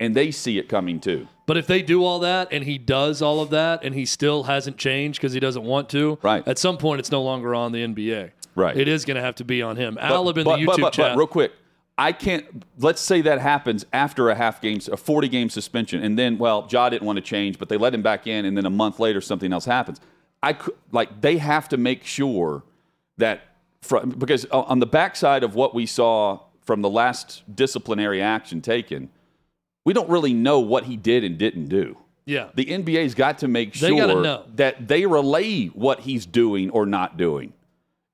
and 0.00 0.16
they 0.16 0.30
see 0.30 0.58
it 0.58 0.66
coming 0.66 0.98
too. 0.98 1.28
But 1.44 1.58
if 1.58 1.66
they 1.66 1.82
do 1.82 2.02
all 2.02 2.20
that 2.20 2.48
and 2.50 2.64
he 2.64 2.78
does 2.78 3.20
all 3.20 3.40
of 3.40 3.50
that 3.50 3.84
and 3.84 3.94
he 3.94 4.06
still 4.06 4.44
hasn't 4.44 4.78
changed 4.78 5.20
because 5.20 5.34
he 5.34 5.40
doesn't 5.40 5.62
want 5.62 5.90
to, 5.90 6.18
right. 6.22 6.46
at 6.48 6.58
some 6.58 6.78
point 6.78 7.00
it's 7.00 7.10
no 7.10 7.22
longer 7.22 7.54
on 7.54 7.72
the 7.72 7.84
NBA. 7.86 8.30
Right. 8.54 8.74
It 8.74 8.88
is 8.88 9.04
going 9.04 9.16
to 9.16 9.20
have 9.20 9.34
to 9.36 9.44
be 9.44 9.60
on 9.60 9.76
him. 9.76 9.98
Alib 10.00 10.38
in 10.38 10.44
but, 10.44 10.56
the 10.56 10.62
YouTube 10.62 10.66
but, 10.66 10.80
but, 10.80 10.92
chat. 10.94 11.12
But 11.12 11.18
real 11.18 11.26
quick, 11.26 11.52
I 11.98 12.12
can't. 12.12 12.64
Let's 12.78 13.00
say 13.00 13.22
that 13.22 13.40
happens 13.40 13.86
after 13.92 14.28
a 14.28 14.34
half 14.34 14.60
game, 14.60 14.80
a 14.90 14.96
40 14.96 15.28
game 15.28 15.48
suspension, 15.48 16.02
and 16.02 16.18
then 16.18 16.38
well, 16.38 16.66
Ja 16.70 16.88
didn't 16.88 17.06
want 17.06 17.16
to 17.16 17.22
change, 17.22 17.58
but 17.58 17.68
they 17.68 17.76
let 17.76 17.94
him 17.94 18.02
back 18.02 18.26
in, 18.26 18.44
and 18.44 18.56
then 18.56 18.66
a 18.66 18.70
month 18.70 19.00
later 19.00 19.20
something 19.20 19.52
else 19.52 19.64
happens. 19.64 20.00
I 20.42 20.52
could, 20.52 20.74
like 20.92 21.20
they 21.20 21.38
have 21.38 21.68
to 21.70 21.76
make 21.76 22.04
sure 22.04 22.64
that 23.16 23.40
from, 23.80 24.10
because 24.10 24.44
on 24.46 24.80
the 24.80 24.86
backside 24.86 25.42
of 25.42 25.54
what 25.54 25.74
we 25.74 25.86
saw 25.86 26.40
from 26.62 26.82
the 26.82 26.90
last 26.90 27.42
disciplinary 27.54 28.20
action 28.20 28.60
taken, 28.60 29.08
we 29.84 29.92
don't 29.92 30.10
really 30.10 30.34
know 30.34 30.60
what 30.60 30.84
he 30.84 30.96
did 30.96 31.24
and 31.24 31.38
didn't 31.38 31.68
do. 31.68 31.96
Yeah. 32.26 32.48
The 32.54 32.66
NBA's 32.66 33.14
got 33.14 33.38
to 33.38 33.48
make 33.48 33.72
sure 33.72 33.88
they 33.88 34.14
know. 34.14 34.44
that 34.56 34.88
they 34.88 35.06
relay 35.06 35.66
what 35.68 36.00
he's 36.00 36.26
doing 36.26 36.70
or 36.70 36.84
not 36.84 37.16
doing 37.16 37.52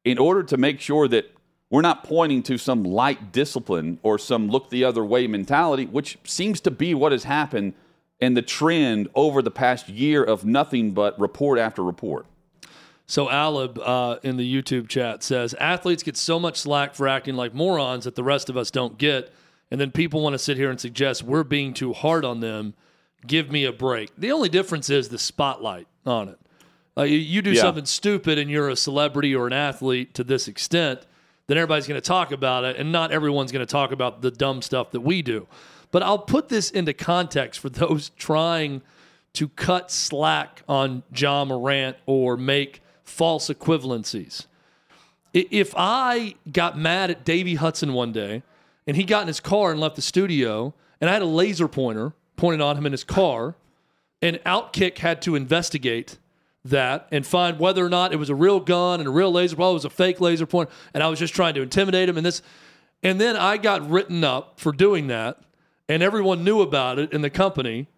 in 0.05 0.19
order 0.19 0.43
to 0.43 0.57
make 0.59 0.81
sure 0.81 1.09
that 1.09 1.32
we're 1.73 1.81
not 1.81 2.05
pointing 2.05 2.43
to 2.43 2.59
some 2.59 2.85
light 2.85 3.33
discipline 3.33 3.99
or 4.03 4.19
some 4.19 4.49
look 4.49 4.69
the 4.69 4.85
other 4.85 5.03
way 5.03 5.27
mentality, 5.27 5.87
which 5.87 6.19
seems 6.23 6.61
to 6.61 6.71
be 6.71 6.93
what 6.93 7.13
has 7.13 7.25
happened 7.25 7.73
and 8.21 8.37
the 8.37 8.43
trend 8.43 9.09
over 9.15 9.41
the 9.41 9.51
past 9.51 9.89
year 9.89 10.23
of 10.23 10.45
nothing 10.45 10.93
but 10.93 11.19
report 11.19 11.59
after 11.59 11.83
report. 11.83 12.27
So 13.07 13.27
Alib 13.27 13.79
uh, 13.83 14.19
in 14.23 14.37
the 14.37 14.63
YouTube 14.63 14.87
chat 14.87 15.23
says 15.23 15.55
athletes 15.55 16.03
get 16.03 16.19
so 16.19 16.39
much 16.39 16.59
slack 16.61 16.95
for 16.95 17.09
acting 17.09 17.37
like 17.37 17.55
morons 17.55 18.05
that 18.05 18.17
the 18.17 18.23
rest 18.23 18.51
of 18.51 18.57
us 18.59 18.71
don't 18.71 18.99
get, 18.99 19.33
and 19.71 19.81
then 19.81 19.91
people 19.93 20.21
want 20.21 20.35
to 20.35 20.39
sit 20.39 20.59
here 20.59 20.69
and 20.69 20.79
suggest 20.79 21.23
we're 21.23 21.43
being 21.43 21.73
too 21.73 21.95
hard 21.95 22.27
on 22.27 22.41
them. 22.41 22.75
Give 23.27 23.51
me 23.51 23.65
a 23.65 23.73
break. 23.73 24.11
The 24.19 24.31
only 24.31 24.51
difference 24.51 24.91
is 24.91 25.09
the 25.09 25.19
spotlight 25.19 25.87
on 26.05 26.29
it. 26.29 26.39
Uh, 26.99 27.05
you, 27.05 27.17
you, 27.17 27.41
do 27.41 27.53
yeah. 27.53 27.63
something 27.63 27.87
stupid 27.87 28.39
and 28.39 28.51
you're 28.51 28.69
a 28.69 28.77
celebrity 28.77 29.35
or 29.35 29.47
an 29.47 29.55
athlete 29.55 30.13
to 30.13 30.23
this 30.23 30.49
extent 30.49 31.07
then 31.53 31.59
everybody's 31.59 31.87
going 31.87 32.01
to 32.01 32.07
talk 32.07 32.33
about 32.33 32.65
it, 32.65 32.79
and 32.79 32.91
not 32.91 33.13
everyone's 33.13 33.53
going 33.53 33.65
to 33.65 33.71
talk 33.71 33.93
about 33.93 34.23
the 34.23 34.31
dumb 34.31 34.63
stuff 34.63 34.91
that 34.93 35.03
we 35.03 35.21
do. 35.21 35.47
But 35.91 36.03
I'll 36.03 36.19
put 36.19 36.49
this 36.49 36.71
into 36.71 36.95
context 36.95 37.61
for 37.61 37.69
those 37.69 38.09
trying 38.17 38.81
to 39.35 39.49
cut 39.49 39.91
slack 39.91 40.63
on 40.67 41.03
Ja 41.15 41.45
Morant 41.45 41.99
or 42.07 42.39
make 42.39 42.81
false 43.05 43.51
equivalencies. 43.51 44.47
If 45.35 45.75
I 45.77 46.37
got 46.51 46.79
mad 46.79 47.11
at 47.11 47.23
Davey 47.23 47.57
Hudson 47.57 47.93
one 47.93 48.13
day 48.13 48.43
and 48.87 48.97
he 48.97 49.05
got 49.05 49.21
in 49.21 49.29
his 49.29 49.41
car 49.41 49.73
and 49.73 49.79
left 49.79 49.97
the 49.97 50.03
studio, 50.03 50.73
and 51.03 51.11
I 51.11 51.13
had 51.13 51.21
a 51.21 51.27
laser 51.27 51.69
pointer 51.69 52.15
pointed 52.37 52.63
on 52.63 52.79
him 52.79 52.87
in 52.87 52.93
his 52.93 53.05
car, 53.05 53.57
and 54.23 54.37
Outkick 54.47 54.99
had 54.99 55.21
to 55.23 55.35
investigate 55.35 56.17
that 56.65 57.09
and 57.11 57.27
find 57.27 57.59
whether 57.59 57.85
or 57.85 57.89
not 57.89 58.13
it 58.13 58.17
was 58.17 58.31
a 58.31 58.35
real 58.35 58.61
gun 58.61 59.01
and 59.01 59.09
a 59.09 59.13
real 59.13 59.33
laser, 59.33 59.57
well, 59.57 59.71
it 59.71 59.75
was 59.75 59.85
a 59.85 59.91
fake 59.91 60.21
laser 60.21 60.47
pointer, 60.47 60.73
and 60.95 61.03
I 61.03 61.09
was 61.09 61.19
just 61.19 61.35
trying 61.35 61.55
to 61.55 61.63
intimidate 61.63 62.09
him. 62.09 62.17
And 62.17 62.25
this, 62.25 62.43
and 63.03 63.21
then 63.21 63.37
I 63.37 63.57
got 63.57 63.89
written 63.89 64.23
up 64.25 64.61
for 64.61 64.73
doing 64.73 65.09
that, 65.09 65.41
and 65.89 66.03
everyone 66.03 66.45
knew 66.45 66.61
about 66.61 66.99
it 66.99 67.13
in 67.13 67.23
the 67.23 67.31
company. 67.31 67.89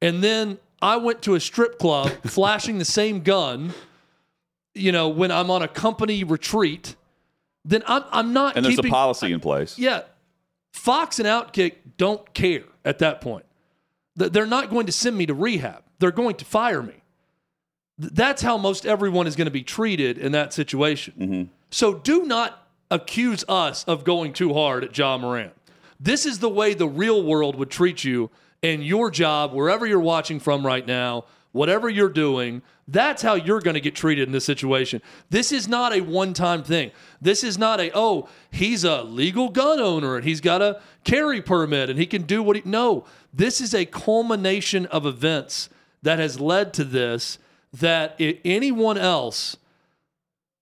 And 0.00 0.22
then 0.22 0.58
I 0.80 0.96
went 0.96 1.22
to 1.22 1.34
a 1.34 1.40
strip 1.40 1.78
club 1.78 2.10
flashing 2.26 2.78
the 2.78 2.84
same 2.84 3.20
gun. 3.20 3.74
You 4.74 4.92
know, 4.92 5.08
when 5.08 5.30
I'm 5.30 5.50
on 5.50 5.62
a 5.62 5.68
company 5.68 6.24
retreat, 6.24 6.96
then 7.64 7.82
I'm 7.86 8.04
I'm 8.10 8.32
not. 8.32 8.56
And 8.56 8.64
there's 8.64 8.76
keeping, 8.76 8.90
a 8.90 8.94
policy 8.94 9.32
in 9.32 9.40
place. 9.40 9.78
Yeah, 9.78 10.02
Fox 10.72 11.18
and 11.18 11.26
Outkick 11.26 11.76
don't 11.96 12.32
care 12.34 12.64
at 12.84 12.98
that 12.98 13.20
point. 13.20 13.44
They're 14.14 14.46
not 14.46 14.70
going 14.70 14.86
to 14.86 14.92
send 14.92 15.16
me 15.16 15.26
to 15.26 15.34
rehab. 15.34 15.82
They're 15.98 16.10
going 16.10 16.36
to 16.36 16.44
fire 16.44 16.82
me. 16.82 17.02
That's 17.98 18.42
how 18.42 18.58
most 18.58 18.84
everyone 18.84 19.26
is 19.26 19.36
going 19.36 19.46
to 19.46 19.52
be 19.52 19.62
treated 19.62 20.18
in 20.18 20.32
that 20.32 20.52
situation. 20.52 21.14
Mm-hmm. 21.18 21.42
So 21.70 21.94
do 21.94 22.24
not 22.24 22.66
accuse 22.90 23.44
us 23.48 23.84
of 23.84 24.04
going 24.04 24.32
too 24.32 24.54
hard 24.54 24.84
at 24.84 24.96
Ja 24.96 25.16
Morant. 25.18 25.52
This 25.98 26.26
is 26.26 26.38
the 26.38 26.48
way 26.48 26.74
the 26.74 26.88
real 26.88 27.22
world 27.22 27.56
would 27.56 27.70
treat 27.70 28.04
you 28.04 28.30
in 28.62 28.82
your 28.82 29.10
job, 29.10 29.52
wherever 29.52 29.86
you're 29.86 30.00
watching 30.00 30.40
from 30.40 30.64
right 30.64 30.86
now, 30.86 31.24
whatever 31.52 31.88
you're 31.88 32.08
doing. 32.08 32.62
That's 32.88 33.22
how 33.22 33.34
you're 33.34 33.60
going 33.60 33.74
to 33.74 33.80
get 33.80 33.96
treated 33.96 34.28
in 34.28 34.32
this 34.32 34.44
situation. 34.44 35.02
This 35.30 35.50
is 35.50 35.66
not 35.66 35.92
a 35.92 36.02
one 36.02 36.34
time 36.34 36.62
thing. 36.62 36.92
This 37.20 37.42
is 37.42 37.58
not 37.58 37.80
a, 37.80 37.90
oh, 37.94 38.28
he's 38.50 38.84
a 38.84 39.02
legal 39.02 39.48
gun 39.48 39.80
owner 39.80 40.16
and 40.16 40.24
he's 40.24 40.40
got 40.40 40.62
a 40.62 40.80
carry 41.02 41.40
permit 41.42 41.90
and 41.90 41.98
he 41.98 42.06
can 42.06 42.22
do 42.22 42.42
what 42.42 42.56
he. 42.56 42.62
No, 42.64 43.04
this 43.32 43.60
is 43.60 43.74
a 43.74 43.86
culmination 43.86 44.86
of 44.86 45.06
events 45.06 45.68
that 46.02 46.18
has 46.18 46.38
led 46.38 46.72
to 46.74 46.84
this 46.84 47.38
that 47.80 48.14
anyone 48.18 48.98
else 48.98 49.56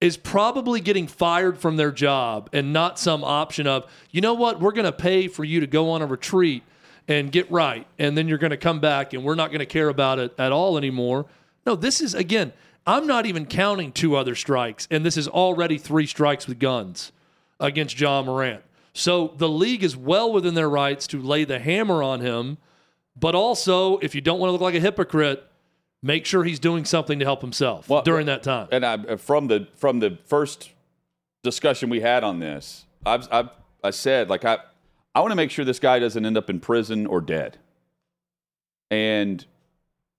is 0.01 0.17
probably 0.17 0.81
getting 0.81 1.07
fired 1.07 1.59
from 1.59 1.77
their 1.77 1.91
job 1.91 2.51
and 2.53 2.73
not 2.73 2.99
some 2.99 3.25
option 3.25 3.67
of, 3.67 3.91
you 4.11 4.21
know 4.21 4.35
what, 4.35 4.61
we're 4.61 4.73
going 4.73 4.85
to 4.85 4.93
pay 4.93 5.29
for 5.29 5.45
you 5.45 5.61
to 5.61 5.67
go 5.67 5.91
on 5.91 6.03
a 6.03 6.07
retreat 6.07 6.63
and 7.09 7.33
get 7.33 7.51
right. 7.51 7.87
And 7.99 8.17
then 8.17 8.29
you're 8.29 8.39
going 8.39 8.51
to 8.51 8.57
come 8.57 8.81
back 8.81 9.13
and 9.13 9.25
we're 9.25 9.35
not 9.35 9.49
going 9.49 9.61
to 9.61 9.67
care 9.67 9.89
about 9.89 10.19
it 10.19 10.35
at 10.39 10.53
all 10.53 10.77
anymore. 10.77 11.27
No, 11.67 11.75
this 11.75 12.01
is, 12.01 12.15
again, 12.15 12.53
I'm 12.87 13.07
not 13.07 13.25
even 13.25 13.47
counting 13.47 13.93
two 13.93 14.17
other 14.17 14.35
strikes. 14.35 14.87
And 14.91 15.07
this 15.07 15.17
is 15.17 15.29
already 15.29 15.79
three 15.79 16.07
strikes 16.07 16.47
with 16.47 16.59
guns 16.59 17.13
against 17.61 17.99
Ja 17.99 18.23
Morant. 18.23 18.63
So 18.93 19.35
the 19.37 19.49
league 19.49 19.83
is 19.83 19.97
well 19.97 20.33
within 20.33 20.55
their 20.55 20.69
rights 20.69 21.07
to 21.09 21.21
lay 21.21 21.45
the 21.45 21.59
hammer 21.59 22.03
on 22.03 22.21
him. 22.21 22.59
But 23.17 23.35
also, 23.35 23.99
if 23.99 24.15
you 24.15 24.21
don't 24.21 24.39
want 24.39 24.49
to 24.49 24.53
look 24.53 24.61
like 24.61 24.75
a 24.75 24.81
hypocrite, 24.81 25.49
make 26.05 26.27
sure 26.27 26.45
he's 26.45 26.61
doing 26.61 26.85
something 26.85 27.19
to 27.19 27.25
help 27.25 27.41
himself 27.41 27.89
well, 27.89 28.03
during 28.03 28.27
that 28.27 28.43
time. 28.43 28.69
And 28.71 28.85
I, 28.85 28.95
uh, 28.95 29.17
from 29.17 29.49
the 29.49 29.67
from 29.75 29.99
the 29.99 30.19
first 30.27 30.71
discussion 31.43 31.89
we 31.91 32.01
had 32.01 32.23
on 32.23 32.39
this, 32.39 32.85
I've, 33.05 33.27
I've 33.33 33.49
I 33.83 33.91
said 33.91 34.29
like 34.29 34.45
I 34.45 34.59
I 35.15 35.21
want 35.21 35.33
to 35.33 35.37
make 35.37 35.51
sure 35.51 35.65
this 35.65 35.81
guy 35.81 35.99
doesn't 35.99 36.25
end 36.25 36.37
up 36.37 36.51
in 36.51 36.61
prison 36.61 37.07
or 37.07 37.21
dead. 37.21 37.59
And 38.91 39.45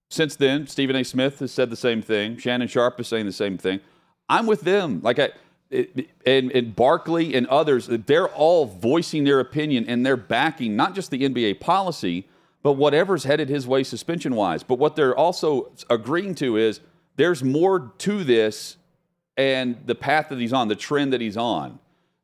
since 0.10 0.36
then, 0.36 0.68
Stephen 0.68 0.96
A. 0.96 1.04
Smith 1.04 1.40
has 1.40 1.52
said 1.52 1.70
the 1.70 1.76
same 1.76 2.02
thing. 2.02 2.38
Shannon 2.38 2.68
Sharpe 2.68 3.00
is 3.00 3.08
saying 3.08 3.26
the 3.26 3.32
same 3.32 3.58
thing. 3.58 3.80
I'm 4.28 4.48
with 4.48 4.62
them. 4.62 5.02
Like 5.02 5.20
I, 5.20 5.30
it, 5.70 6.10
and, 6.26 6.52
and 6.52 6.76
Barkley 6.76 7.36
and 7.36 7.48
others, 7.48 7.88
they're 7.88 8.30
all 8.30 8.66
voicing 8.66 9.24
their 9.24 9.40
opinion 9.40 9.86
and 9.88 10.06
they're 10.06 10.18
backing 10.18 10.76
not 10.76 10.96
just 10.96 11.12
the 11.12 11.22
NBA 11.22 11.60
policy, 11.60 12.28
but 12.66 12.78
whatever's 12.78 13.26
headed 13.26 13.48
his 13.48 13.68
way 13.68 13.84
suspension 13.84 14.34
wise. 14.34 14.64
But 14.64 14.80
what 14.80 14.96
they're 14.96 15.16
also 15.16 15.72
agreeing 15.88 16.34
to 16.36 16.58
is 16.58 16.80
there's 17.16 17.44
more 17.44 17.94
to 18.00 18.24
this 18.24 18.78
and 19.38 19.78
the 19.86 19.94
path 19.94 20.30
that 20.30 20.40
he's 20.40 20.52
on, 20.52 20.68
the 20.68 20.76
trend 20.76 21.14
that 21.14 21.22
he's 21.22 21.38
on. 21.38 21.78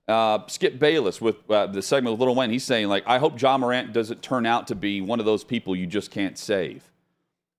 Uh, 0.08 0.40
Skip 0.48 0.80
Bayless 0.80 1.22
with 1.22 1.48
uh, 1.48 1.68
the 1.68 1.84
segment 1.84 2.18
with 2.18 2.28
Lil 2.28 2.34
Wayne, 2.34 2.50
he's 2.50 2.64
saying 2.64 2.88
like, 2.88 3.04
I 3.06 3.20
hope 3.20 3.40
Ja 3.40 3.56
Morant 3.56 3.94
doesn't 3.94 4.24
turn 4.24 4.48
out 4.48 4.66
to 4.70 4.74
be 4.74 5.00
one 5.00 5.20
of 5.20 5.28
those 5.28 5.44
people 5.44 5.76
you 5.76 5.86
just 5.86 6.10
can't 6.10 6.40
save. 6.40 6.90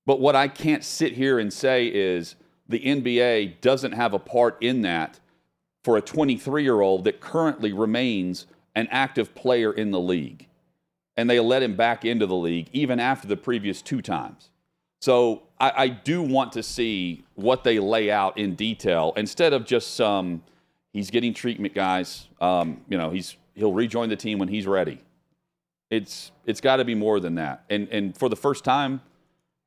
But 0.04 0.18
what 0.18 0.34
I 0.34 0.48
can't 0.48 0.82
sit 0.82 1.12
here 1.12 1.38
and 1.38 1.52
say 1.52 1.86
is 1.86 2.34
the 2.68 2.80
NBA 2.80 3.60
doesn't 3.60 3.92
have 3.92 4.12
a 4.12 4.18
part 4.18 4.60
in 4.60 4.82
that 4.82 5.20
for 5.84 5.96
a 5.96 6.02
23 6.02 6.64
year 6.64 6.80
old 6.80 7.04
that 7.04 7.20
currently 7.20 7.72
remains 7.72 8.46
an 8.74 8.88
active 8.90 9.36
player 9.36 9.72
in 9.72 9.92
the 9.92 10.00
league. 10.00 10.48
And 11.16 11.28
they 11.28 11.40
let 11.40 11.62
him 11.62 11.76
back 11.76 12.04
into 12.04 12.26
the 12.26 12.34
league 12.34 12.68
even 12.72 12.98
after 12.98 13.28
the 13.28 13.36
previous 13.36 13.82
two 13.82 14.00
times. 14.00 14.50
So 15.00 15.42
I, 15.58 15.72
I 15.76 15.88
do 15.88 16.22
want 16.22 16.52
to 16.52 16.62
see 16.62 17.24
what 17.34 17.64
they 17.64 17.78
lay 17.78 18.10
out 18.10 18.38
in 18.38 18.54
detail 18.54 19.12
instead 19.16 19.52
of 19.52 19.66
just 19.66 19.94
some, 19.94 20.42
he's 20.92 21.10
getting 21.10 21.34
treatment, 21.34 21.74
guys. 21.74 22.28
Um, 22.40 22.82
you 22.88 22.96
know, 22.96 23.10
he's 23.10 23.36
he'll 23.54 23.72
rejoin 23.72 24.08
the 24.08 24.16
team 24.16 24.38
when 24.38 24.48
he's 24.48 24.66
ready. 24.66 25.00
It's 25.90 26.32
it's 26.46 26.60
got 26.60 26.76
to 26.76 26.84
be 26.84 26.94
more 26.94 27.20
than 27.20 27.34
that. 27.34 27.64
And 27.68 27.88
and 27.88 28.16
for 28.16 28.28
the 28.28 28.36
first 28.36 28.64
time, 28.64 29.02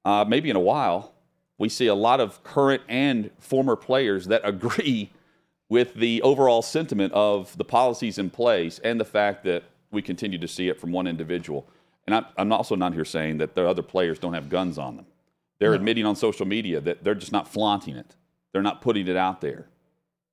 uh, 0.06 0.26
maybe 0.28 0.50
in 0.50 0.56
a 0.56 0.62
while, 0.62 1.14
we 1.58 1.70
see 1.70 1.88
a 1.88 1.96
lot 1.96 2.20
of 2.20 2.44
current 2.44 2.84
and 2.88 3.30
former 3.40 3.76
players 3.76 4.28
that 4.28 4.42
agree 4.48 5.12
with 5.68 5.96
the 5.96 6.22
overall 6.22 6.62
sentiment 6.62 7.12
of 7.14 7.58
the 7.58 7.66
policies 7.66 8.18
in 8.18 8.30
place 8.30 8.80
and 8.84 9.00
the 9.00 9.06
fact 9.06 9.44
that 9.44 9.64
we 9.92 10.02
continue 10.02 10.38
to 10.38 10.48
see 10.48 10.70
it 10.70 10.80
from 10.80 10.92
one 10.92 11.08
individual. 11.08 11.68
And 12.06 12.16
I'm, 12.16 12.26
I'm 12.38 12.52
also 12.52 12.76
not 12.76 12.94
here 12.94 13.06
saying 13.06 13.40
that 13.40 13.56
the 13.56 13.68
other 13.68 13.82
players 13.82 14.20
don't 14.20 14.34
have 14.34 14.50
guns 14.50 14.78
on 14.78 14.96
them. 14.96 15.06
They're 15.60 15.72
no. 15.72 15.76
admitting 15.76 16.06
on 16.06 16.16
social 16.16 16.46
media 16.46 16.82
that 16.82 17.04
they're 17.04 17.16
just 17.16 17.32
not 17.32 17.48
flaunting 17.48 17.96
it. 17.96 18.16
They're 18.52 18.62
not 18.62 18.82
putting 18.82 19.08
it 19.08 19.18
out 19.18 19.42
there. 19.42 19.68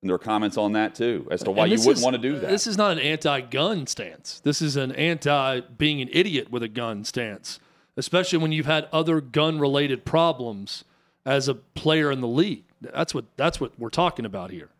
And 0.02 0.08
there 0.08 0.16
are 0.16 0.18
comments 0.18 0.56
on 0.56 0.72
that 0.72 0.94
too 0.96 1.28
as 1.30 1.44
to 1.44 1.52
why 1.52 1.66
you 1.66 1.78
wouldn't 1.78 1.98
is, 1.98 2.02
want 2.02 2.14
to 2.14 2.22
do 2.22 2.38
that. 2.40 2.50
This 2.50 2.66
is 2.66 2.76
not 2.76 2.92
an 2.92 2.98
anti-gun 2.98 3.86
stance. 3.86 4.40
This 4.42 4.60
is 4.60 4.76
an 4.76 4.92
anti-being 4.92 6.00
an 6.00 6.08
idiot 6.12 6.50
with 6.50 6.64
a 6.64 6.68
gun 6.68 7.04
stance, 7.04 7.60
especially 7.96 8.38
when 8.38 8.50
you've 8.50 8.66
had 8.66 8.88
other 8.92 9.20
gun-related 9.20 10.04
problems 10.04 10.84
as 11.24 11.46
a 11.46 11.54
player 11.54 12.10
in 12.10 12.20
the 12.20 12.26
league. 12.26 12.64
That's 12.80 13.14
what 13.14 13.26
that's 13.36 13.60
what 13.60 13.78
we're 13.78 13.90
talking 13.90 14.24
about 14.24 14.50
here. 14.50 14.70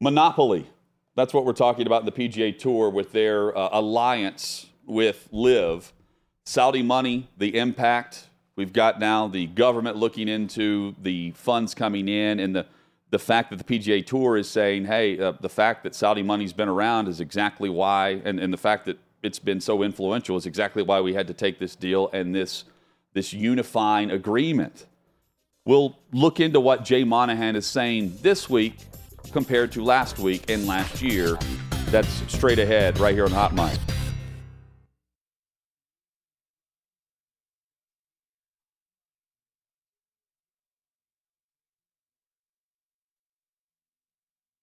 Monopoly. 0.00 0.66
That's 1.16 1.32
what 1.32 1.46
we're 1.46 1.54
talking 1.54 1.86
about 1.86 2.02
in 2.02 2.06
the 2.06 2.12
PGA 2.12 2.56
Tour 2.56 2.90
with 2.90 3.12
their 3.12 3.56
uh, 3.56 3.70
alliance 3.72 4.66
with 4.84 5.30
LIV, 5.32 5.94
Saudi 6.44 6.82
money, 6.82 7.30
the 7.38 7.56
impact. 7.56 8.28
We've 8.54 8.72
got 8.72 9.00
now 9.00 9.26
the 9.26 9.46
government 9.46 9.96
looking 9.96 10.28
into 10.28 10.94
the 11.00 11.30
funds 11.30 11.74
coming 11.74 12.06
in 12.10 12.38
and 12.38 12.54
the, 12.54 12.66
the 13.10 13.18
fact 13.18 13.48
that 13.48 13.56
the 13.56 13.64
PGA 13.64 14.04
Tour 14.04 14.36
is 14.36 14.46
saying, 14.46 14.84
hey, 14.84 15.18
uh, 15.18 15.32
the 15.40 15.48
fact 15.48 15.84
that 15.84 15.94
Saudi 15.94 16.22
money's 16.22 16.52
been 16.52 16.68
around 16.68 17.08
is 17.08 17.20
exactly 17.20 17.70
why, 17.70 18.20
and, 18.26 18.38
and 18.38 18.52
the 18.52 18.58
fact 18.58 18.84
that 18.84 18.98
it's 19.22 19.38
been 19.38 19.60
so 19.60 19.82
influential 19.82 20.36
is 20.36 20.44
exactly 20.44 20.82
why 20.82 21.00
we 21.00 21.14
had 21.14 21.26
to 21.28 21.34
take 21.34 21.58
this 21.58 21.74
deal 21.74 22.10
and 22.12 22.34
this, 22.34 22.64
this 23.14 23.32
unifying 23.32 24.10
agreement. 24.10 24.84
We'll 25.64 25.98
look 26.12 26.40
into 26.40 26.60
what 26.60 26.84
Jay 26.84 27.04
Monahan 27.04 27.56
is 27.56 27.66
saying 27.66 28.18
this 28.20 28.50
week 28.50 28.76
compared 29.30 29.72
to 29.72 29.84
last 29.84 30.18
week 30.18 30.48
and 30.50 30.66
last 30.66 31.02
year. 31.02 31.38
That's 31.86 32.08
straight 32.32 32.58
ahead 32.58 32.98
right 32.98 33.14
here 33.14 33.24
on 33.24 33.30
Hot 33.30 33.54
Mic. 33.54 33.78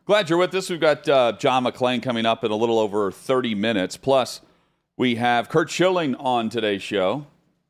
Glad 0.05 0.29
you're 0.29 0.37
with 0.37 0.53
us. 0.53 0.69
We've 0.69 0.81
got 0.81 1.07
uh, 1.07 1.31
John 1.39 1.63
McClain 1.63 2.03
coming 2.03 2.25
up 2.25 2.43
in 2.43 2.51
a 2.51 2.55
little 2.57 2.77
over 2.77 3.09
30 3.09 3.55
minutes. 3.55 3.95
Plus, 3.95 4.41
we 4.97 5.15
have 5.15 5.47
Curt 5.47 5.69
Schilling 5.69 6.13
on 6.15 6.49
today's 6.49 6.83
show. 6.83 7.25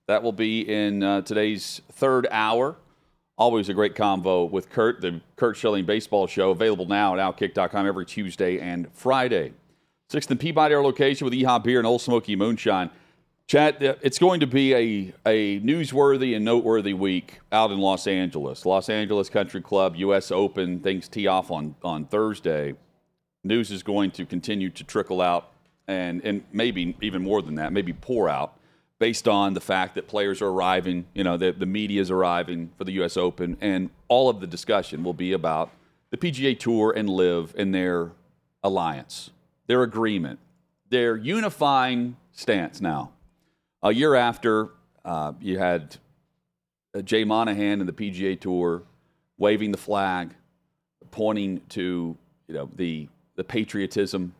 That 0.08 0.24
will 0.24 0.32
be 0.34 0.62
in 0.62 1.04
uh, 1.04 1.22
today's 1.22 1.82
third 1.92 2.28
hour. 2.32 2.76
Always 3.36 3.68
a 3.68 3.74
great 3.74 3.96
convo 3.96 4.50
with 4.50 4.70
Curt, 4.70 5.02
the 5.02 5.20
Curt 5.38 5.58
Schilling 5.58 5.86
Baseball 5.86 6.28
Show, 6.28 6.52
available 6.52 6.86
now 6.86 7.18
at 7.18 7.20
Outkick.com 7.20 7.88
every 7.88 8.06
Tuesday 8.06 8.60
and 8.60 8.88
Friday. 8.94 9.54
Sixth 10.10 10.30
and 10.30 10.40
Peabody, 10.40 10.76
our 10.76 10.84
location 10.84 11.26
with 11.26 11.34
Yee-Haw 11.34 11.58
Beer 11.60 11.80
and 11.80 11.88
Ole 11.88 11.98
Smoky 11.98 12.36
Moonshine. 12.36 12.92
Chad, 13.48 13.84
uh, 13.84 13.96
it's 14.02 14.20
going 14.20 14.40
to 14.42 14.48
be 14.48 14.74
a, 14.76 15.14
a 15.26 15.60
newsworthy 15.62 16.36
and 16.36 16.46
noteworthy 16.46 16.94
week 16.94 17.40
out 17.52 17.72
in 17.72 17.80
Los 17.80 18.06
Angeles. 18.06 18.68
Los 18.68 18.88
Angeles 18.88 19.30
Country 19.30 19.62
Club, 19.62 19.96
U.S. 19.96 20.32
Open, 20.32 20.80
things 20.80 21.08
tee 21.08 21.26
off 21.26 21.50
on, 21.50 21.76
on 21.84 22.06
Thursday. 22.06 22.76
News 23.44 23.72
is 23.72 23.82
going 23.82 24.12
to 24.12 24.28
continue 24.28 24.70
to 24.70 24.84
trickle 24.84 25.22
out 25.22 25.50
and, 25.88 26.24
and 26.24 26.44
maybe 26.54 26.96
even 27.02 27.24
more 27.24 27.42
than 27.42 27.56
that, 27.56 27.74
maybe 27.74 27.94
pour 27.94 28.30
out 28.30 28.58
based 29.04 29.28
on 29.28 29.54
the 29.54 29.60
fact 29.60 29.96
that 29.96 30.08
players 30.08 30.42
are 30.42 30.48
arriving, 30.48 31.04
you 31.14 31.26
know, 31.26 31.36
the, 31.36 31.52
the 31.52 31.66
media 31.66 32.00
is 32.00 32.10
arriving 32.10 32.72
for 32.78 32.86
the 32.86 32.94
U.S. 32.94 33.18
Open, 33.18 33.58
and 33.60 33.90
all 34.08 34.30
of 34.30 34.40
the 34.40 34.48
discussion 34.48 35.04
will 35.04 35.14
be 35.14 35.34
about 35.34 35.72
the 36.12 36.16
PGA 36.16 36.58
Tour 36.58 36.94
and 36.96 37.10
LIV 37.10 37.54
and 37.58 37.76
their 37.76 38.12
alliance, 38.64 39.32
their 39.68 39.84
agreement, 39.84 40.40
their 40.88 41.18
unifying 41.18 42.16
stance 42.32 42.80
now. 42.80 43.12
A 43.82 43.94
year 43.94 44.16
after, 44.16 44.70
uh, 45.04 45.34
you 45.42 45.60
had 45.60 45.98
uh, 46.96 47.02
Jay 47.02 47.26
Monahan 47.26 47.82
and 47.82 47.90
the 47.90 47.92
PGA 47.92 48.40
Tour 48.40 48.84
waving 49.38 49.74
the 49.74 49.78
flag, 49.78 50.34
pointing 51.12 51.60
to 51.68 52.16
you 52.48 52.54
know 52.54 52.70
the 52.74 53.10
the 53.36 53.44
patriotism 53.44 54.34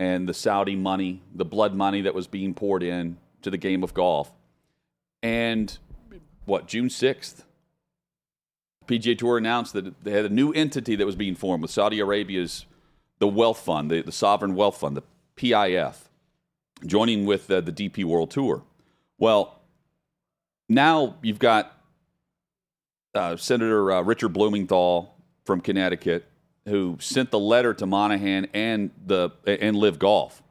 and 0.00 0.28
the 0.28 0.34
Saudi 0.34 0.74
money, 0.74 1.22
the 1.36 1.44
blood 1.44 1.72
money 1.72 2.00
that 2.00 2.16
was 2.16 2.26
being 2.26 2.52
poured 2.52 2.82
in 2.82 3.16
to 3.42 3.50
the 3.50 3.58
game 3.58 3.82
of 3.82 3.94
golf. 3.94 4.32
And 5.22 5.76
what, 6.44 6.68
June 6.68 6.88
6th, 6.88 7.44
PGA 8.86 9.18
Tour 9.18 9.38
announced 9.38 9.72
that 9.72 10.04
they 10.04 10.12
had 10.12 10.24
a 10.24 10.30
new 10.30 10.52
entity 10.52 10.96
that 10.96 11.06
was 11.06 11.16
being 11.16 11.34
formed 11.34 11.62
with 11.62 11.70
Saudi 11.70 11.98
Arabia's 11.98 12.66
the 13.18 13.26
Wealth 13.26 13.58
Fund, 13.60 13.90
the, 13.90 14.02
the 14.02 14.12
Sovereign 14.12 14.54
Wealth 14.54 14.78
Fund, 14.78 14.96
the 14.96 15.02
PIF, 15.36 15.96
joining 16.84 17.24
with 17.26 17.50
uh, 17.50 17.60
the 17.60 17.72
DP 17.72 18.04
World 18.04 18.30
Tour. 18.30 18.62
Well, 19.18 19.60
now 20.68 21.16
you've 21.22 21.38
got 21.38 21.72
uh, 23.14 23.36
Senator 23.36 23.92
uh, 23.92 24.02
Richard 24.02 24.30
Blumenthal 24.30 25.14
from 25.44 25.60
Connecticut, 25.60 26.26
who 26.66 26.98
sent 27.00 27.30
the 27.30 27.38
letter 27.38 27.72
to 27.74 27.86
Monahan 27.86 28.48
and 28.52 28.90
the 29.06 29.30
and 29.46 29.76
LIV 29.76 29.98
Golf 29.98 30.42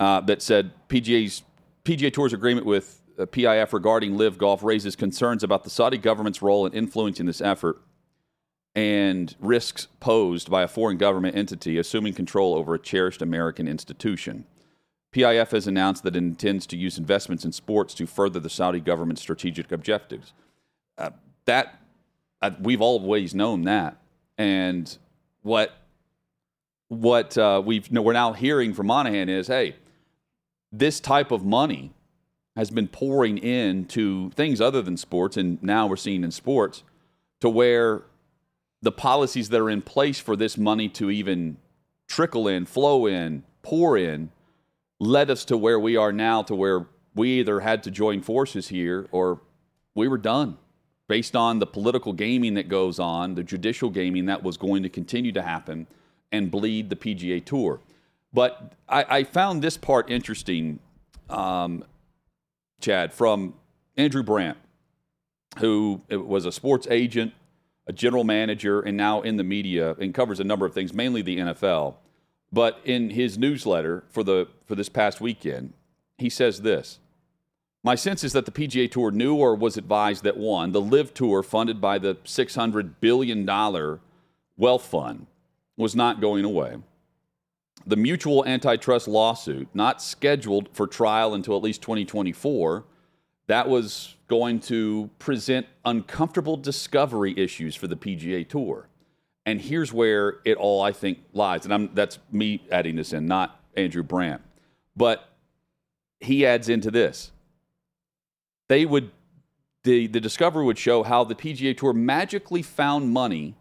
uh, 0.00 0.20
that 0.22 0.40
said 0.40 0.70
PGA's 0.88 1.42
PGA 1.88 2.12
Tour's 2.12 2.34
agreement 2.34 2.66
with 2.66 3.00
uh, 3.18 3.24
PIF 3.24 3.72
regarding 3.72 4.18
LIV 4.18 4.36
Golf 4.36 4.62
raises 4.62 4.94
concerns 4.94 5.42
about 5.42 5.64
the 5.64 5.70
Saudi 5.70 5.96
government's 5.96 6.42
role 6.42 6.66
in 6.66 6.74
influencing 6.74 7.24
this 7.24 7.40
effort 7.40 7.80
and 8.74 9.34
risks 9.40 9.88
posed 9.98 10.50
by 10.50 10.62
a 10.62 10.68
foreign 10.68 10.98
government 10.98 11.34
entity 11.34 11.78
assuming 11.78 12.12
control 12.12 12.54
over 12.54 12.74
a 12.74 12.78
cherished 12.78 13.22
American 13.22 13.66
institution. 13.66 14.44
PIF 15.12 15.52
has 15.52 15.66
announced 15.66 16.02
that 16.02 16.14
it 16.14 16.18
intends 16.18 16.66
to 16.66 16.76
use 16.76 16.98
investments 16.98 17.46
in 17.46 17.52
sports 17.52 17.94
to 17.94 18.06
further 18.06 18.38
the 18.38 18.50
Saudi 18.50 18.80
government's 18.80 19.22
strategic 19.22 19.72
objectives. 19.72 20.34
Uh, 20.98 21.08
that 21.46 21.80
uh, 22.42 22.50
we've 22.60 22.82
always 22.82 23.34
known 23.34 23.62
that, 23.62 23.96
and 24.36 24.98
what 25.40 25.72
what 26.88 27.38
uh, 27.38 27.62
we've 27.64 27.90
we're 27.90 28.12
now 28.12 28.34
hearing 28.34 28.74
from 28.74 28.88
Monahan 28.88 29.30
is, 29.30 29.46
hey, 29.46 29.74
this 30.72 31.00
type 31.00 31.30
of 31.30 31.44
money 31.44 31.92
has 32.56 32.70
been 32.70 32.88
pouring 32.88 33.38
into 33.38 34.30
things 34.30 34.60
other 34.60 34.82
than 34.82 34.96
sports, 34.96 35.36
and 35.36 35.62
now 35.62 35.86
we're 35.86 35.96
seeing 35.96 36.24
in 36.24 36.30
sports 36.30 36.82
to 37.40 37.48
where 37.48 38.02
the 38.82 38.92
policies 38.92 39.48
that 39.48 39.60
are 39.60 39.70
in 39.70 39.82
place 39.82 40.18
for 40.18 40.36
this 40.36 40.58
money 40.58 40.88
to 40.88 41.10
even 41.10 41.56
trickle 42.06 42.48
in, 42.48 42.66
flow 42.66 43.06
in, 43.06 43.42
pour 43.62 43.96
in, 43.96 44.30
led 45.00 45.30
us 45.30 45.44
to 45.44 45.56
where 45.56 45.78
we 45.78 45.96
are 45.96 46.12
now, 46.12 46.42
to 46.42 46.54
where 46.54 46.86
we 47.14 47.40
either 47.40 47.60
had 47.60 47.82
to 47.82 47.90
join 47.90 48.22
forces 48.22 48.68
here 48.68 49.06
or 49.12 49.40
we 49.94 50.08
were 50.08 50.18
done 50.18 50.56
based 51.08 51.34
on 51.34 51.58
the 51.58 51.66
political 51.66 52.12
gaming 52.12 52.54
that 52.54 52.68
goes 52.68 52.98
on, 52.98 53.34
the 53.34 53.42
judicial 53.42 53.90
gaming 53.90 54.26
that 54.26 54.42
was 54.42 54.56
going 54.56 54.82
to 54.82 54.88
continue 54.88 55.32
to 55.32 55.42
happen 55.42 55.86
and 56.30 56.50
bleed 56.50 56.90
the 56.90 56.96
PGA 56.96 57.44
Tour. 57.44 57.80
But 58.32 58.72
I, 58.88 59.04
I 59.08 59.24
found 59.24 59.62
this 59.62 59.76
part 59.76 60.10
interesting, 60.10 60.80
um, 61.30 61.84
Chad, 62.80 63.12
from 63.12 63.54
Andrew 63.96 64.22
Brandt, 64.22 64.58
who 65.58 66.02
was 66.10 66.44
a 66.44 66.52
sports 66.52 66.86
agent, 66.90 67.32
a 67.86 67.92
general 67.92 68.24
manager, 68.24 68.80
and 68.80 68.96
now 68.96 69.22
in 69.22 69.36
the 69.36 69.44
media 69.44 69.96
and 69.98 70.12
covers 70.12 70.40
a 70.40 70.44
number 70.44 70.66
of 70.66 70.74
things, 70.74 70.92
mainly 70.92 71.22
the 71.22 71.38
NFL. 71.38 71.94
But 72.52 72.80
in 72.84 73.10
his 73.10 73.38
newsletter 73.38 74.04
for 74.10 74.22
the 74.22 74.48
for 74.66 74.74
this 74.74 74.88
past 74.88 75.20
weekend, 75.20 75.72
he 76.18 76.28
says 76.28 76.62
this. 76.62 76.98
My 77.84 77.94
sense 77.94 78.24
is 78.24 78.32
that 78.32 78.44
the 78.44 78.50
PGA 78.50 78.90
Tour 78.90 79.10
knew 79.10 79.36
or 79.36 79.54
was 79.54 79.76
advised 79.76 80.24
that 80.24 80.36
one, 80.36 80.72
the 80.72 80.80
LIV 80.80 81.14
Tour, 81.14 81.42
funded 81.42 81.80
by 81.80 81.98
the 81.98 82.16
$600 82.16 82.94
billion 83.00 83.46
wealth 84.56 84.84
fund, 84.84 85.26
was 85.76 85.94
not 85.94 86.20
going 86.20 86.44
away. 86.44 86.76
The 87.86 87.96
mutual 87.96 88.44
antitrust 88.44 89.08
lawsuit, 89.08 89.68
not 89.72 90.02
scheduled 90.02 90.68
for 90.72 90.86
trial 90.86 91.34
until 91.34 91.56
at 91.56 91.62
least 91.62 91.80
2024, 91.82 92.84
that 93.46 93.68
was 93.68 94.14
going 94.28 94.60
to 94.60 95.10
present 95.18 95.66
uncomfortable 95.84 96.56
discovery 96.56 97.34
issues 97.36 97.74
for 97.74 97.86
the 97.86 97.96
PGA 97.96 98.46
Tour. 98.46 98.88
And 99.46 99.60
here's 99.60 99.92
where 99.92 100.40
it 100.44 100.58
all, 100.58 100.82
I 100.82 100.92
think, 100.92 101.20
lies. 101.32 101.64
And 101.64 101.72
I'm, 101.72 101.94
that's 101.94 102.18
me 102.30 102.62
adding 102.70 102.96
this 102.96 103.14
in, 103.14 103.26
not 103.26 103.58
Andrew 103.74 104.02
Brandt. 104.02 104.42
But 104.94 105.26
he 106.20 106.44
adds 106.44 106.68
into 106.68 106.90
this. 106.90 107.32
They 108.68 108.84
would, 108.84 109.10
the, 109.84 110.06
the 110.06 110.20
discovery 110.20 110.66
would 110.66 110.76
show 110.76 111.02
how 111.02 111.24
the 111.24 111.34
PGA 111.34 111.74
Tour 111.74 111.94
magically 111.94 112.60
found 112.60 113.10
money 113.10 113.54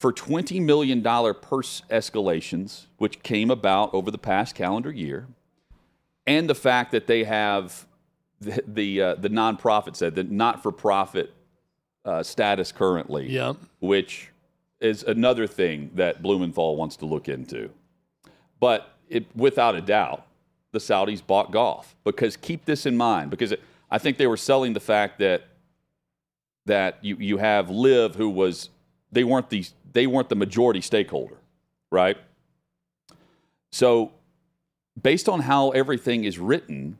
for 0.00 0.14
$20 0.14 0.62
million 0.62 1.02
purse 1.02 1.82
escalations, 1.90 2.86
which 2.96 3.22
came 3.22 3.50
about 3.50 3.92
over 3.92 4.10
the 4.10 4.18
past 4.18 4.54
calendar 4.54 4.90
year, 4.90 5.28
and 6.26 6.48
the 6.48 6.54
fact 6.54 6.90
that 6.92 7.06
they 7.06 7.24
have 7.24 7.86
the, 8.40 8.64
the, 8.66 9.02
uh, 9.02 9.14
the 9.16 9.28
nonprofit 9.28 9.94
said, 9.94 10.14
the 10.14 10.24
not 10.24 10.62
for 10.62 10.72
profit 10.72 11.34
uh, 12.06 12.22
status 12.22 12.72
currently, 12.72 13.28
yeah. 13.28 13.52
which 13.80 14.30
is 14.80 15.02
another 15.02 15.46
thing 15.46 15.90
that 15.94 16.22
Blumenthal 16.22 16.76
wants 16.76 16.96
to 16.96 17.04
look 17.04 17.28
into. 17.28 17.68
But 18.58 18.94
it, 19.10 19.26
without 19.36 19.74
a 19.74 19.82
doubt, 19.82 20.26
the 20.72 20.78
Saudis 20.78 21.24
bought 21.24 21.50
golf 21.50 21.94
because 22.04 22.38
keep 22.38 22.64
this 22.64 22.86
in 22.86 22.96
mind 22.96 23.30
because 23.30 23.52
it, 23.52 23.60
I 23.90 23.98
think 23.98 24.16
they 24.16 24.26
were 24.26 24.38
selling 24.38 24.72
the 24.72 24.80
fact 24.80 25.18
that 25.18 25.44
that 26.64 26.98
you, 27.02 27.16
you 27.16 27.36
have 27.38 27.68
LIV 27.68 28.14
who 28.14 28.30
was 28.30 28.70
they 29.12 29.24
weren't 29.24 29.50
the 29.50 29.64
they 29.92 30.06
weren't 30.06 30.28
the 30.28 30.36
majority 30.36 30.80
stakeholder, 30.80 31.36
right? 31.90 32.16
So 33.72 34.12
based 35.00 35.28
on 35.28 35.40
how 35.40 35.70
everything 35.70 36.24
is 36.24 36.38
written, 36.38 36.98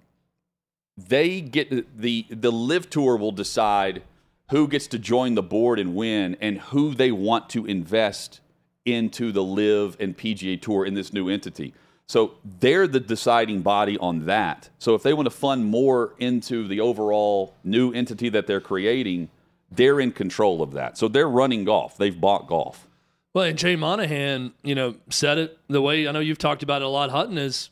they 0.96 1.40
get 1.40 1.70
the 1.98 2.26
the 2.28 2.52
LIV 2.52 2.90
tour 2.90 3.16
will 3.16 3.32
decide 3.32 4.02
who 4.50 4.66
gets 4.66 4.86
to 4.88 4.98
join 4.98 5.34
the 5.34 5.42
board 5.42 5.78
and 5.78 5.94
win 5.94 6.36
and 6.40 6.58
who 6.58 6.94
they 6.94 7.12
want 7.12 7.48
to 7.50 7.64
invest 7.66 8.40
into 8.84 9.30
the 9.30 9.42
LIV 9.42 9.96
and 10.00 10.16
PGA 10.16 10.60
tour 10.60 10.84
in 10.84 10.94
this 10.94 11.12
new 11.12 11.28
entity. 11.28 11.72
So 12.06 12.34
they're 12.44 12.88
the 12.88 12.98
deciding 12.98 13.62
body 13.62 13.96
on 13.98 14.26
that. 14.26 14.68
So 14.80 14.96
if 14.96 15.04
they 15.04 15.12
want 15.12 15.26
to 15.26 15.30
fund 15.30 15.66
more 15.66 16.14
into 16.18 16.66
the 16.66 16.80
overall 16.80 17.54
new 17.62 17.92
entity 17.92 18.28
that 18.30 18.48
they're 18.48 18.60
creating, 18.60 19.28
they're 19.70 20.00
in 20.00 20.12
control 20.12 20.62
of 20.62 20.72
that. 20.72 20.98
So 20.98 21.08
they're 21.08 21.28
running 21.28 21.64
golf. 21.64 21.96
They've 21.96 22.18
bought 22.18 22.46
golf. 22.48 22.86
Well, 23.32 23.44
and 23.44 23.56
Jay 23.56 23.76
Monahan, 23.76 24.52
you 24.62 24.74
know, 24.74 24.96
said 25.08 25.38
it 25.38 25.58
the 25.68 25.80
way 25.80 26.08
I 26.08 26.12
know 26.12 26.20
you've 26.20 26.38
talked 26.38 26.62
about 26.62 26.82
it 26.82 26.86
a 26.86 26.88
lot, 26.88 27.10
Hutton, 27.10 27.38
is 27.38 27.70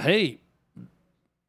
hey, 0.00 0.38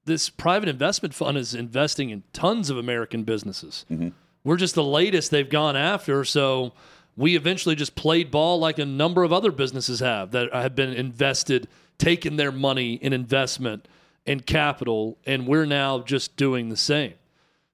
this 0.05 0.29
private 0.29 0.69
investment 0.69 1.13
fund 1.13 1.38
is 1.38 1.53
investing 1.53 2.09
in 2.09 2.23
tons 2.34 2.69
of 2.69 2.77
American 2.77 3.23
businesses. 3.23 3.86
Mm-hmm. 3.91 4.09
We're 4.43 4.57
just 4.57 4.75
the 4.75 4.84
latest 4.84 5.31
they've 5.31 5.49
gone 5.49 5.75
after. 5.75 6.25
So 6.25 6.73
we 7.15 7.36
eventually 7.36 7.75
just 7.75 7.95
played 7.95 8.31
ball 8.31 8.59
like 8.59 8.79
a 8.79 8.86
number 8.86 9.23
of 9.23 9.31
other 9.31 9.51
businesses 9.51 9.99
have 9.99 10.31
that 10.31 10.53
have 10.53 10.75
been 10.75 10.93
invested, 10.93 11.67
taking 11.97 12.38
their 12.38 12.51
money 12.51 12.95
in 12.95 13.13
investment 13.13 13.88
and 14.25 14.45
capital, 14.45 15.17
and 15.25 15.47
we're 15.47 15.65
now 15.65 15.99
just 15.99 16.36
doing 16.38 16.69
the 16.69 16.77
same. 16.77 17.13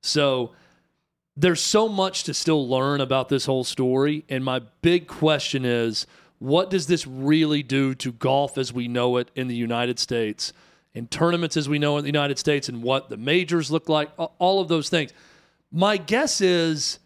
So 0.01 0.51
there's 1.35 1.61
so 1.61 1.87
much 1.87 2.23
to 2.23 2.33
still 2.33 2.67
learn 2.67 3.01
about 3.01 3.29
this 3.29 3.45
whole 3.45 3.63
story. 3.63 4.25
And 4.29 4.43
my 4.43 4.59
big 4.81 5.07
question 5.07 5.63
is 5.65 6.05
what 6.39 6.69
does 6.69 6.87
this 6.87 7.05
really 7.05 7.63
do 7.63 7.93
to 7.95 8.11
golf 8.11 8.57
as 8.57 8.73
we 8.73 8.87
know 8.87 9.17
it 9.17 9.29
in 9.35 9.47
the 9.47 9.55
United 9.55 9.99
States, 9.99 10.53
and 10.95 11.09
tournaments 11.11 11.55
as 11.55 11.69
we 11.69 11.79
know 11.79 11.97
in 11.97 12.03
the 12.03 12.09
United 12.09 12.39
States, 12.39 12.67
and 12.67 12.81
what 12.81 13.09
the 13.09 13.17
majors 13.17 13.69
look 13.69 13.87
like, 13.89 14.09
all 14.17 14.59
of 14.59 14.67
those 14.69 14.89
things? 14.89 15.13
My 15.71 15.97
guess 15.97 16.41
is 16.41 16.99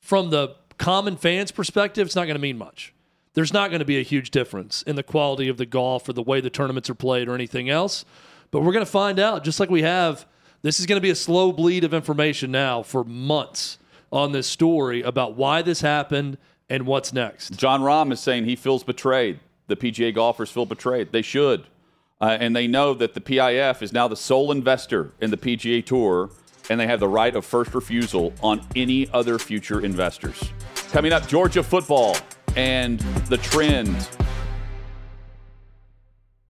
from 0.00 0.30
the 0.30 0.56
common 0.76 1.16
fan's 1.16 1.50
perspective, 1.50 2.06
it's 2.06 2.16
not 2.16 2.24
going 2.24 2.34
to 2.34 2.40
mean 2.40 2.58
much. 2.58 2.92
There's 3.32 3.52
not 3.52 3.70
going 3.70 3.80
to 3.80 3.86
be 3.86 3.98
a 3.98 4.02
huge 4.02 4.30
difference 4.30 4.82
in 4.82 4.96
the 4.96 5.02
quality 5.02 5.48
of 5.48 5.56
the 5.56 5.66
golf 5.66 6.08
or 6.08 6.12
the 6.12 6.22
way 6.22 6.40
the 6.40 6.50
tournaments 6.50 6.90
are 6.90 6.94
played 6.94 7.28
or 7.28 7.34
anything 7.34 7.68
else. 7.70 8.04
But 8.50 8.60
we're 8.60 8.72
going 8.72 8.84
to 8.84 8.90
find 8.90 9.18
out, 9.18 9.42
just 9.42 9.58
like 9.58 9.70
we 9.70 9.82
have 9.82 10.26
this 10.64 10.80
is 10.80 10.86
going 10.86 10.96
to 10.96 11.02
be 11.02 11.10
a 11.10 11.14
slow 11.14 11.52
bleed 11.52 11.84
of 11.84 11.92
information 11.92 12.50
now 12.50 12.82
for 12.82 13.04
months 13.04 13.76
on 14.10 14.32
this 14.32 14.46
story 14.46 15.02
about 15.02 15.36
why 15.36 15.60
this 15.60 15.82
happened 15.82 16.38
and 16.70 16.86
what's 16.86 17.12
next. 17.12 17.50
Jon 17.58 17.82
Rahm 17.82 18.10
is 18.10 18.18
saying 18.18 18.46
he 18.46 18.56
feels 18.56 18.82
betrayed. 18.82 19.40
The 19.66 19.76
PGA 19.76 20.14
golfers 20.14 20.50
feel 20.50 20.64
betrayed. 20.64 21.12
They 21.12 21.20
should. 21.20 21.64
Uh, 22.18 22.38
and 22.40 22.56
they 22.56 22.66
know 22.66 22.94
that 22.94 23.12
the 23.12 23.20
PIF 23.20 23.82
is 23.82 23.92
now 23.92 24.08
the 24.08 24.16
sole 24.16 24.50
investor 24.50 25.12
in 25.20 25.30
the 25.30 25.36
PGA 25.36 25.84
Tour, 25.84 26.30
and 26.70 26.80
they 26.80 26.86
have 26.86 27.00
the 27.00 27.08
right 27.08 27.36
of 27.36 27.44
first 27.44 27.74
refusal 27.74 28.32
on 28.42 28.66
any 28.74 29.06
other 29.10 29.38
future 29.38 29.82
investors. 29.82 30.50
Coming 30.92 31.12
up, 31.12 31.28
Georgia 31.28 31.62
football 31.62 32.16
and 32.56 33.00
the 33.28 33.36
trend 33.36 34.08